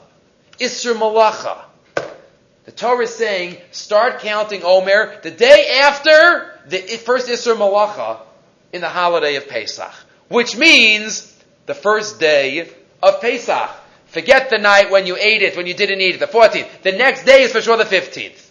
Isser 0.58 0.94
Malacha. 0.94 1.58
The 2.64 2.72
Torah 2.72 3.04
is 3.04 3.14
saying, 3.14 3.58
start 3.70 4.20
counting 4.20 4.62
Omer 4.64 5.20
the 5.22 5.30
day 5.30 5.78
after 5.82 6.58
the 6.66 6.78
first 6.78 7.28
Isser 7.28 7.54
Malacha 7.54 8.20
in 8.72 8.80
the 8.80 8.88
holiday 8.88 9.36
of 9.36 9.46
Pesach. 9.46 9.92
Which 10.28 10.56
means 10.56 11.32
the 11.66 11.74
first 11.74 12.18
day 12.18 12.70
of 13.02 13.20
Pesach. 13.20 13.70
Forget 14.06 14.48
the 14.48 14.58
night 14.58 14.90
when 14.90 15.06
you 15.06 15.16
ate 15.16 15.42
it, 15.42 15.54
when 15.54 15.66
you 15.66 15.74
didn't 15.74 16.00
eat 16.00 16.14
it, 16.14 16.20
the 16.20 16.26
14th. 16.26 16.80
The 16.80 16.92
next 16.92 17.26
day 17.26 17.42
is 17.42 17.52
for 17.52 17.60
sure 17.60 17.76
the 17.76 17.84
15th. 17.84 18.42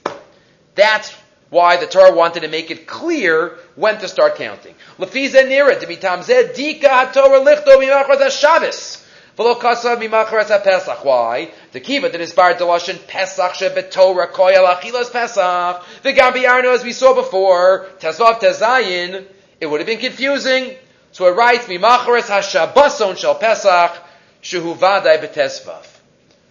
That's 0.75 1.11
why 1.55 1.77
the 1.77 1.87
Torah 1.87 2.13
wanted 2.13 2.41
to 2.41 2.49
make 2.49 2.69
it 2.69 2.85
clear 2.85 3.57
when 3.75 3.97
to 3.99 4.09
start 4.09 4.35
counting. 4.35 4.75
Mimachras 9.37 10.49
ha-Pesach. 10.49 11.05
Why? 11.05 11.51
The 11.71 11.79
kiva 11.79 12.09
that 12.09 12.19
is 12.19 12.33
bar 12.33 12.55
delashin 12.55 13.07
Pesach 13.07 13.53
shebetorah 13.53 14.31
koyal 14.31 14.67
achilas 14.75 15.09
Pesach. 15.11 15.81
The 16.03 16.11
Gambiarno, 16.11 16.73
as 16.75 16.83
we 16.83 16.91
saw 16.91 17.15
before, 17.15 17.87
Tezvav 17.99 18.41
Tezayin, 18.41 19.25
it 19.61 19.65
would 19.65 19.79
have 19.79 19.87
been 19.87 19.99
confusing. 19.99 20.75
So 21.13 21.27
it 21.27 21.37
writes, 21.37 21.67
mimacharas 21.67 22.27
ha-Shabboson 22.27 23.15
shel 23.17 23.35
Pesach, 23.35 23.97
shehu 24.43 24.75
vadai 24.77 25.25
betezvav. 25.25 25.87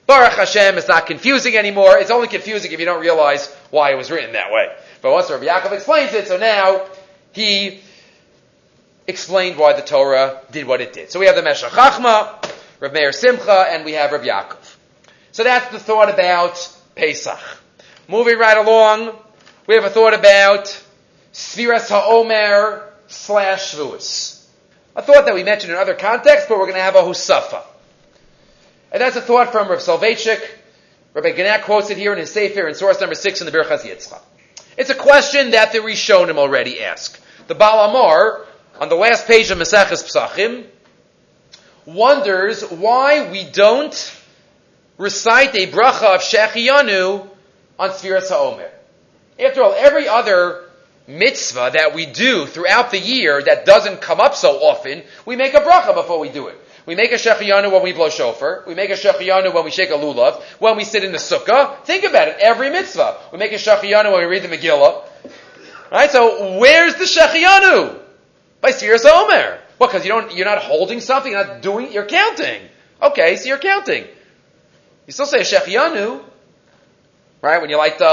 Baruch 0.06 0.32
Hashem, 0.32 0.76
it's 0.76 0.88
not 0.88 1.06
confusing 1.06 1.56
anymore. 1.56 1.98
It's 1.98 2.10
only 2.10 2.28
confusing 2.28 2.72
if 2.72 2.80
you 2.80 2.84
don't 2.84 3.00
realize 3.00 3.50
why 3.70 3.92
it 3.92 3.96
was 3.96 4.10
written 4.10 4.32
that 4.32 4.52
way. 4.52 4.68
But 5.04 5.12
once 5.12 5.30
Rabbi 5.30 5.44
Yaakov 5.44 5.72
explains 5.72 6.14
it, 6.14 6.28
so 6.28 6.38
now 6.38 6.86
he 7.32 7.82
explained 9.06 9.58
why 9.58 9.74
the 9.74 9.82
Torah 9.82 10.40
did 10.50 10.66
what 10.66 10.80
it 10.80 10.94
did. 10.94 11.10
So 11.10 11.20
we 11.20 11.26
have 11.26 11.36
the 11.36 11.42
Meshach 11.42 11.72
Chachma, 11.72 12.50
Rav 12.80 12.90
Meir 12.94 13.12
Simcha, 13.12 13.66
and 13.68 13.84
we 13.84 13.92
have 13.92 14.12
Rav 14.12 14.22
Yaakov. 14.22 14.76
So 15.32 15.44
that's 15.44 15.70
the 15.70 15.78
thought 15.78 16.08
about 16.08 16.56
Pesach. 16.94 17.38
Moving 18.08 18.38
right 18.38 18.56
along, 18.56 19.14
we 19.66 19.74
have 19.74 19.84
a 19.84 19.90
thought 19.90 20.14
about 20.14 20.82
Sfiras 21.34 21.90
HaOmer 21.90 22.88
slash 23.08 23.74
Shavuos. 23.74 24.46
A 24.96 25.02
thought 25.02 25.26
that 25.26 25.34
we 25.34 25.44
mentioned 25.44 25.74
in 25.74 25.78
other 25.78 25.92
contexts, 25.92 26.48
but 26.48 26.56
we're 26.56 26.64
going 26.64 26.76
to 26.76 26.82
have 26.82 26.96
a 26.96 27.02
Husafa. 27.02 27.62
And 28.90 29.02
that's 29.02 29.16
a 29.16 29.20
thought 29.20 29.52
from 29.52 29.68
Rav 29.68 29.80
Soloveitchik. 29.80 30.40
Rabbi 31.12 31.32
Genack 31.32 31.64
quotes 31.64 31.90
it 31.90 31.98
here 31.98 32.14
in 32.14 32.18
his 32.18 32.32
Sefer 32.32 32.66
in 32.66 32.74
source 32.74 33.00
number 33.00 33.14
six 33.14 33.42
in 33.42 33.44
the 33.44 33.52
Birchas 33.52 33.82
Yitzchak. 33.82 34.22
It's 34.76 34.90
a 34.90 34.94
question 34.94 35.52
that 35.52 35.72
the 35.72 35.78
Rishonim 35.78 36.36
already 36.36 36.82
ask. 36.82 37.20
The 37.46 37.54
Baal 37.54 37.88
HaMaor, 37.88 38.46
on 38.80 38.88
the 38.88 38.96
last 38.96 39.26
page 39.26 39.50
of 39.50 39.58
Maseches 39.58 40.02
Psachim, 40.02 40.64
wonders 41.86 42.62
why 42.62 43.30
we 43.30 43.44
don't 43.44 44.20
recite 44.98 45.54
a 45.54 45.66
bracha 45.68 46.14
of 46.16 46.20
Shechiyanu 46.22 47.28
on 47.78 47.90
Sfiras 47.90 48.30
HaOmer. 48.30 48.68
After 49.38 49.62
all, 49.62 49.74
every 49.76 50.08
other 50.08 50.64
mitzvah 51.06 51.70
that 51.74 51.94
we 51.94 52.06
do 52.06 52.46
throughout 52.46 52.90
the 52.90 52.98
year 52.98 53.42
that 53.42 53.66
doesn't 53.66 54.00
come 54.00 54.20
up 54.20 54.34
so 54.34 54.58
often, 54.58 55.02
we 55.26 55.36
make 55.36 55.54
a 55.54 55.60
bracha 55.60 55.94
before 55.94 56.18
we 56.18 56.30
do 56.30 56.48
it. 56.48 56.58
We 56.86 56.94
make 56.94 57.12
a 57.12 57.16
shechiyanu 57.16 57.72
when 57.72 57.82
we 57.82 57.92
blow 57.92 58.10
shofar. 58.10 58.64
We 58.66 58.74
make 58.74 58.90
a 58.90 58.94
shechiyanu 58.94 59.54
when 59.54 59.64
we 59.64 59.70
shake 59.70 59.90
a 59.90 59.94
lulav. 59.94 60.42
When 60.58 60.76
we 60.76 60.84
sit 60.84 61.02
in 61.02 61.12
the 61.12 61.18
sukkah. 61.18 61.82
Think 61.84 62.04
about 62.04 62.28
it. 62.28 62.36
Every 62.40 62.70
mitzvah. 62.70 63.18
We 63.32 63.38
make 63.38 63.52
a 63.52 63.56
shechiyanu 63.56 64.12
when 64.12 64.20
we 64.20 64.26
read 64.26 64.42
the 64.42 64.48
Megillah. 64.48 65.04
Right? 65.90 66.10
So 66.10 66.58
where's 66.58 66.94
the 66.96 67.04
shechiyanu? 67.04 68.00
By 68.60 68.70
Sfiras 68.70 69.04
Omer. 69.06 69.60
What? 69.78 69.88
Because 69.88 70.04
you 70.04 70.12
don't, 70.12 70.34
you're 70.34 70.46
not 70.46 70.58
holding 70.58 71.00
something, 71.00 71.32
you're 71.32 71.44
not 71.44 71.62
doing, 71.62 71.92
you're 71.92 72.06
counting. 72.06 72.62
Okay, 73.02 73.36
so 73.36 73.48
you're 73.48 73.58
counting. 73.58 74.04
You 75.06 75.12
still 75.12 75.26
say 75.26 75.40
a 75.40 76.20
right? 77.42 77.60
When 77.60 77.68
you 77.68 77.76
like 77.76 77.98
the 77.98 78.04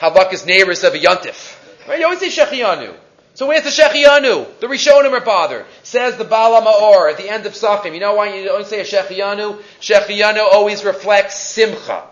Halakas 0.00 0.46
neighbors 0.46 0.82
of 0.84 0.94
a 0.94 0.98
Yontif. 0.98 1.58
Right? 1.86 1.98
You 1.98 2.06
always 2.06 2.20
say 2.20 2.28
Shechianu. 2.28 2.94
So 3.34 3.48
where's 3.48 3.64
the 3.64 3.70
Shechianu? 3.70 4.60
The 4.60 4.68
Rishonim 4.68 5.12
are 5.12 5.24
bothered. 5.24 5.66
Says 5.82 6.16
the 6.16 6.24
Baal 6.24 6.62
HaMaor 6.62 7.10
at 7.10 7.18
the 7.18 7.28
end 7.28 7.46
of 7.46 7.52
Sachim. 7.52 7.92
You 7.92 8.00
know 8.00 8.14
why 8.14 8.32
you 8.36 8.44
don't 8.44 8.64
say 8.64 8.80
a 8.80 8.84
Shechianu? 8.84 9.60
Shechianu 9.80 10.38
always 10.38 10.84
reflects 10.84 11.36
Simcha. 11.36 12.04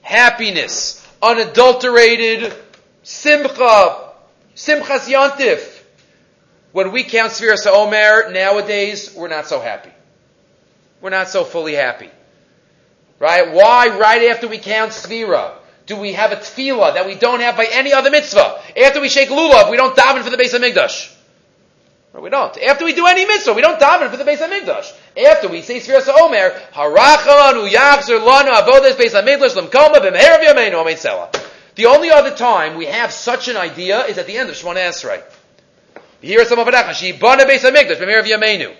Happiness. 0.00 1.06
Unadulterated 1.20 2.54
Simcha. 3.02 4.12
Simchas 4.56 5.06
Yontif. 5.06 5.82
When 6.72 6.92
we 6.92 7.04
count 7.04 7.32
Sfiras 7.32 7.66
Omer 7.66 8.30
nowadays, 8.32 9.14
we're 9.14 9.28
not 9.28 9.46
so 9.46 9.60
happy. 9.60 9.90
We're 11.02 11.10
not 11.10 11.28
so 11.28 11.44
fully 11.44 11.74
happy. 11.74 12.08
Right? 13.18 13.52
Why 13.52 13.88
right 13.88 14.30
after 14.30 14.48
we 14.48 14.56
count 14.56 14.92
Sfira 14.92 15.57
do 15.88 15.96
we 15.96 16.12
have 16.12 16.32
a 16.32 16.36
tefillah 16.36 16.94
that 16.94 17.06
we 17.06 17.14
don't 17.14 17.40
have 17.40 17.56
by 17.56 17.64
any 17.64 17.92
other 17.92 18.10
mitzvah? 18.10 18.62
After 18.76 19.00
we 19.00 19.08
shake 19.08 19.30
lulav, 19.30 19.70
we 19.70 19.76
don't 19.78 19.96
daven 19.96 20.22
for 20.22 20.30
the 20.30 20.36
base 20.36 20.52
of 20.52 20.60
Migdash. 20.60 21.14
No, 22.12 22.20
we 22.20 22.28
don't. 22.28 22.56
After 22.58 22.84
we 22.84 22.92
do 22.92 23.06
any 23.06 23.24
mitzvah, 23.26 23.54
we 23.54 23.62
don't 23.62 23.80
daven 23.80 24.10
for 24.10 24.18
the 24.18 24.24
base 24.24 24.42
of 24.42 24.50
Migdash. 24.50 24.92
After 25.16 25.48
we 25.48 25.62
say 25.62 25.80
Sfiras 25.80 26.06
Omer, 26.06 26.50
Harachanu 26.72 27.68
Yachzer 27.70 28.20
Lanu 28.20 28.52
Avodas 28.52 28.92
Beis 28.92 29.14
Hamikdash 29.14 29.56
Lemkoma 29.56 29.96
B'Meher 29.96 30.38
V'Yameinu 30.38 30.74
Amein 30.74 30.98
Selah. 30.98 31.30
The 31.74 31.86
only 31.86 32.10
other 32.10 32.36
time 32.36 32.76
we 32.76 32.86
have 32.86 33.10
such 33.10 33.48
an 33.48 33.56
idea 33.56 34.04
is 34.04 34.18
at 34.18 34.26
the 34.26 34.36
end 34.36 34.50
of 34.50 34.56
Shemona 34.56 34.88
Esrei. 34.88 35.22
Here 36.20 36.40
is 36.40 36.48
some 36.48 36.58
of 36.58 36.68
it. 36.68 36.74
Shibana 36.74 37.46
Beis 37.46 37.60
Hamikdash 37.60 37.96
B'Meher 37.96 38.22
V'Yameinu. 38.22 38.76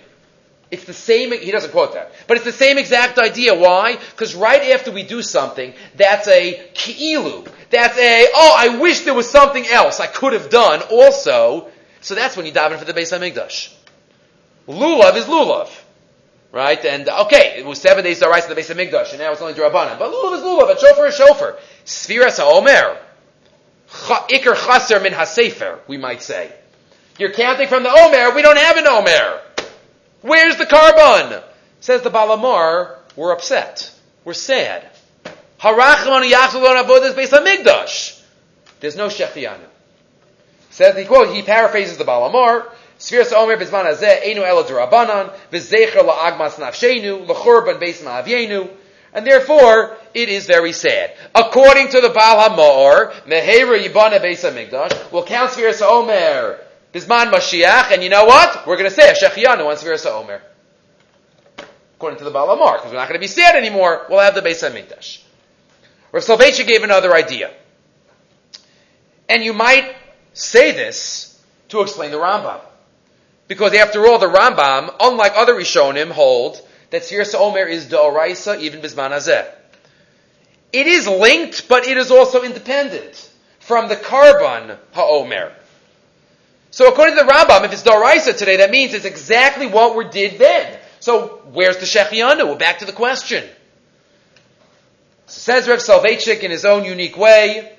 It's 0.71 0.85
the 0.85 0.93
same, 0.93 1.33
he 1.33 1.51
doesn't 1.51 1.71
quote 1.71 1.95
that, 1.95 2.13
but 2.27 2.37
it's 2.37 2.45
the 2.45 2.53
same 2.53 2.77
exact 2.77 3.19
idea. 3.19 3.55
Why? 3.55 3.97
Because 3.97 4.35
right 4.35 4.71
after 4.71 4.91
we 4.91 5.03
do 5.03 5.23
something, 5.23 5.73
that's 5.97 6.29
a 6.29 6.71
ki'ilu. 6.75 7.49
That's 7.71 7.97
a, 7.97 8.27
oh, 8.35 8.55
I 8.57 8.79
wish 8.79 9.01
there 9.01 9.15
was 9.15 9.31
something 9.31 9.67
else 9.67 9.99
I 9.99 10.07
could 10.07 10.35
have 10.35 10.51
done 10.51 10.83
also. 10.91 11.69
So 12.03 12.15
that's 12.15 12.37
when 12.37 12.45
you 12.45 12.53
dive 12.53 12.73
in 12.73 12.79
for 12.79 12.85
the 12.85 12.93
Beis 12.93 13.17
HaMikdash. 13.19 13.73
Lulav 14.69 15.17
is 15.17 15.25
lulav. 15.25 15.71
Right? 16.53 16.83
And, 16.85 17.09
okay, 17.09 17.57
it 17.59 17.67
was 17.67 17.81
seven 17.81 18.05
days 18.05 18.21
to 18.21 18.29
rise 18.29 18.47
to 18.47 18.55
the 18.55 18.61
Beis 18.61 18.75
HaMikdash, 18.75 19.11
and 19.11 19.21
now 19.21 19.33
it's 19.33 19.41
only 19.41 19.55
Rabbanan. 19.55 19.99
But 19.99 20.13
lulav 20.13 20.37
is 20.37 20.43
lulav, 20.43 20.71
and 20.71 20.79
shofar 20.79 21.07
is 21.07 21.17
shofar. 21.17 21.57
Sfiras 21.87 22.39
HaOmer. 22.39 22.99
Iker 23.89 24.55
chaser 24.55 25.01
min 25.01 25.15
hasefer, 25.15 25.79
we 25.87 25.97
might 25.97 26.21
say. 26.21 26.53
You're 27.19 27.33
counting 27.33 27.69
from 27.69 27.83
the 27.83 27.91
Omer, 27.91 28.35
we 28.35 28.43
don't 28.43 28.59
have 28.59 28.77
an 28.77 28.87
Omer. 28.87 29.41
Where's 30.21 30.57
the 30.57 30.67
Karban? 30.67 31.43
Says 31.81 32.03
the 32.03 32.11
Baal 32.11 32.37
HaMaor, 32.37 32.97
we're 33.15 33.33
upset. 33.33 33.93
We're 34.25 34.35
sad. 34.35 34.85
Harachman 35.61 36.29
Yachzalon 36.29 36.83
Avodas 36.83 37.15
Beis 37.15 37.29
Hamikdash. 37.29 38.21
There's 38.81 38.97
no 38.97 39.09
Shechianu. 39.09 39.59
Says 40.71 40.97
the 40.97 41.05
quote, 41.05 41.35
he 41.35 41.43
paraphrases 41.43 41.99
the 41.99 42.05
Balamar, 42.05 42.71
Sfiras 42.99 43.33
Omer 43.33 43.57
Bizman 43.57 43.85
Hazeh 43.85 44.25
Einu 44.25 44.43
Elo 44.43 44.65
Durabanan, 44.65 45.33
V'zecher 45.53 46.03
La'agmas 46.03 46.55
Nafshenu, 46.55 47.27
L'chorban 47.27 47.81
Beis 47.81 48.03
Ma'avyenu, 48.03 48.69
and 49.13 49.27
therefore, 49.27 49.97
it 50.15 50.29
is 50.29 50.47
very 50.47 50.73
sad. 50.73 51.17
According 51.35 51.89
to 51.91 52.01
the 52.01 52.11
Baal 52.11 52.51
HaMaor, 52.51 53.13
Mehera 53.25 53.83
Yibana 53.83 54.21
Beis 54.21 54.49
HaMikdash, 54.49 55.13
will 55.13 55.25
count 55.25 55.53
Sfiras 55.53 55.81
Omer 55.81 56.59
Bisman 56.93 57.31
Mashiach, 57.31 57.93
and 57.93 58.03
you 58.03 58.09
know 58.09 58.25
what? 58.25 58.67
We're 58.67 58.77
going 58.77 58.89
to 58.89 58.95
say 58.95 59.11
a 59.11 59.15
Shechianu 59.15 59.67
on 59.67 59.77
Svirsa 59.77 60.11
Omer. 60.11 60.41
According 61.97 62.19
to 62.19 62.25
the 62.25 62.31
Baal 62.31 62.57
HaMaor, 62.57 62.77
because 62.77 62.93
we're 62.93 62.99
not 62.99 63.09
going 63.09 63.19
to 63.19 63.25
be 63.25 63.27
sad 63.27 63.57
anymore, 63.57 64.07
we'll 64.09 64.21
have 64.21 64.35
the 64.35 64.41
Beis 64.41 64.67
HaMikdash. 64.67 65.21
Rav 66.13 66.23
Soloveitchik 66.23 66.67
gave 66.67 66.85
another 66.85 67.15
idea. 67.15 67.51
And 69.29 69.43
you 69.43 69.53
might 69.53 69.95
say 70.33 70.73
this 70.73 71.43
to 71.69 71.83
explain 71.83 72.11
the 72.11 72.17
Rambam. 72.17 72.61
Because 73.49 73.75
after 73.75 74.07
all, 74.07 74.19
the 74.19 74.29
Rambam, 74.29 74.95
unlike 75.01 75.33
other 75.35 75.55
Rishonim, 75.55 76.11
hold 76.11 76.61
that 76.91 77.03
Svirsa 77.03 77.35
Omer 77.35 77.65
is 77.65 77.87
Da'oraisa, 77.87 78.61
even 78.61 78.81
Bisman 78.81 79.11
Hazeh. 79.11 79.47
It 80.73 80.87
is 80.87 81.07
linked, 81.07 81.69
but 81.69 81.87
it 81.87 81.97
is 81.99 82.11
also 82.11 82.43
independent 82.43 83.31
from 83.61 83.89
the 83.89 83.97
Karban 83.97 84.79
HaOmer. 84.95 85.53
So 86.71 86.89
according 86.89 87.17
to 87.17 87.25
the 87.25 87.31
Rambam, 87.31 87.65
if 87.65 87.73
it's 87.73 87.83
Doraisa 87.83 88.37
today, 88.37 88.59
that 88.59 88.71
means 88.71 88.93
it's 88.95 89.07
exactly 89.07 89.67
what 89.67 89.97
we 89.97 90.09
did 90.09 90.39
then. 90.39 90.79
So 91.01 91.43
where's 91.53 91.79
the 91.79 91.87
Shechianu? 91.87 92.47
We're 92.47 92.57
back 92.57 92.81
to 92.81 92.85
the 92.85 92.93
question. 92.93 93.49
Says 95.27 95.69
Rev 95.69 95.79
Soloveitchik 95.79 96.41
in 96.41 96.51
his 96.51 96.65
own 96.65 96.85
unique 96.85 97.17
way, 97.17 97.73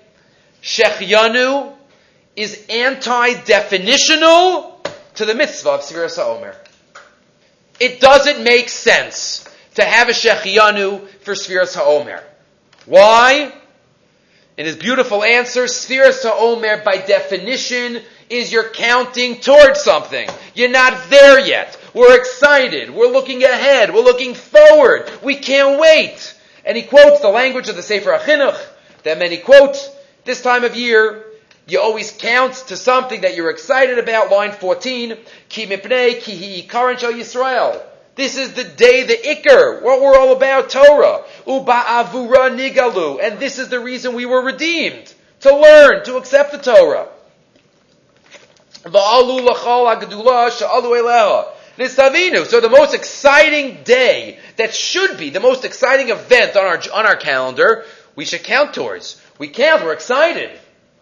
Shechianu 0.62 1.74
is 2.36 2.66
anti-definitional 2.70 4.74
to 5.16 5.26
the 5.26 5.36
mitzvah 5.36 5.72
of 5.72 5.82
Sfiras 5.82 6.18
HaOmer. 6.18 6.56
It 7.80 8.00
doesn't 8.00 8.44
make 8.44 8.70
sense 8.70 9.48
to 9.76 9.84
have 9.84 10.10
a 10.10 10.14
Shechianu 10.14 11.08
for 11.22 11.34
Sfiras 11.34 11.76
HaOmer. 11.76 12.22
Why? 12.86 13.52
In 14.60 14.66
his 14.66 14.76
beautiful 14.76 15.24
answer, 15.24 15.64
Sfiras 15.68 16.26
HaOmer 16.26 16.84
by 16.84 16.98
definition 16.98 18.02
is 18.30 18.52
you're 18.52 18.68
counting 18.68 19.40
towards 19.40 19.80
something. 19.80 20.30
You're 20.54 20.68
not 20.68 21.10
there 21.10 21.40
yet. 21.40 21.78
We're 21.94 22.20
excited. 22.20 22.90
We're 22.90 23.08
looking 23.08 23.42
ahead. 23.42 23.94
We're 23.94 24.04
looking 24.04 24.34
forward. 24.34 25.10
We 25.24 25.36
can't 25.36 25.80
wait. 25.80 26.36
And 26.66 26.76
he 26.76 26.84
quotes 26.84 27.22
the 27.22 27.30
language 27.30 27.70
of 27.70 27.78
the 27.78 27.82
Sefer 27.82 28.12
HaChinuch 28.12 28.62
that 29.04 29.18
many 29.18 29.38
quote 29.38 29.78
this 30.26 30.42
time 30.42 30.66
of 30.66 30.76
year. 30.76 31.24
You 31.66 31.80
always 31.80 32.12
count 32.12 32.56
to 32.68 32.76
something 32.76 33.22
that 33.22 33.38
you're 33.38 33.52
excited 33.52 33.98
about. 33.98 34.30
Line 34.30 34.52
14. 34.52 35.16
Ki 35.48 35.68
mipnei 35.68 36.20
ki 36.20 36.66
hi 36.68 37.14
Yisrael. 37.14 37.82
This 38.20 38.36
is 38.36 38.52
the 38.52 38.66
day, 38.66 39.04
the 39.04 39.16
Iker, 39.16 39.82
what 39.82 40.02
we're 40.02 40.18
all 40.20 40.34
about, 40.34 40.70
Torah. 40.70 41.24
Uba 41.48 41.72
avura 41.72 42.52
nigalu. 42.52 43.24
And 43.24 43.40
this 43.40 43.60
is 43.60 43.70
the 43.70 43.80
reason 43.80 44.14
we 44.14 44.26
were 44.26 44.42
redeemed. 44.42 45.14
To 45.40 45.56
learn, 45.56 46.04
to 46.04 46.18
accept 46.18 46.52
the 46.52 46.58
Torah. 46.58 47.08
So 48.84 48.92
the 52.60 52.70
most 52.70 52.94
exciting 52.94 53.84
day 53.86 54.38
that 54.58 54.74
should 54.74 55.18
be 55.18 55.30
the 55.30 55.40
most 55.40 55.64
exciting 55.64 56.10
event 56.10 56.58
on 56.58 56.66
our 56.66 56.82
on 56.94 57.06
our 57.06 57.16
calendar, 57.16 57.86
we 58.18 58.26
should 58.26 58.44
count 58.44 58.74
towards. 58.74 59.22
We 59.38 59.48
count. 59.48 59.82
We're 59.82 59.94
excited 59.94 60.50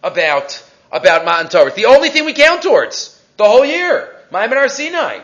about 0.04 0.64
about 0.92 1.26
Matan 1.26 1.50
Torah. 1.50 1.66
It's 1.66 1.76
the 1.76 1.88
only 1.88 2.12
thing 2.12 2.26
we 2.26 2.34
count 2.34 2.62
towards 2.62 3.20
the 3.38 3.46
whole 3.46 3.66
year. 3.66 4.16
Maimon 4.30 4.70
Sinai. 4.70 5.22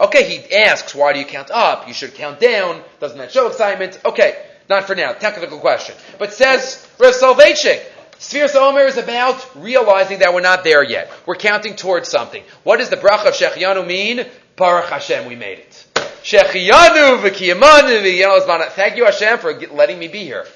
Okay, 0.00 0.24
he 0.24 0.54
asks, 0.54 0.94
why 0.94 1.12
do 1.12 1.18
you 1.18 1.26
count 1.26 1.50
up? 1.50 1.86
You 1.86 1.92
should 1.92 2.14
count 2.14 2.40
down. 2.40 2.82
Doesn't 3.00 3.18
that 3.18 3.32
show 3.32 3.46
excitement? 3.48 4.00
Okay, 4.04 4.42
not 4.68 4.86
for 4.86 4.94
now. 4.94 5.12
Technical 5.12 5.58
question. 5.58 5.94
But 6.18 6.32
says 6.32 6.88
Rav 6.98 7.12
Soloveitchik, 7.12 7.82
Sfiras 8.12 8.54
Omer 8.54 8.86
is 8.86 8.96
about 8.96 9.56
realizing 9.56 10.20
that 10.20 10.32
we're 10.32 10.40
not 10.40 10.64
there 10.64 10.82
yet. 10.82 11.10
We're 11.26 11.36
counting 11.36 11.76
towards 11.76 12.08
something. 12.08 12.42
What 12.64 12.78
does 12.78 12.88
the 12.88 12.96
bracha 12.96 13.28
of 13.28 13.34
Shechianu 13.34 13.86
mean? 13.86 14.26
Baruch 14.56 14.90
Hashem, 14.90 15.26
we 15.26 15.36
made 15.36 15.58
it. 15.58 15.86
Shechianu 16.22 17.20
v'kiyamanu. 17.20 18.68
Thank 18.70 18.96
you 18.96 19.04
Hashem 19.04 19.38
for 19.38 19.58
letting 19.68 19.98
me 19.98 20.08
be 20.08 20.24
here. 20.24 20.46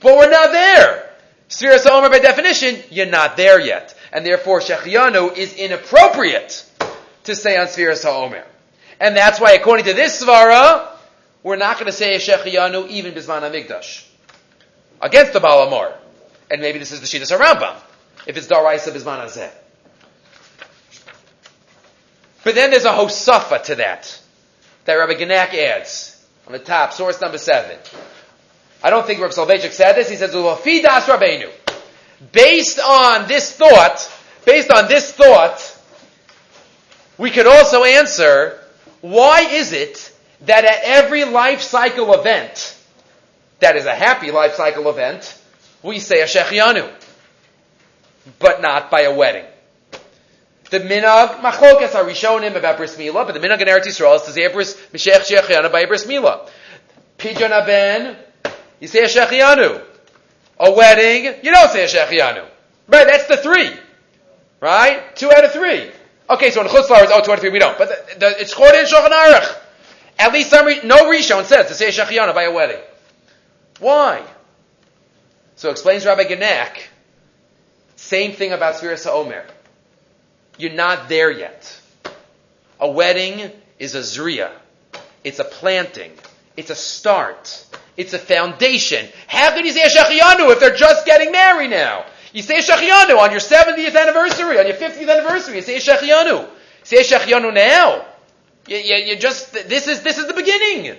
But 0.00 0.16
we're 0.16 0.30
not 0.30 0.52
there. 0.52 1.10
Sfiras 1.48 1.88
Omer 1.88 2.10
by 2.10 2.20
definition, 2.20 2.76
you're 2.90 3.06
not 3.06 3.36
there 3.36 3.60
yet. 3.60 3.96
And 4.12 4.24
therefore 4.24 4.60
Shechianu 4.60 5.36
is 5.36 5.54
inappropriate 5.54 6.64
to 7.24 7.34
say 7.34 7.56
on 7.56 7.66
Sfiras 7.66 8.04
HaOmer. 8.04 8.44
And 9.00 9.16
that's 9.16 9.40
why 9.40 9.52
according 9.52 9.86
to 9.86 9.94
this 9.94 10.22
Svara, 10.22 10.88
we're 11.42 11.56
not 11.56 11.76
going 11.76 11.86
to 11.86 11.92
say 11.92 12.14
a 12.14 12.18
Shechianu 12.18 12.88
even 12.88 13.12
Bisman 13.12 13.42
HaMikdash. 13.42 14.06
Against 15.00 15.32
the 15.32 15.40
Baal 15.40 15.68
HaMaor. 15.68 15.94
And 16.50 16.60
maybe 16.60 16.78
this 16.78 16.92
is 16.92 17.00
the 17.00 17.06
Shittas 17.06 17.36
Rambam, 17.36 17.76
if 18.26 18.36
it's 18.36 18.46
Daraisa 18.46 18.92
Bizman 18.92 19.24
Hazeh. 19.24 19.50
But 22.44 22.54
then 22.54 22.70
there's 22.70 22.84
a 22.84 22.92
Hosafa 22.92 23.62
to 23.64 23.74
that, 23.76 24.20
that 24.84 24.94
Rabbi 24.94 25.14
Genack 25.14 25.54
adds 25.54 26.14
on 26.46 26.52
the 26.52 26.58
top, 26.58 26.92
source 26.92 27.20
number 27.20 27.38
seven. 27.38 27.78
I 28.82 28.90
don't 28.90 29.06
think 29.06 29.20
Rabbi 29.20 29.32
Soloveitchik 29.32 29.72
said 29.72 29.94
this. 29.94 30.10
He 30.10 30.16
says, 30.16 30.34
"Ulofidas 30.34 31.06
Rabbeinu." 31.06 31.50
Based 32.32 32.78
on 32.78 33.26
this 33.26 33.50
thought, 33.50 34.12
based 34.44 34.70
on 34.70 34.88
this 34.88 35.10
thought, 35.10 35.78
we 37.16 37.30
could 37.30 37.46
also 37.46 37.84
answer, 37.84 38.60
why 39.04 39.42
is 39.42 39.74
it 39.74 40.10
that 40.46 40.64
at 40.64 40.80
every 40.82 41.24
life 41.24 41.60
cycle 41.60 42.14
event, 42.14 42.74
that 43.60 43.76
is 43.76 43.84
a 43.84 43.94
happy 43.94 44.30
life 44.30 44.54
cycle 44.54 44.88
event, 44.88 45.38
we 45.82 45.98
say 45.98 46.22
a 46.22 46.24
Shechianu, 46.24 46.90
but 48.38 48.62
not 48.62 48.90
by 48.90 49.02
a 49.02 49.14
wedding. 49.14 49.44
The 50.70 50.80
minag 50.80 51.40
machlokas 51.40 51.94
are 51.94 52.04
rishonim 52.04 52.56
about 52.56 52.78
bris 52.78 52.96
milah, 52.96 53.26
but 53.26 53.34
the 53.34 53.40
minag 53.40 53.60
in 53.60 53.68
Eretz 53.68 53.84
Yisrael 53.84 54.16
is 54.16 54.22
to 54.22 54.32
say 54.32 54.50
bris 54.50 54.74
mishech 54.94 55.30
shechianu 55.30 55.70
by 55.70 55.84
bris 55.84 56.06
milah. 56.06 56.48
Pidyon 57.18 57.50
aben, 57.50 58.16
you 58.80 58.88
say 58.88 59.00
a 59.00 59.06
shechianu. 59.06 59.84
A 60.58 60.72
wedding, 60.72 61.40
you 61.42 61.52
don't 61.52 61.70
say 61.70 61.84
a 61.84 61.88
shechianu. 61.88 62.46
Right, 62.88 63.06
that's 63.06 63.26
the 63.26 63.36
three. 63.36 63.70
Right? 64.60 65.14
Two 65.14 65.30
out 65.30 65.44
of 65.44 65.52
three. 65.52 65.90
Okay, 66.30 66.50
so 66.50 66.62
in 66.62 66.68
Chutz 66.68 66.86
oh, 66.88 67.06
two 67.06 67.12
out 67.12 67.28
of 67.28 67.40
three 67.40 67.50
we 67.50 67.58
don't. 67.58 67.76
But 67.76 67.88
the, 67.88 68.18
the, 68.18 68.40
it's 68.40 68.54
Chod 68.54 68.74
in 68.74 68.86
Shulchan 68.86 69.10
Aruch. 69.10 69.58
At 70.18 70.32
least 70.32 70.50
some, 70.50 70.66
re- 70.66 70.80
no 70.84 71.10
Rishon 71.10 71.44
says 71.44 71.66
to 71.68 71.74
say 71.74 71.88
a 71.88 71.90
shechianu 71.90 72.34
by 72.34 72.44
a 72.44 72.52
wedding. 72.52 72.80
Why? 73.80 74.22
So 75.56 75.70
explains 75.70 76.06
Rabbi 76.06 76.24
Genack, 76.24 76.78
same 77.96 78.32
thing 78.32 78.52
about 78.52 78.76
Sfiras 78.76 79.06
Omer. 79.06 79.44
You're 80.56 80.72
not 80.72 81.08
there 81.08 81.30
yet. 81.30 81.80
A 82.80 82.90
wedding 82.90 83.50
is 83.78 83.94
a 83.94 84.00
zriya. 84.00 84.50
It's 85.24 85.38
a 85.38 85.44
planting. 85.44 86.12
It's 86.56 86.70
a 86.70 86.74
start. 86.74 87.64
It's 87.96 88.12
a 88.12 88.18
foundation. 88.18 89.06
How 89.26 89.50
can 89.50 89.64
you 89.64 89.72
say 89.72 89.82
shachiyanu 89.88 90.52
if 90.52 90.60
they're 90.60 90.76
just 90.76 91.06
getting 91.06 91.32
married 91.32 91.70
now? 91.70 92.04
You 92.34 92.42
say 92.42 92.56
a 92.56 92.62
shachiyanu 92.62 93.16
on 93.16 93.30
your 93.30 93.40
70th 93.40 93.96
anniversary, 93.96 94.58
on 94.58 94.66
your 94.66 94.76
50th 94.76 95.08
anniversary. 95.08 95.54
You 95.54 95.62
say 95.62 95.76
a 95.76 95.80
shachiyanu. 95.80 96.48
Say 96.82 96.96
a 96.96 97.02
shachiyanu 97.02 97.54
now. 97.54 98.04
You, 98.66 98.76
you, 98.76 98.96
you, 98.96 99.16
just 99.16 99.52
this 99.52 99.86
is 99.86 100.02
this 100.02 100.18
is 100.18 100.26
the 100.26 100.34
beginning. 100.34 100.96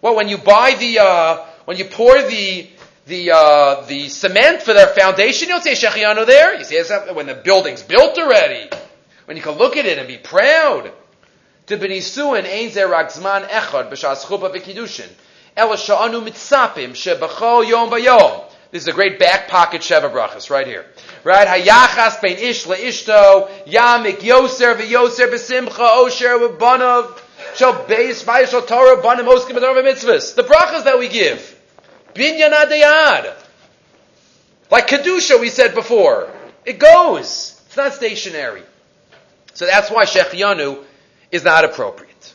Well, 0.00 0.14
when 0.14 0.28
you 0.28 0.38
buy 0.38 0.76
the 0.78 1.00
uh, 1.00 1.44
when 1.64 1.76
you 1.76 1.86
pour 1.86 2.22
the 2.22 2.68
the 3.06 3.32
uh, 3.32 3.84
the 3.86 4.08
cement 4.08 4.62
for 4.62 4.72
their 4.72 4.86
foundation, 4.86 5.48
you 5.48 5.54
don't 5.54 5.64
say 5.64 5.72
shechianu 5.72 6.24
there. 6.24 6.56
You 6.56 6.64
say 6.64 6.84
when 7.12 7.26
the 7.26 7.34
building's 7.34 7.82
built 7.82 8.16
already, 8.16 8.70
when 9.24 9.36
you 9.36 9.42
can 9.42 9.58
look 9.58 9.76
at 9.76 9.86
it 9.86 9.98
and 9.98 10.06
be 10.06 10.18
proud. 10.18 10.92
Echad. 11.66 11.80
This 18.74 18.82
is 18.82 18.88
a 18.88 18.92
great 18.92 19.20
back 19.20 19.46
pocket 19.46 19.82
Sheva 19.82 20.12
Brachas 20.12 20.50
right 20.50 20.66
here. 20.66 20.84
Right? 21.22 21.46
Hayachas 21.46 22.20
bein 22.20 22.38
ish 22.38 22.64
le'ishto, 22.64 23.48
yamik 23.66 24.16
yoser 24.16 24.74
v'yoser 24.74 25.28
b'simcha, 25.28 25.68
osher 25.68 26.40
v'banav, 26.40 27.16
shal 27.54 27.84
beis 27.84 28.24
v'yishal 28.24 28.66
Torah, 28.66 29.00
banim 29.00 29.26
oskim 29.26 29.56
mitzvahs. 29.58 30.34
The 30.34 30.42
brachas 30.42 30.82
that 30.82 30.98
we 30.98 31.06
give. 31.06 31.56
Binyan 32.14 32.50
adayad. 32.50 33.36
Like 34.72 34.88
Kedusha 34.88 35.40
we 35.40 35.50
said 35.50 35.76
before. 35.76 36.28
It 36.66 36.80
goes. 36.80 37.62
It's 37.66 37.76
not 37.76 37.92
stationary. 37.92 38.64
So 39.52 39.66
that's 39.66 39.88
why 39.88 40.04
Shechianu 40.04 40.82
is 41.30 41.44
not 41.44 41.64
appropriate. 41.64 42.34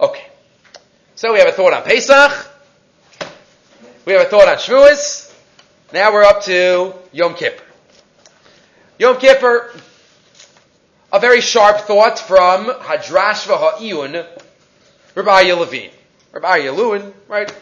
Okay. 0.00 0.26
So 1.14 1.32
we 1.32 1.38
have 1.38 1.46
a 1.46 1.52
thought 1.52 1.72
on 1.72 1.84
Pesach. 1.84 2.49
We 4.10 4.16
have 4.16 4.26
a 4.26 4.28
thought 4.28 4.48
on 4.48 4.56
Shavuos. 4.56 5.32
Now 5.92 6.12
we're 6.12 6.24
up 6.24 6.42
to 6.46 6.94
Yom 7.12 7.36
Kippur. 7.36 7.62
Yom 8.98 9.16
Kippur, 9.18 9.72
a 11.12 11.20
very 11.20 11.40
sharp 11.40 11.82
thought 11.82 12.18
from 12.18 12.66
Hadrash 12.66 13.46
V'Ha'iyun, 13.46 14.26
Rabbi 15.14 15.52
Levine. 15.52 15.92
Rabbi 16.32 16.70
Lewin, 16.70 17.14
right? 17.28 17.54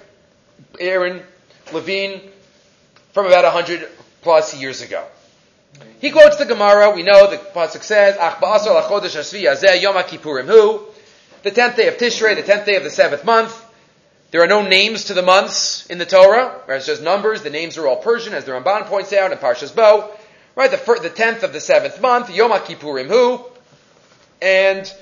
Aaron 0.80 1.22
Levine 1.70 2.22
from 3.12 3.26
about 3.26 3.44
100 3.44 3.86
plus 4.22 4.58
years 4.58 4.80
ago. 4.80 5.04
He 6.00 6.10
quotes 6.10 6.38
the 6.38 6.46
Gemara. 6.46 6.92
We 6.92 7.02
know 7.02 7.30
the 7.30 7.36
pasuk 7.36 7.82
says, 7.82 8.16
"Ach 8.18 8.40
ba'asar 8.40 8.84
lachodesh 8.84 9.18
hasvi 9.18 9.42
azeh 9.42 9.82
yom 9.82 9.96
kippurim 9.96 10.46
hu." 10.46 10.86
The 11.42 11.50
tenth 11.50 11.76
day 11.76 11.88
of 11.88 11.98
Tishrei, 11.98 12.36
the 12.36 12.42
tenth 12.42 12.64
day 12.64 12.76
of 12.76 12.84
the 12.84 12.90
seventh 12.90 13.26
month. 13.26 13.67
There 14.30 14.42
are 14.42 14.46
no 14.46 14.62
names 14.62 15.04
to 15.04 15.14
the 15.14 15.22
months 15.22 15.86
in 15.86 15.98
the 15.98 16.04
Torah. 16.04 16.60
It's 16.68 16.86
just 16.86 17.02
numbers. 17.02 17.42
The 17.42 17.50
names 17.50 17.78
are 17.78 17.86
all 17.86 17.96
Persian, 17.96 18.34
as 18.34 18.44
the 18.44 18.52
Ramban 18.52 18.86
points 18.86 19.12
out 19.12 19.32
in 19.32 19.38
Parshas 19.38 19.74
Bo. 19.74 20.10
Right, 20.54 20.70
the 20.70 21.00
the 21.00 21.08
tenth 21.08 21.44
of 21.44 21.52
the 21.52 21.60
seventh 21.60 22.00
month, 22.00 22.30
Yom 22.30 22.50
Kippurim 22.50 23.06
hu, 23.06 23.44
and 24.42 24.92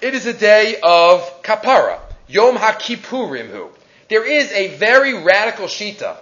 it 0.00 0.14
is 0.14 0.26
a 0.26 0.32
day 0.32 0.78
of 0.82 1.42
kapara. 1.42 2.00
Yom 2.26 2.56
HaKippurim 2.56 3.48
hu. 3.48 3.70
There 4.08 4.24
is 4.24 4.50
a 4.52 4.76
very 4.76 5.14
radical 5.14 5.66
shita 5.66 6.16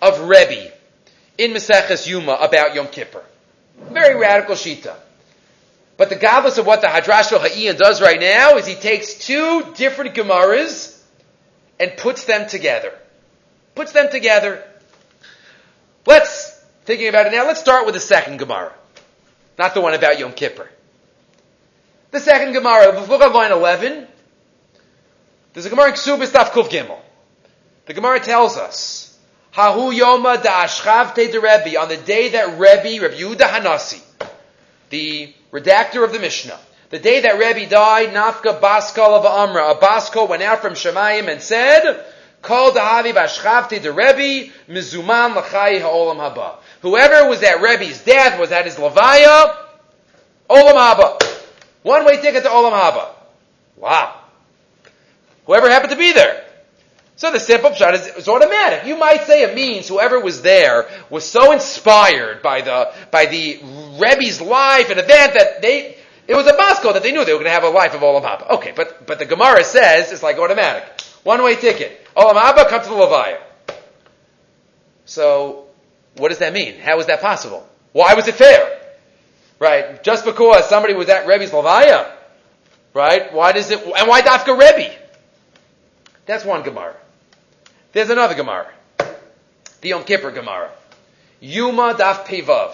of 0.00 0.28
Rebbe 0.28 0.72
in 1.36 1.52
Maseches 1.52 2.06
Yuma 2.06 2.34
about 2.34 2.74
Yom 2.74 2.86
Kippur. 2.88 3.24
Very 3.90 4.14
radical 4.18 4.54
shita. 4.54 4.94
But 5.96 6.10
the 6.10 6.16
godless 6.16 6.58
of 6.58 6.66
what 6.66 6.80
the 6.80 6.86
Hadrash 6.86 7.36
Ha'iyan 7.36 7.76
does 7.76 8.00
right 8.00 8.20
now 8.20 8.56
is 8.56 8.66
he 8.66 8.74
takes 8.74 9.14
two 9.14 9.64
different 9.74 10.14
Gemaras 10.14 10.99
and 11.80 11.96
puts 11.96 12.24
them 12.24 12.46
together. 12.46 12.92
Puts 13.74 13.92
them 13.92 14.10
together. 14.10 14.62
Let's, 16.06 16.52
thinking 16.84 17.08
about 17.08 17.26
it 17.26 17.32
now, 17.32 17.46
let's 17.46 17.60
start 17.60 17.86
with 17.86 17.94
the 17.94 18.00
second 18.00 18.38
Gemara. 18.38 18.72
Not 19.58 19.74
the 19.74 19.80
one 19.80 19.94
about 19.94 20.18
Yom 20.18 20.32
Kippur. 20.32 20.68
The 22.10 22.20
second 22.20 22.52
Gemara, 22.52 23.00
look 23.00 23.22
at 23.22 23.32
line 23.32 23.52
11. 23.52 24.06
There's 25.52 25.66
a 25.66 25.70
Gemara 25.70 25.88
in 25.88 25.94
Ksubis 25.94 26.32
Kuf 26.32 26.68
Gimel. 26.68 26.98
The 27.86 27.94
Gemara 27.94 28.20
tells 28.20 28.56
us, 28.56 29.18
Hahu 29.54 29.98
Yoma 29.98 30.42
da 30.42 30.64
Ashchavte 30.64 31.32
de 31.32 31.40
Rebbe, 31.40 31.80
on 31.80 31.88
the 31.88 31.96
day 31.96 32.30
that 32.30 32.58
Rebbe, 32.58 33.02
Rebbe 33.02 33.16
Yehuda 33.16 33.48
Hanasi, 33.48 34.02
the 34.90 35.32
redactor 35.50 36.04
of 36.04 36.12
the 36.12 36.18
Mishnah, 36.18 36.58
the 36.90 36.98
day 36.98 37.20
that 37.20 37.38
Rebbe 37.38 37.70
died, 37.70 38.10
Nafka 38.10 38.60
Baskal 38.60 39.18
of 39.18 39.24
Amra, 39.24 39.70
a 39.70 39.76
Baskal 39.76 40.28
went 40.28 40.42
out 40.42 40.60
from 40.60 40.74
Shemayim 40.74 41.30
and 41.30 41.40
said, 41.40 42.04
Call 42.42 42.72
Dahavi 42.72 43.12
Bashchavte 43.12 43.80
de 43.80 43.92
Rebbe, 43.92 44.52
Mizuman 44.68 45.34
Lachai 45.34 45.80
Ha'olam 45.80 46.16
Haba. 46.16 46.56
Whoever 46.82 47.28
was 47.28 47.42
at 47.42 47.60
Rebbe's 47.60 48.02
death 48.02 48.40
was 48.40 48.50
at 48.50 48.64
his 48.64 48.74
Levaya, 48.74 49.56
Olam 50.48 50.74
Haba. 50.74 51.22
One 51.82 52.04
way 52.04 52.20
ticket 52.20 52.42
to 52.42 52.48
Olam 52.48 52.72
Haba. 52.72 53.10
Wow. 53.76 54.20
Whoever 55.46 55.70
happened 55.70 55.92
to 55.92 55.98
be 55.98 56.12
there. 56.12 56.44
So 57.16 57.30
the 57.30 57.38
simple 57.38 57.72
shot 57.74 57.94
is, 57.94 58.06
is 58.06 58.28
automatic. 58.28 58.86
You 58.86 58.96
might 58.96 59.24
say 59.24 59.42
it 59.42 59.54
means 59.54 59.86
whoever 59.86 60.18
was 60.18 60.40
there 60.40 60.88
was 61.10 61.24
so 61.24 61.52
inspired 61.52 62.40
by 62.40 62.62
the 62.62 62.92
by 63.10 63.26
the 63.26 63.60
Rebbe's 63.98 64.40
life 64.40 64.88
and 64.88 64.98
event 64.98 65.34
that 65.34 65.60
they 65.60 65.96
it 66.30 66.36
was 66.36 66.46
a 66.46 66.56
Moscow 66.56 66.92
that 66.92 67.02
they 67.02 67.10
knew 67.10 67.24
they 67.24 67.32
were 67.32 67.40
going 67.40 67.50
to 67.50 67.50
have 67.50 67.64
a 67.64 67.70
life 67.70 67.92
of 67.92 68.02
Olam 68.02 68.22
Haba. 68.22 68.50
Okay, 68.50 68.72
but 68.76 69.04
but 69.04 69.18
the 69.18 69.26
Gemara 69.26 69.64
says 69.64 70.12
it's 70.12 70.22
like 70.22 70.38
automatic, 70.38 70.84
one 71.24 71.42
way 71.42 71.56
ticket. 71.56 72.06
Olam 72.16 72.40
Haba, 72.40 72.68
come 72.68 72.80
to 72.84 72.88
the 72.88 72.94
Levaya. 72.94 73.40
So 75.06 75.64
what 76.18 76.28
does 76.28 76.38
that 76.38 76.52
mean? 76.52 76.78
How 76.78 77.00
is 77.00 77.06
that 77.06 77.20
possible? 77.20 77.68
Why 77.90 78.14
was 78.14 78.28
it 78.28 78.36
fair? 78.36 78.78
Right, 79.58 80.04
just 80.04 80.24
because 80.24 80.68
somebody 80.68 80.94
was 80.94 81.08
at 81.08 81.26
Rebbe's 81.26 81.50
Levaya, 81.50 82.12
right? 82.94 83.32
Why 83.32 83.50
does 83.50 83.68
it? 83.72 83.84
And 83.84 84.06
why 84.08 84.22
Dafka 84.22 84.56
Rebbe? 84.56 84.94
That's 86.26 86.44
one 86.44 86.62
Gemara. 86.62 86.94
There's 87.90 88.08
another 88.08 88.36
Gemara. 88.36 88.70
The 89.80 89.88
Yom 89.88 90.04
Kippur 90.04 90.30
Gemara. 90.30 90.70
Yuma 91.40 91.94
Daf 91.94 92.24
Pevav. 92.24 92.72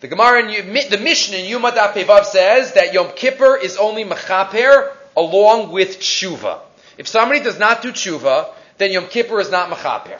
The 0.00 0.08
Gemara 0.08 0.50
in 0.50 0.74
the 0.90 0.96
Mishnah 0.96 1.36
in 1.36 1.44
Yuma 1.44 1.72
Daf 1.72 1.92
Pevav 1.92 2.24
says 2.24 2.72
that 2.72 2.94
Yom 2.94 3.12
Kippur 3.14 3.56
is 3.56 3.76
only 3.76 4.02
Mechaper 4.02 4.92
along 5.14 5.72
with 5.72 5.98
Tshuva. 5.98 6.60
If 6.96 7.06
somebody 7.06 7.40
does 7.40 7.58
not 7.58 7.82
do 7.82 7.92
Tshuva, 7.92 8.48
then 8.78 8.92
Yom 8.92 9.08
Kippur 9.08 9.40
is 9.40 9.50
not 9.50 9.68
Mechaper. 9.70 10.18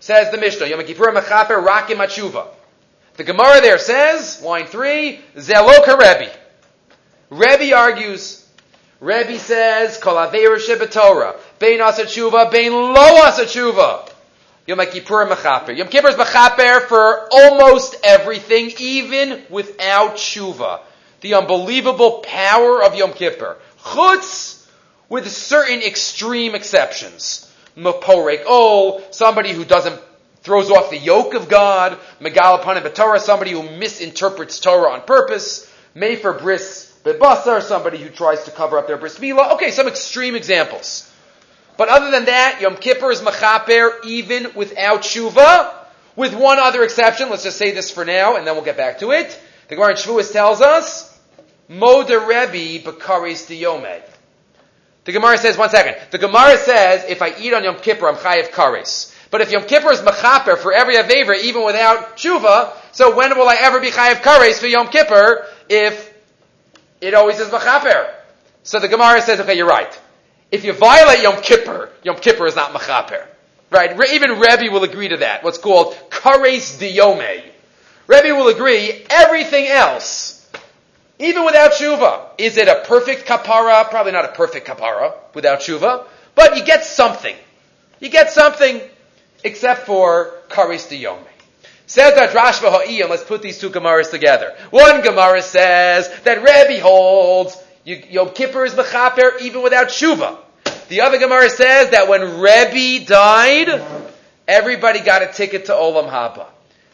Says 0.00 0.32
the 0.32 0.38
Mishnah, 0.38 0.66
Yom 0.66 0.84
Kippur 0.84 1.12
Mechaper 1.12 1.64
Rakim 1.64 1.98
Tshuva. 1.98 2.48
The 3.16 3.22
Gemara 3.22 3.60
there 3.60 3.78
says, 3.78 4.42
line 4.42 4.66
three, 4.66 5.20
Zeloka 5.36 5.96
Rebbe. 5.96 6.32
Rebbe 7.30 7.72
argues, 7.72 8.44
Rebbe 8.98 9.38
says, 9.38 9.96
Kol 9.98 10.14
Aveir 10.14 10.90
Torah, 10.90 11.36
Bein 11.60 11.80
Asa 11.80 12.02
Tshuva, 12.02 12.50
Bein 12.50 12.72
Lo 12.72 13.22
Asa 13.22 13.44
Tshuva. 13.44 14.10
Yom 14.66 14.78
Kippur 14.78 15.26
Mechaper. 15.26 15.76
Yom 15.76 15.88
Kippur 15.88 16.08
is 16.08 16.14
Mechaper 16.14 16.82
for 16.82 17.28
almost 17.30 17.96
everything, 18.02 18.72
even 18.78 19.42
without 19.50 20.14
Tshuva. 20.14 20.80
The 21.20 21.34
unbelievable 21.34 22.20
power 22.20 22.82
of 22.82 22.94
Yom 22.94 23.12
Kippur. 23.12 23.58
Chutz, 23.82 24.66
with 25.08 25.30
certain 25.30 25.82
extreme 25.82 26.54
exceptions. 26.54 27.50
Maporek 27.76 28.44
Ol, 28.46 29.00
oh, 29.00 29.04
somebody 29.10 29.52
who 29.52 29.64
doesn't 29.64 30.00
throws 30.40 30.70
off 30.70 30.90
the 30.90 30.98
yoke 30.98 31.34
of 31.34 31.48
God. 31.48 31.98
Megal 32.20 32.62
Panim 32.62 32.94
Torah, 32.94 33.18
somebody 33.18 33.50
who 33.52 33.62
misinterprets 33.62 34.60
Torah 34.60 34.92
on 34.92 35.02
purpose. 35.02 35.70
Mefer 35.96 36.38
Bris 36.38 36.92
Bebasar, 37.04 37.62
somebody 37.62 37.98
who 37.98 38.08
tries 38.08 38.44
to 38.44 38.50
cover 38.50 38.78
up 38.78 38.86
their 38.86 38.96
bris 38.96 39.18
milah. 39.18 39.54
Okay, 39.54 39.70
some 39.70 39.88
extreme 39.88 40.34
examples. 40.34 41.10
But 41.76 41.88
other 41.88 42.10
than 42.10 42.26
that, 42.26 42.60
Yom 42.60 42.76
Kippur 42.76 43.10
is 43.10 43.20
machaper 43.20 44.04
even 44.04 44.54
without 44.54 45.02
tshuva, 45.02 45.74
with 46.16 46.34
one 46.34 46.58
other 46.58 46.84
exception. 46.84 47.30
Let's 47.30 47.42
just 47.42 47.58
say 47.58 47.72
this 47.72 47.90
for 47.90 48.04
now, 48.04 48.36
and 48.36 48.46
then 48.46 48.54
we'll 48.54 48.64
get 48.64 48.76
back 48.76 49.00
to 49.00 49.10
it. 49.10 49.40
The 49.68 49.74
Gemara 49.74 49.92
in 49.92 49.96
Shavuos 49.96 50.32
tells 50.32 50.60
us, 50.60 51.18
Moda 51.68 52.26
Rebbe 52.26 52.84
Bakaris 52.84 53.46
Diyome. 53.48 54.02
The 55.04 55.12
Gemara 55.12 55.36
says, 55.36 55.58
one 55.58 55.70
second. 55.70 55.96
The 56.10 56.18
Gemara 56.18 56.56
says, 56.58 57.04
if 57.08 57.20
I 57.20 57.34
eat 57.38 57.52
on 57.52 57.64
Yom 57.64 57.76
Kippur, 57.76 58.08
I'm 58.08 58.16
chayiv 58.16 58.50
kares. 58.50 59.14
But 59.30 59.40
if 59.40 59.50
Yom 59.50 59.64
Kippur 59.64 59.90
is 59.90 60.00
mechaper 60.00 60.56
for 60.56 60.72
every 60.72 60.94
Avever, 60.94 61.36
even 61.42 61.64
without 61.64 62.16
tshuva, 62.16 62.72
so 62.92 63.16
when 63.16 63.36
will 63.36 63.48
I 63.48 63.56
ever 63.60 63.80
be 63.80 63.90
chayiv 63.90 64.22
kares 64.22 64.60
for 64.60 64.66
Yom 64.66 64.88
Kippur 64.88 65.46
if 65.68 66.14
it 67.00 67.14
always 67.14 67.40
is 67.40 67.48
mechaper? 67.48 68.14
So 68.62 68.78
the 68.78 68.88
Gemara 68.88 69.20
says, 69.20 69.40
okay, 69.40 69.56
you're 69.56 69.66
right. 69.66 70.00
If 70.54 70.64
you 70.64 70.72
violate 70.72 71.20
Yom 71.20 71.42
Kippur, 71.42 71.90
Yom 72.04 72.14
Kippur 72.14 72.46
is 72.46 72.54
not 72.54 72.72
mechaper. 72.72 73.26
Right? 73.70 73.90
Even 74.12 74.38
Rebbe 74.38 74.72
will 74.72 74.84
agree 74.84 75.08
to 75.08 75.16
that. 75.16 75.42
What's 75.42 75.58
called 75.58 75.94
kares 76.10 76.78
diyome. 76.78 77.42
Rebbe 78.06 78.36
will 78.36 78.46
agree, 78.46 79.04
everything 79.10 79.66
else, 79.66 80.48
even 81.18 81.44
without 81.44 81.72
tshuva, 81.72 82.26
is 82.38 82.56
it 82.56 82.68
a 82.68 82.84
perfect 82.86 83.26
kapara? 83.26 83.90
Probably 83.90 84.12
not 84.12 84.26
a 84.26 84.28
perfect 84.28 84.68
kapara 84.68 85.14
without 85.34 85.58
tshuva, 85.58 86.06
but 86.36 86.56
you 86.56 86.64
get 86.64 86.84
something. 86.84 87.34
You 87.98 88.08
get 88.08 88.30
something, 88.30 88.80
except 89.42 89.86
for 89.86 90.34
Kares 90.50 90.86
diyome. 90.88 91.18
Says 91.86 92.14
that 92.14 92.30
Rashba 92.30 92.70
Ha'iyam, 92.70 93.10
let's 93.10 93.24
put 93.24 93.42
these 93.42 93.58
two 93.58 93.70
Gemaras 93.70 94.12
together. 94.12 94.54
One 94.70 95.02
Gemara 95.02 95.42
says 95.42 96.08
that 96.22 96.44
Rebbe 96.44 96.80
holds 96.80 97.60
Yom 97.84 98.30
Kippur 98.30 98.64
is 98.64 98.74
mechaper 98.74 99.40
even 99.40 99.60
without 99.60 99.88
tshuva. 99.88 100.38
The 100.88 101.00
other 101.00 101.18
Gemara 101.18 101.48
says 101.48 101.90
that 101.90 102.08
when 102.08 102.40
Rebbe 102.40 103.06
died, 103.06 103.82
everybody 104.46 105.00
got 105.00 105.22
a 105.22 105.32
ticket 105.32 105.66
to 105.66 105.72
Olam 105.72 106.10
Haba. 106.10 106.46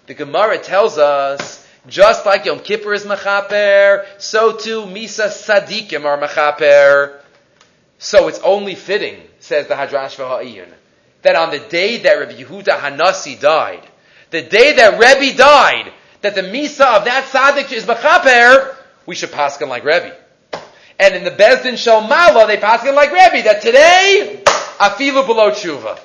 The 0.07 0.15
Gemara 0.15 0.59
tells 0.59 0.97
us 0.97 1.67
just 1.89 2.25
like 2.25 2.45
Yom 2.45 2.61
Kippur 2.61 2.93
is 2.93 3.05
mechaper, 3.05 4.07
so 4.19 4.57
too 4.57 4.83
Misa 4.83 5.29
Sadikim 5.29 6.05
are 6.05 6.21
mechaper. 6.21 7.19
So 7.99 8.29
it's 8.29 8.39
only 8.41 8.77
fitting, 8.77 9.21
says 9.41 9.67
the 9.67 9.75
Hadrash 9.75 10.17
V'Ha'iyun, 10.17 10.69
that 11.23 11.35
on 11.35 11.51
the 11.51 11.59
day 11.59 11.99
that 11.99 12.15
Rabbi 12.15 12.35
Yehuda 12.35 12.79
Hanasi 12.79 13.41
died, 13.41 13.83
the 14.31 14.43
day 14.43 14.75
that 14.75 15.01
Rebbe 15.01 15.37
died, 15.37 15.93
that 16.21 16.37
the 16.37 16.43
Misa 16.43 16.99
of 16.99 17.05
that 17.07 17.27
Sadik 17.27 17.73
is 17.73 17.85
mechaper, 17.85 18.77
we 19.07 19.17
should 19.17 19.31
paskin 19.31 19.69
like 19.69 19.85
Rebbe. 19.85 20.15
And 21.01 21.15
in 21.15 21.25
the 21.25 21.31
Bezdin 21.31 21.75
Shalmala, 21.75 22.47
they 22.47 22.59
paskin 22.59 22.95
like 22.95 23.11
Rebbe, 23.11 23.45
that 23.45 23.63
today, 23.63 24.43
afilu 24.45 25.27
below 25.27 25.51
tshuva. 25.51 25.99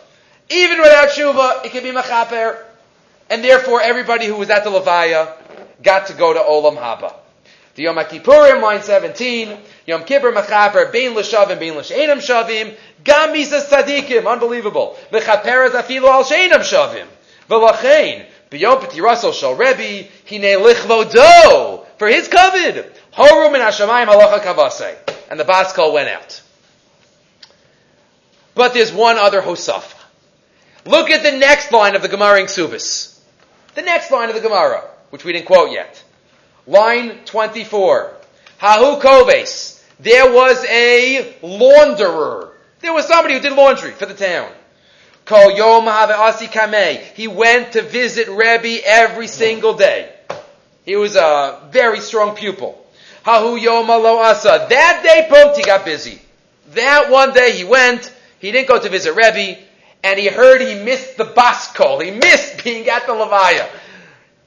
Even 0.50 0.78
without 0.78 1.10
tshuva, 1.10 1.66
it 1.66 1.74
can 1.74 1.84
be 1.84 1.92
mechaper. 1.92 2.64
And 3.30 3.44
therefore, 3.44 3.82
everybody 3.82 4.26
who 4.26 4.38
was 4.38 4.50
at 4.50 4.64
the 4.64 4.70
Levaya 4.70 5.34
got 5.84 6.08
to 6.08 6.14
go 6.14 6.32
to 6.34 6.40
Olam 6.40 6.78
Haba. 6.78 7.14
The 7.76 7.84
Yom 7.84 7.98
Kippurim, 7.98 8.62
line 8.62 8.82
17, 8.82 9.58
Yom 9.86 10.06
Kippur 10.06 10.32
Mechaper, 10.32 10.94
Bein 10.94 11.14
L'Shavim, 11.14 11.60
Bein 11.60 11.74
L'Sheinam 11.74 12.20
Shavim, 12.20 12.74
Gam 13.04 13.34
Misa 13.34 13.62
Tzadikim, 13.62 14.32
unbelievable. 14.32 14.98
Mechaper 15.12 15.72
Afilu 15.72 16.08
Al 16.08 16.24
Sheinam 16.24 16.62
Shavim. 16.62 17.06
V'lachein, 17.50 18.26
B'yom 18.50 18.80
P'tirasol 18.82 19.34
Shal 19.34 19.56
Rebbe, 19.56 20.08
Hine 20.30 20.58
Lichvodo, 20.64 21.86
for 21.98 22.08
his 22.08 22.30
covet, 22.30 22.96
Horum 23.16 23.56
in 23.56 23.62
Hashemayim 23.62 24.08
Halacha 24.08 24.40
Kavase. 24.42 24.96
And 25.30 25.40
the 25.40 25.44
Baskal 25.44 25.94
went 25.94 26.10
out. 26.10 26.42
But 28.54 28.74
there's 28.74 28.94
one 28.94 29.18
other 29.18 29.42
Hosafa. 29.42 29.94
Look 30.86 31.10
at 31.10 31.24
the 31.24 31.38
next 31.38 31.72
line 31.72 31.96
of 31.96 32.02
the 32.02 32.08
Gemara 32.08 32.40
in 32.40 32.46
Ksubis. 32.46 33.20
The 33.74 33.82
next 33.82 34.12
line 34.12 34.30
of 34.30 34.36
the 34.36 34.42
Gemara 34.42 34.84
which 35.16 35.24
we 35.24 35.32
didn't 35.32 35.46
quote 35.46 35.72
yet. 35.72 36.04
Line 36.68 37.20
24. 37.24 38.12
Hahu 38.60 39.02
Koves. 39.02 39.82
There 39.98 40.30
was 40.30 40.62
a 40.66 41.36
launderer. 41.42 42.52
There 42.82 42.94
was 42.94 43.06
somebody 43.06 43.36
who 43.36 43.40
did 43.40 43.54
laundry 43.54 43.92
for 43.92 44.06
the 44.06 44.14
town. 44.14 44.52
Kol 45.24 45.56
Yom 45.56 45.88
Asi 45.88 46.48
Kameh. 46.48 47.00
He 47.14 47.28
went 47.30 47.72
to 47.74 47.82
visit 47.82 48.28
Rebbe 48.28 48.86
every 48.86 49.28
single 49.28 49.76
day. 49.76 50.14
He 50.84 50.98
was 50.98 51.16
a 51.16 51.62
very 51.72 52.02
strong 52.02 52.36
pupil. 52.36 52.85
Hahu 53.26 53.58
Asa. 54.20 54.68
That 54.70 55.02
day, 55.04 55.28
Poked, 55.30 55.66
got 55.66 55.84
busy. 55.84 56.20
That 56.70 57.10
one 57.10 57.34
day 57.34 57.54
he 57.54 57.64
went, 57.64 58.14
he 58.40 58.52
didn't 58.52 58.68
go 58.68 58.80
to 58.80 58.90
visit 58.90 59.16
Rebbe, 59.16 59.60
and 60.04 60.20
he 60.20 60.28
heard 60.28 60.62
he 60.62 60.76
missed 60.76 61.18
the 61.18 61.26
bus 61.26 61.72
call. 61.74 62.00
He 62.00 62.12
missed 62.12 62.64
being 62.64 62.88
at 62.88 63.08
the 63.08 63.14
Levaya. 63.14 63.68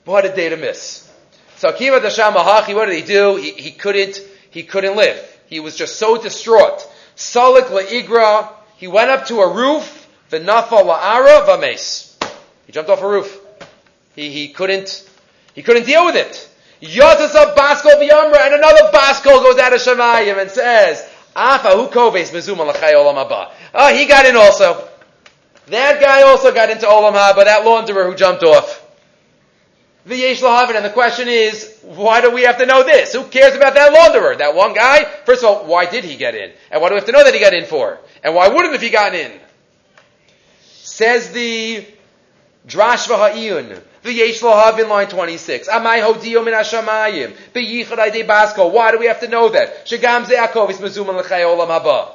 What 0.04 0.24
a 0.24 0.34
day 0.34 0.48
to 0.50 0.56
miss. 0.56 1.12
So 1.56 1.72
Akiva 1.72 2.00
Dasham 2.00 2.34
what 2.74 2.86
did 2.86 2.94
he 2.94 3.02
do? 3.02 3.36
He, 3.36 3.50
he 3.50 3.70
couldn't, 3.72 4.20
he 4.50 4.62
couldn't 4.62 4.96
live. 4.96 5.18
He 5.46 5.58
was 5.58 5.74
just 5.74 5.96
so 5.96 6.20
distraught. 6.20 6.86
Salik 7.16 7.64
La'igra, 7.64 8.48
he 8.76 8.86
went 8.86 9.10
up 9.10 9.26
to 9.26 9.40
a 9.40 9.52
roof, 9.52 10.08
V'nafa 10.30 10.84
La'ara 10.84 11.44
V'mes. 11.46 12.14
He 12.66 12.72
jumped 12.72 12.90
off 12.90 13.02
a 13.02 13.08
roof. 13.08 13.40
He, 14.14 14.30
he 14.30 14.48
couldn't, 14.48 15.08
he 15.54 15.62
couldn't 15.62 15.84
deal 15.86 16.04
with 16.04 16.14
it. 16.14 16.47
Yotasa 16.80 17.54
Baskol 17.54 18.00
V'yamra, 18.00 18.46
and 18.46 18.54
another 18.54 18.90
Baskol 18.92 19.42
goes 19.42 19.58
out 19.58 19.72
of 19.72 19.80
Shemayim 19.80 20.40
and 20.40 20.50
says, 20.50 21.08
Afa 21.34 21.70
Hu 21.70 21.88
Koves 21.88 22.30
Mizum 22.30 22.56
Alachai 22.56 22.94
Olam 22.94 23.14
Haba. 23.14 23.50
Oh, 23.74 23.94
he 23.94 24.06
got 24.06 24.26
in 24.26 24.36
also. 24.36 24.88
That 25.66 26.00
guy 26.00 26.22
also 26.22 26.52
got 26.54 26.70
into 26.70 26.86
Olam 26.86 27.14
Haba, 27.14 27.44
that 27.44 27.64
launderer 27.64 28.08
who 28.08 28.14
jumped 28.14 28.42
off. 28.42 28.84
V'yesh. 30.06 30.74
And 30.74 30.84
the 30.84 30.90
question 30.90 31.28
is, 31.28 31.80
why 31.82 32.20
do 32.20 32.30
we 32.30 32.42
have 32.42 32.58
to 32.58 32.66
know 32.66 32.82
this? 32.82 33.12
Who 33.12 33.24
cares 33.24 33.54
about 33.54 33.74
that 33.74 33.92
launderer? 33.94 34.38
That 34.38 34.54
one 34.54 34.72
guy? 34.72 35.04
First 35.26 35.44
of 35.44 35.50
all, 35.50 35.66
why 35.66 35.86
did 35.86 36.04
he 36.04 36.16
get 36.16 36.34
in? 36.34 36.52
And 36.70 36.80
why 36.80 36.88
do 36.88 36.94
we 36.94 36.98
have 36.98 37.06
to 37.06 37.12
know 37.12 37.24
that 37.24 37.34
he 37.34 37.40
got 37.40 37.54
in 37.54 37.66
for? 37.66 37.98
And 38.22 38.34
why 38.34 38.48
wouldn't 38.48 38.74
if 38.74 38.80
he 38.80 38.90
got 38.90 39.14
in? 39.14 39.32
Says 40.82 41.32
the 41.32 41.84
Drash 42.66 43.08
v'ha'iyun. 43.08 43.82
V'yesh 44.04 44.40
lahavin, 44.40 44.88
line 44.88 45.08
26. 45.08 45.68
Amai 45.68 46.00
hodiyom 46.02 46.44
min 46.44 46.54
hashamayim. 46.54 47.36
B'yichad 47.54 47.98
ayde 47.98 48.26
basko. 48.26 48.70
Why 48.72 48.92
do 48.92 48.98
we 48.98 49.06
have 49.06 49.20
to 49.20 49.28
know 49.28 49.48
that? 49.48 49.86
Shagam 49.86 50.24
ze'akov 50.24 50.70
is 50.70 50.78
mezum 50.78 51.08
l'chay 51.08 51.42
olam 51.42 51.68
haba. 51.68 52.14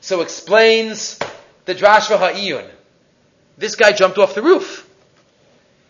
So 0.00 0.20
explains 0.20 1.18
the 1.64 1.74
Drash 1.74 2.08
v'ha'iyun. 2.08 2.68
This 3.56 3.76
guy 3.76 3.92
jumped 3.92 4.18
off 4.18 4.34
the 4.34 4.42
roof. 4.42 4.88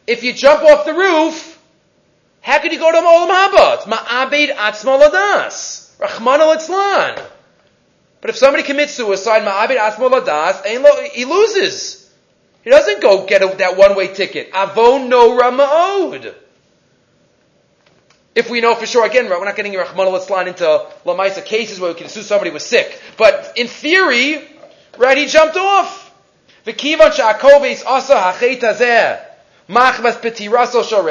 If 0.07 0.23
you 0.23 0.33
jump 0.35 0.63
off 0.63 0.85
the 0.85 0.95
roof, 0.95 1.59
how 2.43 2.59
can 2.59 2.73
you 2.73 2.79
go 2.79 2.93
to 2.93 2.99
Olam 2.99 3.31
Haba? 3.31 3.75
It's 3.77 3.87
ma'abed 3.87 4.55
atzmoladas. 4.55 5.99
Rahman 5.99 6.41
al 6.43 7.29
But 8.21 8.31
if 8.31 8.37
somebody 8.37 8.65
commits 8.65 8.93
suicide, 8.93 9.43
ma'abed 9.43 9.79
atzmoladas, 9.79 11.11
he 11.13 11.25
loses. 11.25 12.04
He 12.65 12.71
doesn't 12.71 13.03
go 13.03 13.27
get 13.27 13.43
a, 13.43 13.55
that 13.59 13.77
one-way 13.77 14.15
ticket. 14.15 14.49
Avon 14.55 15.09
no 15.11 15.39
rama'od. 15.39 16.35
If 18.35 18.51
we 18.51 18.61
know 18.61 18.75
for 18.75 18.87
sure, 18.87 19.07
again, 19.07 19.29
right, 19.29 19.39
we're 19.39 19.45
not 19.45 19.55
getting 19.55 19.75
Rahman 19.75 20.09
al 20.09 20.17
into 20.17 20.87
Lamaisa 21.05 21.45
cases 21.45 21.79
where 21.79 21.93
we 21.93 21.99
can 21.99 22.09
sue 22.09 22.23
somebody 22.23 22.51
was 22.51 22.65
sick. 22.65 23.01
But 23.17 23.53
in 23.55 23.69
theory, 23.69 24.43
right, 24.99 25.17
he 25.17 25.27
jumped 25.27 25.57
off. 25.57 26.13
V'kivan 26.67 27.13
sha'akoves 27.13 27.85
asa 27.85 28.15
hachet 28.15 28.61
hazeh. 28.61 29.25
Machvas 29.69 30.21
Petiraso 30.21 30.83
Shal 30.87 31.09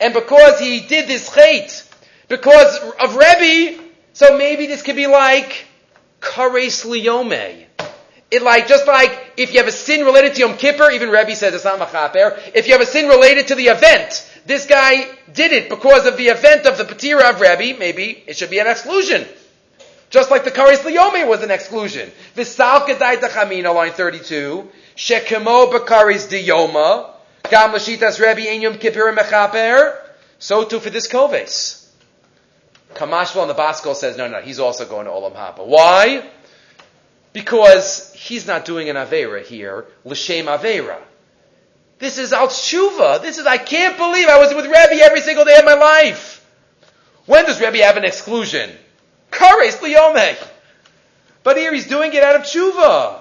and 0.00 0.14
because 0.14 0.58
he 0.58 0.80
did 0.80 1.06
this 1.06 1.30
chait, 1.30 1.88
because 2.28 2.78
of 3.00 3.14
Rebbe, 3.14 3.80
so 4.12 4.36
maybe 4.36 4.66
this 4.66 4.82
could 4.82 4.96
be 4.96 5.06
like 5.06 5.66
Kares 6.20 6.84
Liome. 6.84 7.63
It 8.30 8.42
like, 8.42 8.66
just 8.66 8.86
like 8.86 9.34
if 9.36 9.52
you 9.52 9.58
have 9.58 9.68
a 9.68 9.72
sin 9.72 10.04
related 10.04 10.34
to 10.34 10.40
Yom 10.40 10.56
Kippur, 10.56 10.90
even 10.90 11.10
Rebbe 11.10 11.36
says 11.36 11.54
it's 11.54 11.64
not 11.64 11.78
Machaper, 11.78 12.38
if 12.54 12.66
you 12.66 12.72
have 12.72 12.80
a 12.80 12.86
sin 12.86 13.08
related 13.08 13.48
to 13.48 13.54
the 13.54 13.66
event, 13.68 14.28
this 14.46 14.66
guy 14.66 15.08
did 15.32 15.52
it 15.52 15.68
because 15.68 16.06
of 16.06 16.16
the 16.16 16.28
event 16.28 16.66
of 16.66 16.78
the 16.78 16.84
Petira 16.84 17.30
of 17.30 17.40
Rebbe, 17.40 17.78
maybe 17.78 18.24
it 18.26 18.36
should 18.36 18.50
be 18.50 18.58
an 18.58 18.66
exclusion. 18.66 19.26
Just 20.10 20.30
like 20.30 20.44
the 20.44 20.50
Kares 20.50 20.78
Liome 20.78 21.28
was 21.28 21.42
an 21.42 21.50
exclusion. 21.50 22.10
V'sal 22.36 22.86
Kedai 22.86 23.74
line 23.74 23.92
32, 23.92 24.70
Shekemo 24.96 25.72
Bakaris 25.72 26.28
Diyoma, 26.28 27.10
Gam 27.50 27.72
l'shitas 27.72 28.20
Rebbe 28.20 28.52
in 28.52 28.62
Yom 28.62 28.78
Kippur 28.78 29.12
mechaper. 29.12 29.96
So 30.38 30.64
too 30.64 30.80
for 30.80 30.90
this 30.90 31.08
koves. 31.08 31.88
Kamashval 32.94 33.42
and 33.42 33.50
the 33.50 33.54
Baskol 33.54 33.94
says, 33.94 34.16
no, 34.16 34.28
no, 34.28 34.40
he's 34.40 34.60
also 34.60 34.86
going 34.86 35.06
to 35.06 35.10
Olam 35.10 35.34
Haba. 35.34 35.66
Why? 35.66 36.30
Because 37.34 38.14
he's 38.14 38.46
not 38.46 38.64
doing 38.64 38.88
an 38.88 38.96
Avera 38.96 39.44
here, 39.44 39.84
L'Shem 40.04 40.46
Avera. 40.46 40.98
This 41.98 42.16
is 42.16 42.32
Al 42.32 42.48
Tshuva. 42.48 43.20
This 43.20 43.36
is, 43.36 43.46
I 43.46 43.58
can't 43.58 43.98
believe 43.98 44.28
I 44.28 44.38
was 44.38 44.54
with 44.54 44.64
Rebbe 44.64 45.02
every 45.02 45.20
single 45.20 45.44
day 45.44 45.58
of 45.58 45.66
my 45.66 45.74
life. 45.74 46.48
When 47.26 47.44
does 47.44 47.60
Rebbe 47.60 47.84
have 47.84 47.98
an 47.98 48.04
exclusion? 48.04 48.70
Kares 49.30 49.78
Liyomeh. 49.78 50.36
But 51.42 51.58
here 51.58 51.74
he's 51.74 51.86
doing 51.86 52.14
it 52.14 52.22
out 52.22 52.36
of 52.36 52.42
Tshuva. 52.42 53.20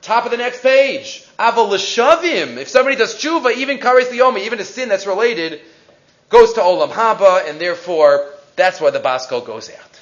Top 0.00 0.24
of 0.24 0.30
the 0.30 0.38
next 0.38 0.62
page. 0.62 1.26
Aval 1.38 1.68
l'shavim. 1.68 2.56
If 2.56 2.68
somebody 2.68 2.96
does 2.96 3.14
tshuva, 3.14 3.54
even 3.54 3.78
kares 3.78 4.06
liyoma, 4.06 4.40
even 4.40 4.58
a 4.58 4.64
sin 4.64 4.88
that's 4.88 5.06
related 5.06 5.60
goes 6.30 6.54
to 6.54 6.60
Olam 6.60 6.90
Haba, 6.90 7.48
and 7.48 7.60
therefore 7.60 8.26
that's 8.56 8.80
why 8.80 8.90
the 8.90 9.00
Baskol 9.00 9.44
goes 9.44 9.70
out. 9.70 10.00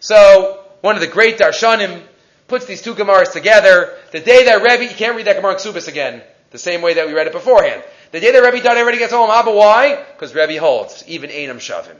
So 0.00 0.65
one 0.86 0.94
of 0.94 1.00
the 1.00 1.08
great 1.08 1.36
Darshanim 1.36 2.00
puts 2.46 2.64
these 2.64 2.80
two 2.80 2.94
Gemaras 2.94 3.32
together. 3.32 3.98
The 4.12 4.20
day 4.20 4.44
that 4.44 4.62
Rebbe, 4.62 4.84
you 4.84 4.96
can't 4.96 5.16
read 5.16 5.26
that 5.26 5.34
Gemara 5.34 5.56
Ksubis 5.56 5.88
again, 5.88 6.22
the 6.52 6.58
same 6.58 6.80
way 6.80 6.94
that 6.94 7.08
we 7.08 7.12
read 7.12 7.26
it 7.26 7.32
beforehand. 7.32 7.82
The 8.12 8.20
day 8.20 8.30
that 8.30 8.38
Rebbe 8.38 8.62
died, 8.62 8.76
everybody 8.76 8.98
gets 8.98 9.12
Olam 9.12 9.28
Haba. 9.28 9.52
Why? 9.52 9.96
Because 10.12 10.32
Rebbe 10.32 10.60
holds, 10.60 11.02
even 11.08 11.30
Einam 11.30 11.56
Shavim. 11.56 11.96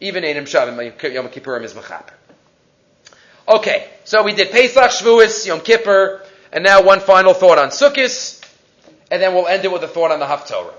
Even 0.00 0.22
Einam 0.22 0.44
Shavim, 0.44 0.76
Yom 1.12 1.28
Kippurim 1.28 1.64
is 1.64 1.74
Mechap. 1.74 2.10
Okay, 3.48 3.88
so 4.04 4.22
we 4.22 4.32
did 4.32 4.52
Pesach, 4.52 4.90
Shavuos, 4.90 5.44
Yom 5.44 5.60
Kippur, 5.60 6.22
and 6.52 6.62
now 6.62 6.84
one 6.84 7.00
final 7.00 7.34
thought 7.34 7.58
on 7.58 7.70
Sukkot, 7.70 8.40
and 9.10 9.20
then 9.20 9.34
we'll 9.34 9.48
end 9.48 9.64
it 9.64 9.72
with 9.72 9.82
a 9.82 9.88
thought 9.88 10.12
on 10.12 10.20
the 10.20 10.26
Haftorah. 10.26 10.74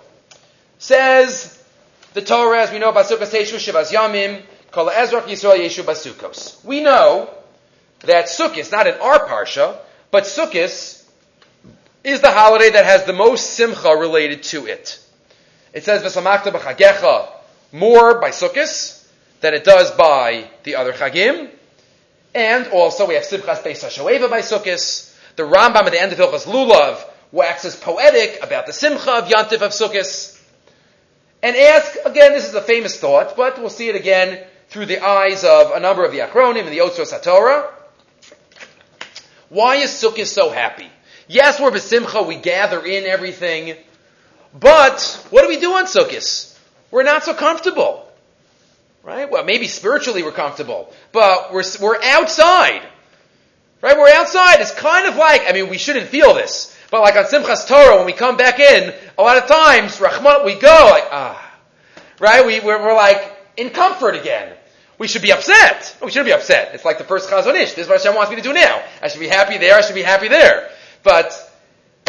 Says 0.79 1.61
the 2.13 2.21
Torah, 2.21 2.61
as 2.61 2.71
we 2.71 2.79
know, 2.79 2.93
Basukos 2.93 3.31
Teshu 3.33 3.57
Shivas 3.57 3.91
Yamim, 3.91 4.43
Kol 4.71 4.89
Ezrach 4.89 5.23
Yisrael 5.23 5.59
Yeshu 5.59 5.83
Basukos. 5.83 6.63
We 6.63 6.81
know 6.81 7.29
that 8.01 8.25
Sukkot, 8.25 8.71
not 8.71 8.87
in 8.87 8.95
our 8.95 9.25
parsha, 9.27 9.77
but 10.11 10.23
Sukkot 10.23 11.03
is 12.03 12.21
the 12.21 12.31
holiday 12.31 12.69
that 12.71 12.85
has 12.85 13.05
the 13.05 13.13
most 13.13 13.51
simcha 13.51 13.89
related 13.95 14.43
to 14.43 14.65
it. 14.65 14.99
It 15.73 15.83
says 15.83 16.03
V'samakta 16.03 16.51
b'chagecha 16.51 17.29
more 17.71 18.19
by 18.19 18.29
Sukkot 18.29 19.05
than 19.41 19.53
it 19.53 19.63
does 19.63 19.91
by 19.91 20.49
the 20.63 20.75
other 20.75 20.93
Chagim. 20.93 21.49
And 22.33 22.67
also 22.67 23.07
we 23.07 23.15
have 23.15 23.23
Simchas 23.23 23.63
Beis 23.63 23.83
HaShoeva 23.83 24.29
by 24.29 24.41
Sukkot. 24.41 25.13
The 25.35 25.43
Rambam 25.43 25.85
at 25.85 25.91
the 25.91 26.01
end 26.01 26.11
of 26.11 26.17
Hilchas 26.17 26.45
Lulav 26.45 27.03
waxes 27.31 27.75
poetic 27.75 28.43
about 28.43 28.65
the 28.65 28.73
Simcha 28.73 29.11
of 29.11 29.25
Yantif 29.27 29.61
of 29.61 29.71
Sukkot. 29.71 30.33
And 31.43 31.55
ask, 31.55 31.95
again, 32.05 32.33
this 32.33 32.47
is 32.47 32.55
a 32.55 32.61
famous 32.61 32.99
thought, 32.99 33.35
but 33.37 33.59
we'll 33.59 33.69
see 33.69 33.89
it 33.89 33.95
again 33.95 34.43
through 34.69 34.85
the 34.85 35.03
eyes 35.03 35.43
of 35.43 35.71
a 35.71 35.79
number 35.79 36.05
of 36.05 36.11
the 36.11 36.19
Achronim 36.19 36.65
and 36.65 36.69
the 36.69 36.79
Otzos 36.79 37.13
HaTorah. 37.13 37.71
Why 39.49 39.77
is 39.77 39.91
Sukkot 39.91 40.25
so 40.25 40.49
happy? 40.49 40.89
Yes, 41.27 41.59
we're 41.59 41.71
Besimcha, 41.71 42.27
we 42.27 42.35
gather 42.35 42.85
in 42.85 43.05
everything, 43.05 43.75
but 44.57 45.25
what 45.29 45.43
do 45.43 45.47
we 45.47 45.59
do 45.59 45.73
on 45.73 45.85
Sukkot? 45.85 46.57
We're 46.91 47.03
not 47.03 47.23
so 47.23 47.33
comfortable. 47.33 48.03
Right? 49.03 49.31
Well, 49.31 49.45
maybe 49.45 49.67
spiritually 49.67 50.23
we're 50.23 50.33
comfortable, 50.33 50.93
but 51.13 51.53
we're, 51.53 51.63
we're 51.81 52.01
outside. 52.03 52.81
Right? 53.81 53.97
We're 53.97 54.11
outside. 54.11 54.59
It's 54.59 54.73
kind 54.73 55.07
of 55.07 55.15
like, 55.15 55.43
I 55.47 55.53
mean, 55.53 55.69
we 55.69 55.77
shouldn't 55.77 56.07
feel 56.07 56.33
this, 56.33 56.77
but 56.91 57.01
like 57.01 57.15
on 57.15 57.23
Simchas 57.23 57.67
Torah, 57.67 57.95
when 57.95 58.05
we 58.05 58.11
come 58.11 58.35
back 58.35 58.59
in, 58.59 58.93
a 59.17 59.21
lot 59.21 59.37
of 59.37 59.47
times, 59.47 60.01
Rahman, 60.01 60.45
we 60.45 60.55
go 60.55 60.89
like, 60.91 61.05
ah. 61.09 61.57
Right? 62.19 62.45
We, 62.45 62.59
we're, 62.59 62.81
we're 62.81 62.95
like 62.95 63.33
in 63.55 63.69
comfort 63.69 64.15
again. 64.15 64.56
We 64.97 65.07
should 65.07 65.21
be 65.21 65.31
upset. 65.31 65.95
We 66.01 66.09
shouldn't 66.09 66.27
be 66.27 66.33
upset. 66.33 66.73
It's 66.73 66.85
like 66.85 66.97
the 66.97 67.03
first 67.03 67.29
Chazon 67.29 67.55
Ish. 67.55 67.73
This 67.73 67.85
is 67.85 67.87
what 67.87 68.01
Hashem 68.01 68.15
wants 68.15 68.31
me 68.31 68.37
to 68.37 68.41
do 68.41 68.53
now. 68.53 68.81
I 69.01 69.09
should 69.09 69.19
be 69.19 69.27
happy 69.27 69.57
there. 69.57 69.75
I 69.75 69.81
should 69.81 69.95
be 69.95 70.01
happy 70.01 70.27
there. 70.27 70.69
But, 71.03 71.33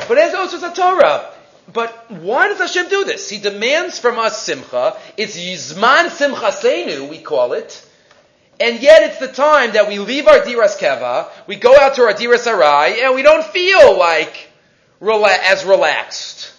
but 0.09 0.17
as 0.17 0.35
also 0.35 0.57
a 0.71 0.75
Torah. 0.75 1.31
But 1.71 2.11
why 2.11 2.49
does 2.49 2.59
Hashem 2.59 2.89
do 2.89 3.05
this? 3.05 3.29
He 3.29 3.39
demands 3.39 3.99
from 3.99 4.19
us 4.19 4.43
simcha. 4.43 4.97
It's 5.19 5.39
Yizman 5.39 6.09
Simcha 6.11 6.51
Seinu, 6.51 7.11
we 7.11 7.19
call 7.19 7.53
it. 7.53 7.85
And 8.61 8.81
yet 8.81 9.03
it's 9.03 9.19
the 9.19 9.29
time 9.29 9.73
that 9.73 9.87
we 9.87 9.99
leave 9.99 10.27
our 10.27 10.41
Diras 10.41 10.79
Keva, 10.79 11.29
we 11.47 11.57
go 11.57 11.77
out 11.77 11.95
to 11.95 12.03
our 12.03 12.13
Diras 12.13 12.47
Arai, 12.47 13.05
and 13.05 13.15
we 13.15 13.23
don't 13.23 13.45
feel 13.45 13.97
like 13.97 14.49
rela- 15.01 15.39
as 15.45 15.65
relaxed. 15.65 16.53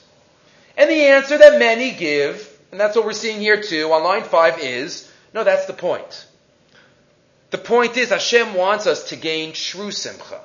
And 0.78 0.90
the 0.90 1.08
answer 1.08 1.38
that 1.38 1.60
many 1.60 1.92
give, 1.92 2.58
and 2.72 2.80
that's 2.80 2.96
what 2.96 3.04
we're 3.04 3.12
seeing 3.12 3.42
here 3.42 3.62
too, 3.62 3.92
on 3.92 4.04
line 4.04 4.24
5 4.24 4.60
is, 4.60 5.09
no, 5.34 5.44
that's 5.44 5.66
the 5.66 5.74
point. 5.74 6.26
The 7.52 7.58
point 7.58 7.98
is 7.98 8.10
Hashem 8.10 8.54
wants 8.54 8.88
us 8.88 9.10
to 9.10 9.16
gain 9.16 9.54
true 9.54 9.92
simcha. 9.92 10.42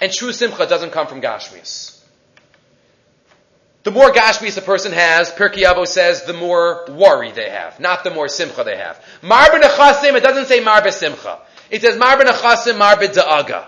And 0.00 0.12
true 0.12 0.32
simcha 0.32 0.66
doesn't 0.66 0.90
come 0.90 1.06
from 1.06 1.20
Gashmias. 1.20 1.98
The 3.84 3.90
more 3.90 4.12
Gashmias 4.12 4.56
a 4.58 4.60
person 4.60 4.92
has, 4.92 5.30
Pirkei 5.30 5.64
Avos 5.64 5.88
says, 5.88 6.24
the 6.24 6.32
more 6.32 6.84
worry 6.88 7.32
they 7.32 7.50
have, 7.50 7.80
not 7.80 8.04
the 8.04 8.10
more 8.10 8.28
simcha 8.28 8.62
they 8.64 8.76
have. 8.76 9.02
Mar 9.22 9.48
b'nechasim, 9.48 10.14
it 10.14 10.22
doesn't 10.22 10.46
say 10.46 10.60
mar 10.60 10.88
simcha. 10.90 11.38
It 11.70 11.82
says 11.82 11.96
mar 11.98 12.16
b'nechasim, 12.16 12.78
mar 12.78 12.96
da'aga. 12.96 13.66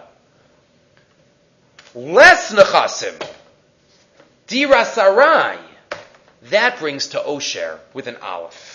Less 1.95 2.53
nechasim, 2.53 3.21
dirasarai, 4.49 5.59
that 6.51 6.79
brings 6.79 7.09
to 7.09 7.19
Osher 7.19 7.79
with 7.93 8.07
an 8.07 8.17
aleph. 8.17 8.74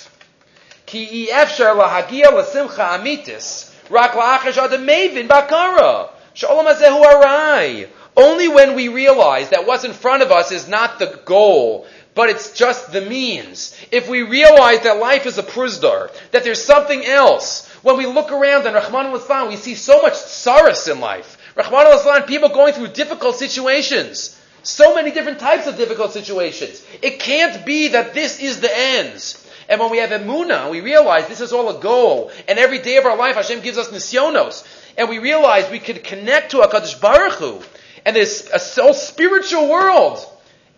Ki 0.89 1.29
efshar 1.31 1.75
amitis, 1.77 3.71
rak 3.91 4.15
adam 4.15 4.85
mevin 4.87 5.27
bakara. 5.27 6.09
Arai. 6.35 7.87
Only 8.17 8.47
when 8.47 8.73
we 8.73 8.87
realize 8.87 9.49
that 9.49 9.67
what's 9.67 9.83
in 9.83 9.93
front 9.93 10.23
of 10.23 10.31
us 10.31 10.51
is 10.51 10.67
not 10.67 10.97
the 10.97 11.19
goal, 11.25 11.85
but 12.15 12.29
it's 12.29 12.53
just 12.53 12.91
the 12.91 13.01
means. 13.01 13.77
If 13.91 14.09
we 14.09 14.23
realize 14.23 14.81
that 14.81 14.97
life 14.97 15.27
is 15.27 15.37
a 15.37 15.43
prusdar, 15.43 16.09
that 16.31 16.43
there's 16.43 16.63
something 16.63 17.05
else, 17.05 17.67
when 17.83 17.97
we 17.97 18.07
look 18.07 18.31
around 18.31 18.65
and 18.65 18.73
Rahman 18.73 19.05
al 19.05 19.47
we 19.47 19.57
see 19.57 19.75
so 19.75 20.01
much 20.01 20.13
saras 20.13 20.91
in 20.91 20.99
life. 20.99 21.37
Rahman 21.55 21.85
al 21.85 22.23
people 22.23 22.49
going 22.49 22.73
through 22.73 22.89
difficult 22.89 23.35
situations. 23.35 24.35
So 24.63 24.95
many 24.95 25.11
different 25.11 25.39
types 25.39 25.67
of 25.67 25.77
difficult 25.77 26.13
situations. 26.13 26.83
It 27.03 27.19
can't 27.19 27.63
be 27.63 27.89
that 27.89 28.15
this 28.15 28.39
is 28.39 28.59
the 28.59 28.75
ends. 28.75 29.45
And 29.69 29.79
when 29.79 29.91
we 29.91 29.99
have 29.99 30.09
emuna, 30.09 30.71
we 30.71 30.81
realize 30.81 31.27
this 31.27 31.41
is 31.41 31.53
all 31.53 31.69
a 31.69 31.79
goal. 31.79 32.31
And 32.47 32.57
every 32.57 32.79
day 32.79 32.97
of 32.97 33.05
our 33.05 33.15
life, 33.15 33.35
Hashem 33.35 33.61
gives 33.61 33.77
us 33.77 33.89
nisyonos. 33.89 34.65
And 34.97 35.07
we 35.07 35.19
realize 35.19 35.69
we 35.69 35.79
could 35.79 36.03
connect 36.03 36.51
to 36.51 36.57
HaKadosh 36.57 36.99
Baruch 36.99 37.33
Hu. 37.33 37.61
And 38.03 38.15
there's 38.15 38.49
a 38.49 38.57
whole 38.81 38.95
spiritual 38.95 39.69
world. 39.69 40.17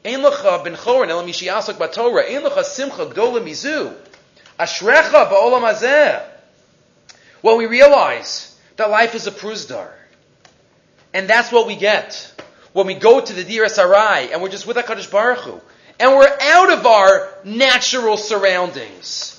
Ein 0.04 0.20
lecha 0.20 0.62
ben 0.66 0.76
chorin 0.76 1.08
el 1.08 1.24
mishiasok 1.24 1.76
batorah. 1.76 2.30
Ein 2.30 2.42
lecha 2.42 2.64
simcha 2.66 3.06
gola 3.06 3.40
mizu. 3.40 3.96
Ashrecha 4.60 5.30
ba'olam 5.32 5.74
hazeh. 5.74 6.22
When 7.40 7.58
we 7.58 7.68
realize 7.68 8.60
that 8.76 8.90
life 8.90 9.16
is 9.16 9.26
a 9.26 9.32
prusdar. 9.32 9.90
And 11.14 11.30
that's 11.30 11.50
what 11.50 11.66
we 11.66 11.78
get. 11.78 12.30
When 12.74 12.88
we 12.88 12.96
go 12.96 13.22
to 13.22 13.34
the 13.34 13.46
Dira 13.46 13.70
Sarai 13.70 14.34
and 14.34 14.42
we're 14.42 14.50
just 14.50 14.68
with 14.68 14.76
HaKadosh 14.76 15.10
Baruch 15.10 15.40
Hu 15.40 15.62
and 16.02 16.18
we're 16.18 16.36
out 16.42 16.72
of 16.72 16.88
our 16.88 17.30
natural 17.44 18.18
surroundings, 18.18 19.38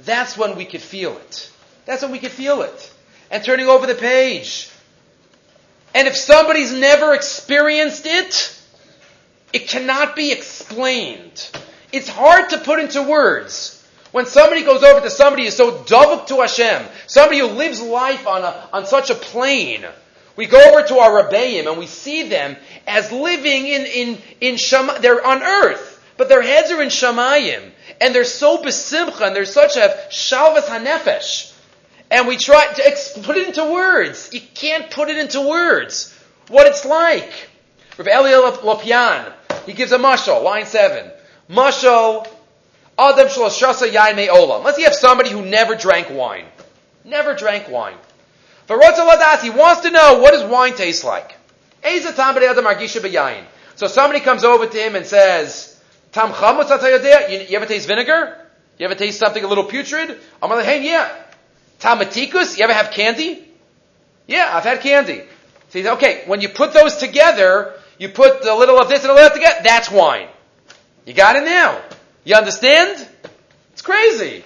that's 0.00 0.36
when 0.36 0.56
we 0.56 0.64
could 0.64 0.82
feel 0.82 1.16
it. 1.16 1.50
That's 1.86 2.02
when 2.02 2.10
we 2.10 2.18
could 2.18 2.32
feel 2.32 2.62
it. 2.62 2.92
And 3.30 3.44
turning 3.44 3.68
over 3.68 3.86
the 3.86 3.94
page. 3.94 4.70
And 5.94 6.08
if 6.08 6.16
somebody's 6.16 6.72
never 6.72 7.14
experienced 7.14 8.06
it, 8.06 8.60
it 9.52 9.68
cannot 9.68 10.16
be 10.16 10.32
explained. 10.32 11.48
It's 11.92 12.08
hard 12.08 12.50
to 12.50 12.58
put 12.58 12.80
into 12.80 13.00
words. 13.00 13.80
When 14.10 14.26
somebody 14.26 14.64
goes 14.64 14.82
over 14.82 15.00
to 15.00 15.10
somebody 15.10 15.44
who's 15.44 15.56
so 15.56 15.84
dovuk 15.84 16.26
to 16.26 16.40
Hashem, 16.40 16.82
somebody 17.06 17.38
who 17.38 17.46
lives 17.46 17.80
life 17.80 18.26
on, 18.26 18.42
a, 18.42 18.68
on 18.72 18.86
such 18.86 19.10
a 19.10 19.14
plane, 19.14 19.84
we 20.36 20.46
go 20.46 20.60
over 20.70 20.86
to 20.88 20.98
our 20.98 21.22
Rebbeim 21.22 21.68
and 21.68 21.78
we 21.78 21.86
see 21.86 22.28
them 22.28 22.56
as 22.86 23.12
living 23.12 23.66
in, 23.66 23.86
in, 23.86 24.18
in 24.40 24.56
Shama, 24.56 24.98
they're 25.00 25.24
on 25.24 25.42
earth, 25.42 26.02
but 26.16 26.28
their 26.28 26.42
heads 26.42 26.70
are 26.70 26.82
in 26.82 26.88
Shamayim. 26.88 27.70
And 28.00 28.14
they're 28.14 28.24
so 28.24 28.58
besimcha 28.58 29.26
and 29.26 29.36
they're 29.36 29.44
such 29.44 29.76
a 29.76 29.96
shalvas 30.10 30.64
hanefesh. 30.64 31.52
And 32.10 32.26
we 32.26 32.36
try 32.36 32.72
to 32.72 32.86
ex- 32.86 33.16
put 33.16 33.36
it 33.36 33.48
into 33.48 33.64
words. 33.64 34.30
You 34.32 34.40
can't 34.54 34.90
put 34.90 35.08
it 35.08 35.18
into 35.18 35.40
words. 35.40 36.12
What 36.48 36.66
it's 36.66 36.84
like. 36.84 37.48
Rav 37.96 38.06
Elya 38.06 38.56
Lopian, 38.58 39.32
he 39.66 39.72
gives 39.72 39.92
a 39.92 39.98
mashal, 39.98 40.42
line 40.42 40.66
7. 40.66 41.10
Mashal, 41.48 42.26
Adam 42.98 43.28
Shaloshasa 43.28 43.88
Yain 43.88 44.28
Olam. 44.28 44.64
Let's 44.64 44.76
say 44.76 44.82
you 44.82 44.88
have 44.88 44.96
somebody 44.96 45.30
who 45.30 45.44
never 45.44 45.74
drank 45.74 46.10
wine. 46.10 46.46
Never 47.04 47.34
drank 47.34 47.68
wine. 47.68 47.96
But 48.66 49.42
he 49.42 49.50
wants 49.50 49.82
to 49.82 49.90
know 49.90 50.18
what 50.20 50.32
does 50.32 50.44
wine 50.44 50.74
taste 50.74 51.04
like. 51.04 51.36
So 53.76 53.86
somebody 53.88 54.20
comes 54.20 54.44
over 54.44 54.66
to 54.66 54.78
him 54.78 54.94
and 54.94 55.04
says, 55.04 55.80
Tam 56.12 56.30
you 56.30 57.56
ever 57.56 57.66
taste 57.66 57.88
vinegar? 57.88 58.38
You 58.78 58.86
ever 58.86 58.94
taste 58.94 59.18
something 59.18 59.44
a 59.44 59.46
little 59.46 59.64
putrid? 59.64 60.18
I'm 60.42 60.50
like, 60.50 60.64
hey, 60.64 60.84
yeah. 60.84 61.14
Tamatikus, 61.80 62.56
you 62.56 62.64
ever 62.64 62.72
have 62.72 62.92
candy? 62.92 63.46
Yeah, 64.26 64.50
I've 64.52 64.64
had 64.64 64.80
candy. 64.80 65.18
So 65.68 65.78
he 65.78 65.82
said, 65.82 65.94
okay, 65.94 66.22
when 66.26 66.40
you 66.40 66.48
put 66.48 66.72
those 66.72 66.96
together, 66.96 67.74
you 67.98 68.08
put 68.08 68.44
a 68.44 68.54
little 68.54 68.80
of 68.80 68.88
this 68.88 69.02
and 69.02 69.10
a 69.10 69.14
little 69.14 69.26
of 69.26 69.34
that 69.34 69.38
together, 69.38 69.60
that's 69.64 69.90
wine. 69.90 70.28
You 71.04 71.12
got 71.12 71.36
it 71.36 71.44
now. 71.44 71.80
You 72.24 72.36
understand? 72.36 73.06
It's 73.72 73.82
crazy. 73.82 74.44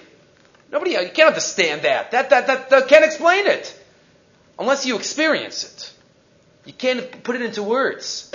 Nobody, 0.71 0.91
you 0.91 1.09
can't 1.13 1.29
understand 1.29 1.83
that. 1.83 2.11
That, 2.11 2.29
that, 2.31 2.47
that, 2.47 2.69
that 2.69 2.87
can't 2.87 3.05
explain 3.05 3.47
it 3.47 3.78
unless 4.59 4.85
you 4.85 4.97
experience 4.97 5.63
it. 5.63 5.93
You 6.65 6.73
can't 6.73 7.23
put 7.23 7.35
it 7.35 7.41
into 7.41 7.63
words. 7.63 8.31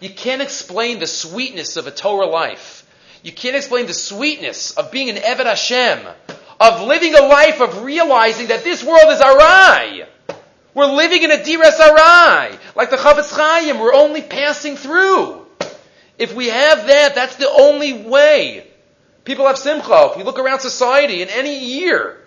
You 0.00 0.10
can't 0.10 0.42
explain 0.42 0.98
the 0.98 1.06
sweetness 1.06 1.76
of 1.76 1.86
a 1.86 1.90
Torah 1.90 2.26
life. 2.26 2.86
You 3.22 3.32
can't 3.32 3.56
explain 3.56 3.86
the 3.86 3.94
sweetness 3.94 4.72
of 4.72 4.90
being 4.90 5.08
an 5.08 5.16
Eved 5.16 5.44
Hashem, 5.44 6.00
of 6.58 6.86
living 6.86 7.14
a 7.14 7.22
life 7.22 7.60
of 7.60 7.84
realizing 7.84 8.48
that 8.48 8.64
this 8.64 8.82
world 8.82 9.10
is 9.10 9.20
arai. 9.20 10.06
We're 10.74 10.86
living 10.86 11.22
in 11.22 11.30
a 11.30 11.36
diras 11.36 11.78
arai. 11.78 12.58
Like 12.74 12.90
the 12.90 12.96
Chafetz 12.96 13.34
Chaim, 13.34 13.78
we're 13.78 13.94
only 13.94 14.22
passing 14.22 14.76
through. 14.76 15.46
If 16.18 16.34
we 16.34 16.48
have 16.48 16.86
that, 16.86 17.14
that's 17.14 17.36
the 17.36 17.50
only 17.50 17.92
way. 17.92 18.66
People 19.24 19.46
have 19.46 19.58
simcha. 19.58 20.10
If 20.12 20.18
you 20.18 20.24
look 20.24 20.38
around 20.38 20.60
society 20.60 21.22
in 21.22 21.28
any 21.28 21.64
year, 21.64 22.19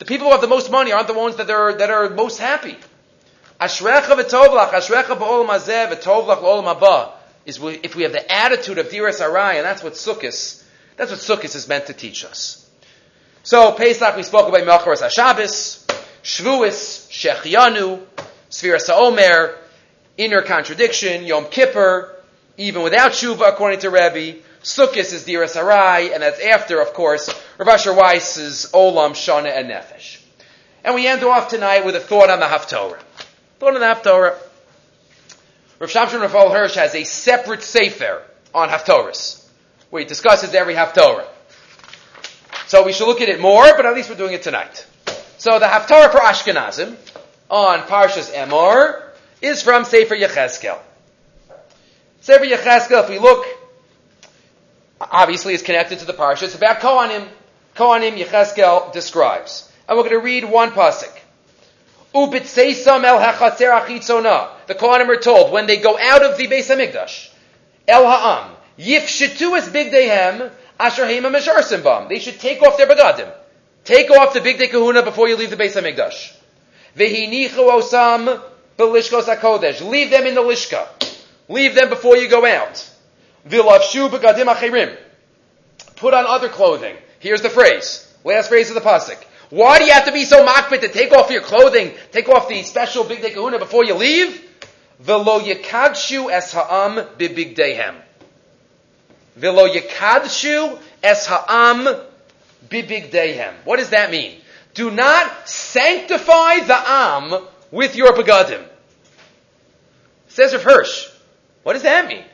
the 0.00 0.06
people 0.06 0.28
who 0.28 0.32
have 0.32 0.40
the 0.40 0.48
most 0.48 0.70
money 0.70 0.92
aren't 0.92 1.08
the 1.08 1.14
ones 1.14 1.36
that 1.36 1.50
are, 1.50 1.74
that 1.74 1.90
are 1.90 2.08
most 2.08 2.38
happy. 2.38 2.74
Ashrecha 3.60 4.16
v'tovlach, 4.16 4.70
ashrecha 4.70 5.14
ba'olam 5.14 5.48
hazeh, 5.48 5.92
v'tovlach 5.92 6.40
l'olam 6.40 6.74
haba, 6.74 7.12
is 7.44 7.60
if 7.62 7.94
we 7.94 8.04
have 8.04 8.12
the 8.12 8.32
attitude 8.32 8.78
of 8.78 8.88
diras 8.88 9.20
arai, 9.20 9.56
and 9.56 9.64
that's 9.66 9.82
what 9.82 9.92
Sukkot, 9.92 10.64
that's 10.96 11.10
what 11.10 11.20
Sukkot 11.20 11.54
is 11.54 11.68
meant 11.68 11.88
to 11.88 11.92
teach 11.92 12.24
us. 12.24 12.66
So, 13.42 13.72
Pesach, 13.72 14.16
we 14.16 14.22
spoke 14.22 14.48
about 14.48 14.62
Melcharas 14.62 15.02
HaShabbos, 15.02 15.86
Shavuos, 16.22 17.10
Shechianu, 17.10 18.00
Sfiras 18.50 18.88
HaOmer, 18.88 19.54
inner 20.16 20.40
contradiction, 20.40 21.24
Yom 21.26 21.44
Kippur, 21.50 22.16
even 22.56 22.82
without 22.82 23.12
Shuva, 23.12 23.50
according 23.50 23.80
to 23.80 23.90
Rebbe, 23.90 24.38
Sukkot 24.62 25.12
is 25.12 25.24
Diras 25.24 25.56
Arai, 25.56 26.12
and 26.12 26.22
that's 26.22 26.40
after, 26.40 26.80
of 26.80 26.92
course, 26.92 27.28
Rav 27.58 27.68
Asher 27.68 27.94
Weiss's 27.94 28.70
Olam, 28.72 29.12
Shana, 29.12 29.56
and 29.56 29.70
Nefesh. 29.70 30.20
And 30.84 30.94
we 30.94 31.06
end 31.06 31.24
off 31.24 31.48
tonight 31.48 31.84
with 31.86 31.96
a 31.96 32.00
thought 32.00 32.28
on 32.28 32.40
the 32.40 32.46
Haftorah. 32.46 33.00
Thought 33.58 33.74
on 33.74 33.80
the 33.80 33.86
Haftorah. 33.86 34.36
Rav 35.78 35.90
Shamshon 35.90 36.20
Rafael 36.20 36.50
Hirsch 36.50 36.74
has 36.74 36.94
a 36.94 37.04
separate 37.04 37.62
Sefer 37.62 38.22
on 38.54 38.68
Haftorahs, 38.68 39.46
where 39.88 40.02
he 40.02 40.08
discusses 40.08 40.54
every 40.54 40.74
Haftorah. 40.74 41.26
So 42.66 42.84
we 42.84 42.92
should 42.92 43.06
look 43.06 43.22
at 43.22 43.30
it 43.30 43.40
more, 43.40 43.64
but 43.76 43.86
at 43.86 43.94
least 43.94 44.10
we're 44.10 44.16
doing 44.16 44.34
it 44.34 44.42
tonight. 44.42 44.86
So 45.38 45.58
the 45.58 45.66
Haftarah 45.66 46.12
for 46.12 46.18
Ashkenazim 46.18 46.96
on 47.48 47.80
Parshas 47.80 48.30
Emor 48.30 49.02
is 49.40 49.62
from 49.62 49.84
Sefer 49.84 50.16
Yechezkel. 50.16 50.78
Sefer 52.20 52.44
Yechezkel, 52.44 53.04
if 53.04 53.08
we 53.08 53.18
look, 53.18 53.46
obviously 55.00 55.54
is 55.54 55.62
connected 55.62 56.00
to 56.00 56.04
the 56.04 56.12
Parsha. 56.12 56.42
It's 56.44 56.54
about 56.54 56.80
Kohanim. 56.80 57.26
Kohanim 57.76 58.18
Yechezkel 58.18 58.92
describes. 58.92 59.70
And 59.88 59.96
we're 59.96 60.04
going 60.04 60.16
to 60.16 60.24
read 60.24 60.44
one 60.44 60.70
pasuk. 60.72 61.16
The 62.12 62.28
Kohanim 64.74 65.08
are 65.08 65.20
told 65.20 65.52
when 65.52 65.66
they 65.66 65.76
go 65.76 65.98
out 65.98 66.24
of 66.24 66.36
the 66.36 66.48
Beis 66.48 66.66
Hamikdash, 66.66 67.30
el 67.86 68.04
ha'am, 68.04 68.56
yifshetu 68.78 69.56
es 69.56 69.68
bigdehem 69.68 70.50
asher 70.78 71.04
heima. 71.04 72.08
They 72.08 72.18
should 72.18 72.40
take 72.40 72.62
off 72.62 72.76
their 72.76 72.88
begadim. 72.88 73.32
Take 73.84 74.10
off 74.10 74.34
the 74.34 74.40
bigdei 74.40 74.70
kahuna 74.70 75.02
before 75.02 75.28
you 75.28 75.36
leave 75.36 75.50
the 75.50 75.56
Beis 75.56 75.80
Hamikdash. 75.80 76.34
Vehinichu 76.96 77.70
osam 77.70 78.42
belishkos 78.76 79.32
hakodesh. 79.32 79.88
Leave 79.88 80.10
them 80.10 80.26
in 80.26 80.34
the 80.34 80.42
lishka. 80.42 80.88
Leave 81.48 81.74
them 81.76 81.88
before 81.88 82.16
you 82.16 82.28
go 82.28 82.44
out. 82.44 82.89
Put 85.96 86.14
on 86.14 86.26
other 86.26 86.48
clothing. 86.48 86.96
Here's 87.18 87.42
the 87.42 87.50
phrase. 87.50 88.06
Last 88.24 88.48
phrase 88.48 88.70
of 88.70 88.74
the 88.74 88.80
pasuk. 88.80 89.16
Why 89.50 89.78
do 89.78 89.84
you 89.84 89.92
have 89.92 90.06
to 90.06 90.12
be 90.12 90.24
so 90.24 90.46
makbid 90.46 90.80
to 90.82 90.88
take 90.88 91.12
off 91.12 91.30
your 91.30 91.42
clothing, 91.42 91.92
take 92.12 92.28
off 92.28 92.48
the 92.48 92.62
special 92.62 93.04
big 93.04 93.20
day 93.20 93.30
kahuna 93.30 93.58
before 93.58 93.84
you 93.84 93.94
leave? 93.94 94.48
Velo 95.00 95.40
yikadshu 95.40 96.30
es 96.30 96.52
ha'am 96.52 97.04
bibigdehem. 97.18 97.96
Velo 99.36 99.66
yikadshu 99.68 100.78
es 101.02 101.26
ha'am 101.26 101.88
bibigdehem. 102.68 103.54
What 103.64 103.78
does 103.78 103.90
that 103.90 104.10
mean? 104.10 104.40
Do 104.74 104.90
not 104.90 105.48
sanctify 105.48 106.60
the 106.60 106.76
am 106.76 107.46
with 107.70 107.96
your 107.96 108.12
begadim. 108.12 108.64
Says 110.28 110.52
Rav 110.52 110.62
Hirsch. 110.62 111.08
What 111.64 111.72
does 111.72 111.82
that 111.82 112.06
mean? 112.06 112.24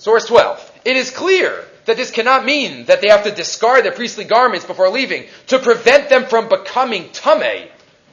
Source 0.00 0.24
12. 0.24 0.80
It 0.86 0.96
is 0.96 1.10
clear 1.10 1.62
that 1.84 1.98
this 1.98 2.10
cannot 2.10 2.46
mean 2.46 2.86
that 2.86 3.02
they 3.02 3.08
have 3.08 3.24
to 3.24 3.30
discard 3.30 3.84
their 3.84 3.92
priestly 3.92 4.24
garments 4.24 4.64
before 4.64 4.88
leaving 4.88 5.26
to 5.48 5.58
prevent 5.58 6.08
them 6.08 6.24
from 6.24 6.48
becoming 6.48 7.10
tame. 7.12 7.68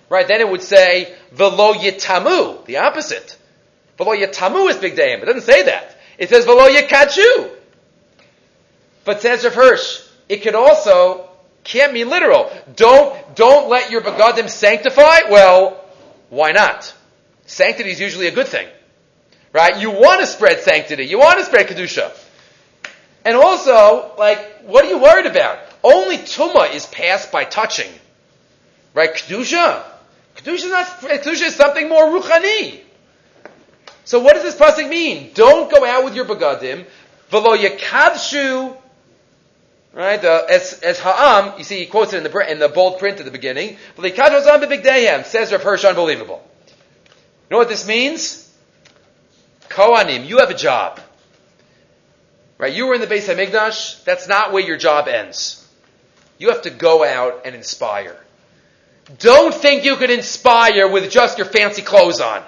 Right? 0.09 0.27
Then 0.27 0.41
it 0.41 0.49
would 0.49 0.61
say 0.61 1.15
velo 1.31 1.73
yitamu, 1.73 2.65
the 2.65 2.79
opposite. 2.79 3.37
Velo 3.97 4.13
yitamu 4.13 4.69
is 4.69 4.75
big 4.75 4.97
day, 4.97 5.13
it 5.13 5.23
doesn't 5.23 5.43
say 5.43 5.63
that. 5.63 5.95
It 6.17 6.27
says 6.27 6.43
velo 6.43 6.67
yikachu. 6.67 7.51
But 9.05 9.21
says 9.21 9.45
Rav 9.45 9.55
Hirsch, 9.55 10.01
it 10.27 10.41
could 10.41 10.55
also 10.55 11.29
can't 11.63 11.93
mean 11.93 12.09
literal. 12.09 12.51
Don't 12.75 13.33
don't 13.33 13.69
let 13.69 13.91
your 13.91 14.01
begadim 14.01 14.49
sanctify. 14.49 15.29
Well, 15.29 15.81
why 16.29 16.51
not? 16.51 16.93
Sanctity 17.45 17.91
is 17.91 18.01
usually 18.01 18.27
a 18.27 18.31
good 18.31 18.49
thing, 18.49 18.67
right? 19.57 19.81
You 19.81 19.89
want 19.89 20.21
to 20.21 20.27
spread 20.27 20.61
sanctity. 20.61 21.05
You 21.05 21.17
want 21.17 21.39
to 21.39 21.45
spread 21.45 21.67
kedusha. 21.67 22.15
And 23.25 23.35
also, 23.35 24.13
like, 24.17 24.61
what 24.61 24.85
are 24.85 24.89
you 24.89 24.99
worried 24.99 25.25
about? 25.25 25.57
Only 25.83 26.17
tuma 26.17 26.71
is 26.73 26.85
passed 26.85 27.31
by 27.31 27.43
touching, 27.43 27.91
right? 28.93 29.09
Kedusha. 29.09 29.83
Kedusha 30.35 30.53
is 30.53 30.69
not. 30.69 30.85
Kedusha 30.85 31.47
is 31.47 31.55
something 31.55 31.89
more 31.89 32.05
ruchani. 32.05 32.81
So 34.05 34.19
what 34.19 34.35
does 34.35 34.43
this 34.43 34.55
pasuk 34.55 34.87
mean? 34.87 35.31
Don't 35.33 35.71
go 35.71 35.83
out 35.83 36.05
with 36.05 36.15
your 36.15 36.25
begadim. 36.25 36.85
V'lo 37.31 37.57
yakadshu 37.57 38.77
Right? 39.93 40.23
Uh, 40.23 40.45
as, 40.47 40.73
as 40.83 40.99
Ha'am, 40.99 41.57
you 41.57 41.63
see, 41.63 41.79
he 41.79 41.87
quotes 41.87 42.13
it 42.13 42.23
in 42.23 42.31
the, 42.31 42.51
in 42.51 42.59
the 42.59 42.69
bold 42.69 42.99
print 42.99 43.17
at 43.17 43.25
the 43.25 43.31
beginning. 43.31 43.77
Says 45.25 45.51
Rav 45.51 45.63
Hirsch, 45.63 45.85
unbelievable. 45.85 46.47
You 47.07 47.13
know 47.49 47.57
what 47.57 47.67
this 47.67 47.87
means? 47.87 48.46
Kohanim, 49.69 50.27
you 50.27 50.39
have 50.39 50.49
a 50.49 50.57
job. 50.57 50.99
Right? 52.57 52.73
You 52.73 52.87
were 52.87 52.95
in 52.95 53.01
the 53.01 53.07
Beis 53.07 53.27
Hamikdash. 53.27 54.03
That's 54.03 54.27
not 54.27 54.51
where 54.51 54.63
your 54.63 54.77
job 54.77 55.07
ends. 55.07 55.63
You 56.39 56.49
have 56.49 56.63
to 56.63 56.69
go 56.69 57.03
out 57.03 57.41
and 57.45 57.55
inspire. 57.55 58.17
Don't 59.19 59.53
think 59.53 59.85
you 59.85 59.95
can 59.95 60.11
inspire 60.11 60.89
with 60.89 61.11
just 61.11 61.37
your 61.37 61.47
fancy 61.47 61.81
clothes 61.81 62.19
on. 62.19 62.43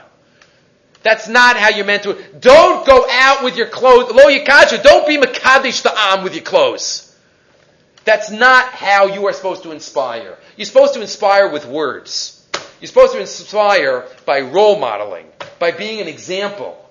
That's 1.02 1.30
not 1.30 1.56
how 1.56 1.70
you're 1.70 1.86
meant 1.86 2.04
to. 2.04 2.18
Don't 2.40 2.86
go 2.86 3.08
out 3.10 3.44
with 3.44 3.56
your 3.56 3.68
clothes. 3.68 4.12
Lo 4.12 4.26
yikacha. 4.26 4.84
Don't 4.84 5.08
be 5.08 5.18
makadish 5.18 5.84
the 5.84 5.94
am 5.96 6.24
with 6.24 6.34
your 6.36 6.44
clothes. 6.44 7.06
That's 8.04 8.32
not 8.32 8.66
how 8.70 9.06
you 9.06 9.28
are 9.28 9.34
supposed 9.34 9.64
to 9.64 9.72
inspire. 9.72 10.38
You're 10.58 10.66
supposed 10.66 10.96
to 10.96 11.02
inspire 11.02 11.50
with 11.50 11.66
words. 11.66 12.36
You're 12.82 12.88
supposed 12.88 13.14
to 13.14 13.20
inspire 13.20 14.06
by 14.26 14.42
role 14.42 14.80
modeling, 14.80 15.28
by 15.60 15.72
being 15.72 16.02
an 16.02 16.08
example. 16.08 16.89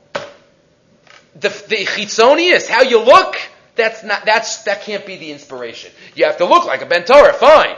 The, 1.41 1.49
the 1.49 1.85
chitzonius, 1.85 2.69
how 2.69 2.83
you 2.83 3.01
look, 3.01 3.37
that's 3.77 4.03
not, 4.03 4.25
that's, 4.25 4.63
that 4.65 4.83
can't 4.83 5.07
be 5.07 5.17
the 5.17 5.31
inspiration. 5.31 5.93
You 6.15 6.25
have 6.25 6.39
to 6.39 6.45
look 6.45 6.67
like 6.67 6.83
a 6.83 6.87
Ben 6.87 7.05
Torah, 7.05 7.33
fine. 7.33 7.77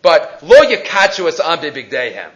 But 0.00 0.42
lo 0.42 0.60
yakachu 0.60 1.26
es 1.28 1.40
bigdehem. 1.40 2.30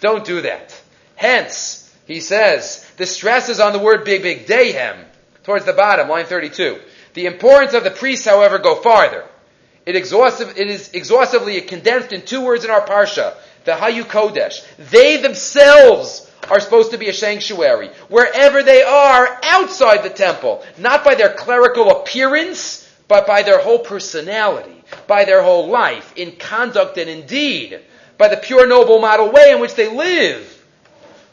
Don't 0.00 0.24
do 0.24 0.42
that. 0.42 0.80
Hence, 1.14 1.94
he 2.06 2.20
says, 2.20 2.84
the 2.96 3.06
stress 3.06 3.48
is 3.48 3.60
on 3.60 3.72
the 3.72 3.78
word 3.78 4.04
big 4.04 4.22
big 4.22 4.46
dehem, 4.46 5.04
towards 5.44 5.64
the 5.64 5.72
bottom, 5.72 6.08
line 6.08 6.26
32. 6.26 6.78
The 7.14 7.26
importance 7.26 7.74
of 7.74 7.84
the 7.84 7.90
priests, 7.90 8.26
however, 8.26 8.58
go 8.58 8.76
farther. 8.76 9.24
It, 9.86 9.96
exhaustive, 9.96 10.58
it 10.58 10.68
is 10.68 10.90
exhaustively 10.92 11.60
condensed 11.62 12.12
in 12.12 12.22
two 12.22 12.44
words 12.44 12.64
in 12.64 12.70
our 12.70 12.86
parsha, 12.86 13.34
the 13.64 13.72
Hayu 13.72 14.02
Kodesh. 14.02 14.62
They 14.90 15.16
themselves 15.16 16.27
are 16.50 16.60
supposed 16.60 16.90
to 16.92 16.98
be 16.98 17.08
a 17.08 17.14
sanctuary, 17.14 17.88
wherever 18.08 18.62
they 18.62 18.82
are 18.82 19.38
outside 19.42 20.02
the 20.02 20.10
temple, 20.10 20.64
not 20.78 21.04
by 21.04 21.14
their 21.14 21.32
clerical 21.32 21.90
appearance, 21.90 22.88
but 23.08 23.26
by 23.26 23.42
their 23.42 23.60
whole 23.60 23.78
personality, 23.78 24.84
by 25.06 25.24
their 25.24 25.42
whole 25.42 25.68
life, 25.68 26.12
in 26.16 26.32
conduct 26.32 26.98
and 26.98 27.08
in 27.08 27.26
deed, 27.26 27.80
by 28.18 28.28
the 28.28 28.36
pure 28.36 28.66
noble 28.66 29.00
model 29.00 29.30
way 29.30 29.52
in 29.52 29.60
which 29.60 29.74
they 29.74 29.88
live. 29.88 30.54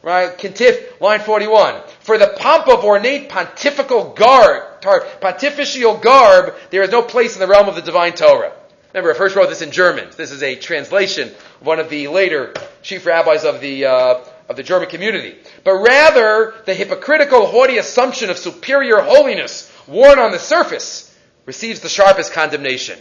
Right? 0.01 0.37
Kentif, 0.37 1.01
line 1.01 1.19
41. 1.19 1.81
For 2.01 2.17
the 2.19 2.35
pomp 2.37 2.67
of 2.67 2.83
ornate 2.83 3.27
pontifical 3.27 4.13
garb, 4.13 4.81
pontifical 4.81 5.97
garb, 5.97 6.53
there 6.69 6.83
is 6.83 6.91
no 6.91 7.01
place 7.01 7.33
in 7.33 7.39
the 7.39 7.47
realm 7.47 7.67
of 7.67 7.75
the 7.75 7.81
divine 7.81 8.13
Torah. 8.13 8.53
Remember, 8.93 9.13
I 9.13 9.17
first 9.17 9.35
wrote 9.35 9.49
this 9.49 9.61
in 9.61 9.71
German. 9.71 10.07
This 10.15 10.31
is 10.31 10.41
a 10.41 10.55
translation 10.55 11.29
of 11.29 11.65
one 11.65 11.79
of 11.79 11.89
the 11.89 12.07
later 12.07 12.53
chief 12.81 13.05
rabbis 13.05 13.43
of 13.43 13.59
the, 13.59 13.85
uh, 13.85 14.21
of 14.49 14.55
the 14.55 14.63
German 14.63 14.89
community. 14.89 15.35
But 15.63 15.75
rather, 15.75 16.53
the 16.65 16.73
hypocritical, 16.73 17.47
haughty 17.47 17.77
assumption 17.77 18.29
of 18.29 18.37
superior 18.37 18.99
holiness 18.99 19.71
worn 19.87 20.19
on 20.19 20.31
the 20.31 20.39
surface 20.39 21.15
receives 21.45 21.79
the 21.79 21.89
sharpest 21.89 22.33
condemnation. 22.33 22.99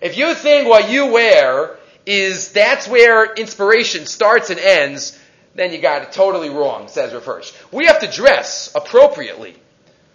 If 0.00 0.16
you 0.16 0.34
think 0.34 0.68
what 0.68 0.90
you 0.90 1.06
wear 1.06 1.76
is 2.04 2.52
that's 2.52 2.88
where 2.88 3.32
inspiration 3.34 4.06
starts 4.06 4.50
and 4.50 4.58
ends, 4.58 5.18
then 5.54 5.72
you 5.72 5.78
got 5.78 6.02
it 6.02 6.12
totally 6.12 6.50
wrong, 6.50 6.88
says 6.88 7.12
Hirsch. 7.12 7.52
We 7.70 7.86
have 7.86 8.00
to 8.00 8.10
dress 8.10 8.72
appropriately. 8.74 9.56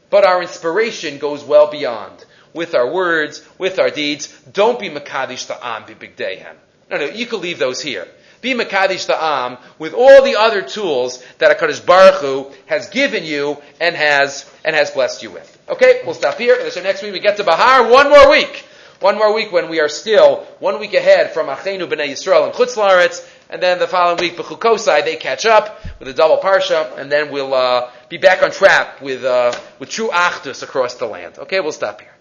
but 0.10 0.26
our 0.26 0.42
inspiration 0.42 1.18
goes 1.18 1.44
well 1.44 1.70
beyond. 1.70 2.26
With 2.54 2.74
our 2.76 2.92
words, 2.92 3.46
with 3.58 3.78
our 3.78 3.90
deeds, 3.90 4.28
don't 4.52 4.80
be 4.80 4.90
Makadish 4.90 5.48
Ta'am 5.48 5.84
Bibigdehem. 5.84 6.56
No, 6.90 6.98
no, 6.98 7.06
you 7.06 7.26
can 7.26 7.42
leave 7.42 7.60
those 7.60 7.82
here. 7.82 8.08
Be 8.48 8.54
Makadish 8.54 9.08
Ta'am 9.08 9.58
with 9.78 9.94
all 9.94 10.24
the 10.24 10.38
other 10.38 10.62
tools 10.62 11.22
that 11.40 11.58
HaKadosh 11.58 11.86
Baruch 11.86 12.22
Hu 12.22 12.50
has 12.68 12.88
given 12.88 13.26
you 13.26 13.58
and 13.82 13.94
has, 13.94 14.50
and 14.64 14.74
has 14.74 14.90
blessed 14.90 15.22
you 15.22 15.32
with. 15.32 15.62
Okay, 15.68 16.02
we'll 16.06 16.14
stop 16.14 16.38
here. 16.38 16.72
So 16.72 16.82
next 16.82 17.04
week 17.04 17.12
we 17.12 17.20
get 17.20 17.36
to 17.38 17.44
Bahar. 17.44 17.92
One 17.92 18.10
more 18.10 18.32
week. 18.32 18.64
One 19.02 19.18
more 19.18 19.34
week 19.34 19.52
when 19.52 19.70
we 19.70 19.82
are 19.82 19.90
still 19.90 20.48
one 20.60 20.80
week 20.80 20.94
ahead 20.94 21.34
from 21.34 21.48
Achenu 21.48 21.90
B'nai 21.90 22.08
Yisrael 22.08 22.46
and 22.46 22.54
Chutz 22.54 22.78
La'aretz, 22.78 23.28
and 23.50 23.62
then 23.62 23.80
the 23.80 23.88
following 23.88 24.18
week, 24.18 24.38
B'chukosai, 24.38 25.04
they 25.04 25.18
catch 25.18 25.46
up 25.46 25.84
with 26.00 26.08
a 26.08 26.14
double 26.14 26.38
parsha, 26.38 26.98
and 26.98 27.12
then 27.12 27.30
we'll 27.34 27.54
uh, 27.54 27.92
be 28.08 28.18
back 28.18 28.44
on 28.44 28.52
track 28.52 29.02
with 29.02 29.26
uh, 29.26 29.52
with 29.78 29.90
true 29.90 30.08
achdus 30.08 30.64
across 30.64 30.96
the 30.96 31.06
land. 31.06 31.38
Okay, 31.38 31.60
we'll 31.60 31.74
stop 31.74 32.00
here. 32.00 32.17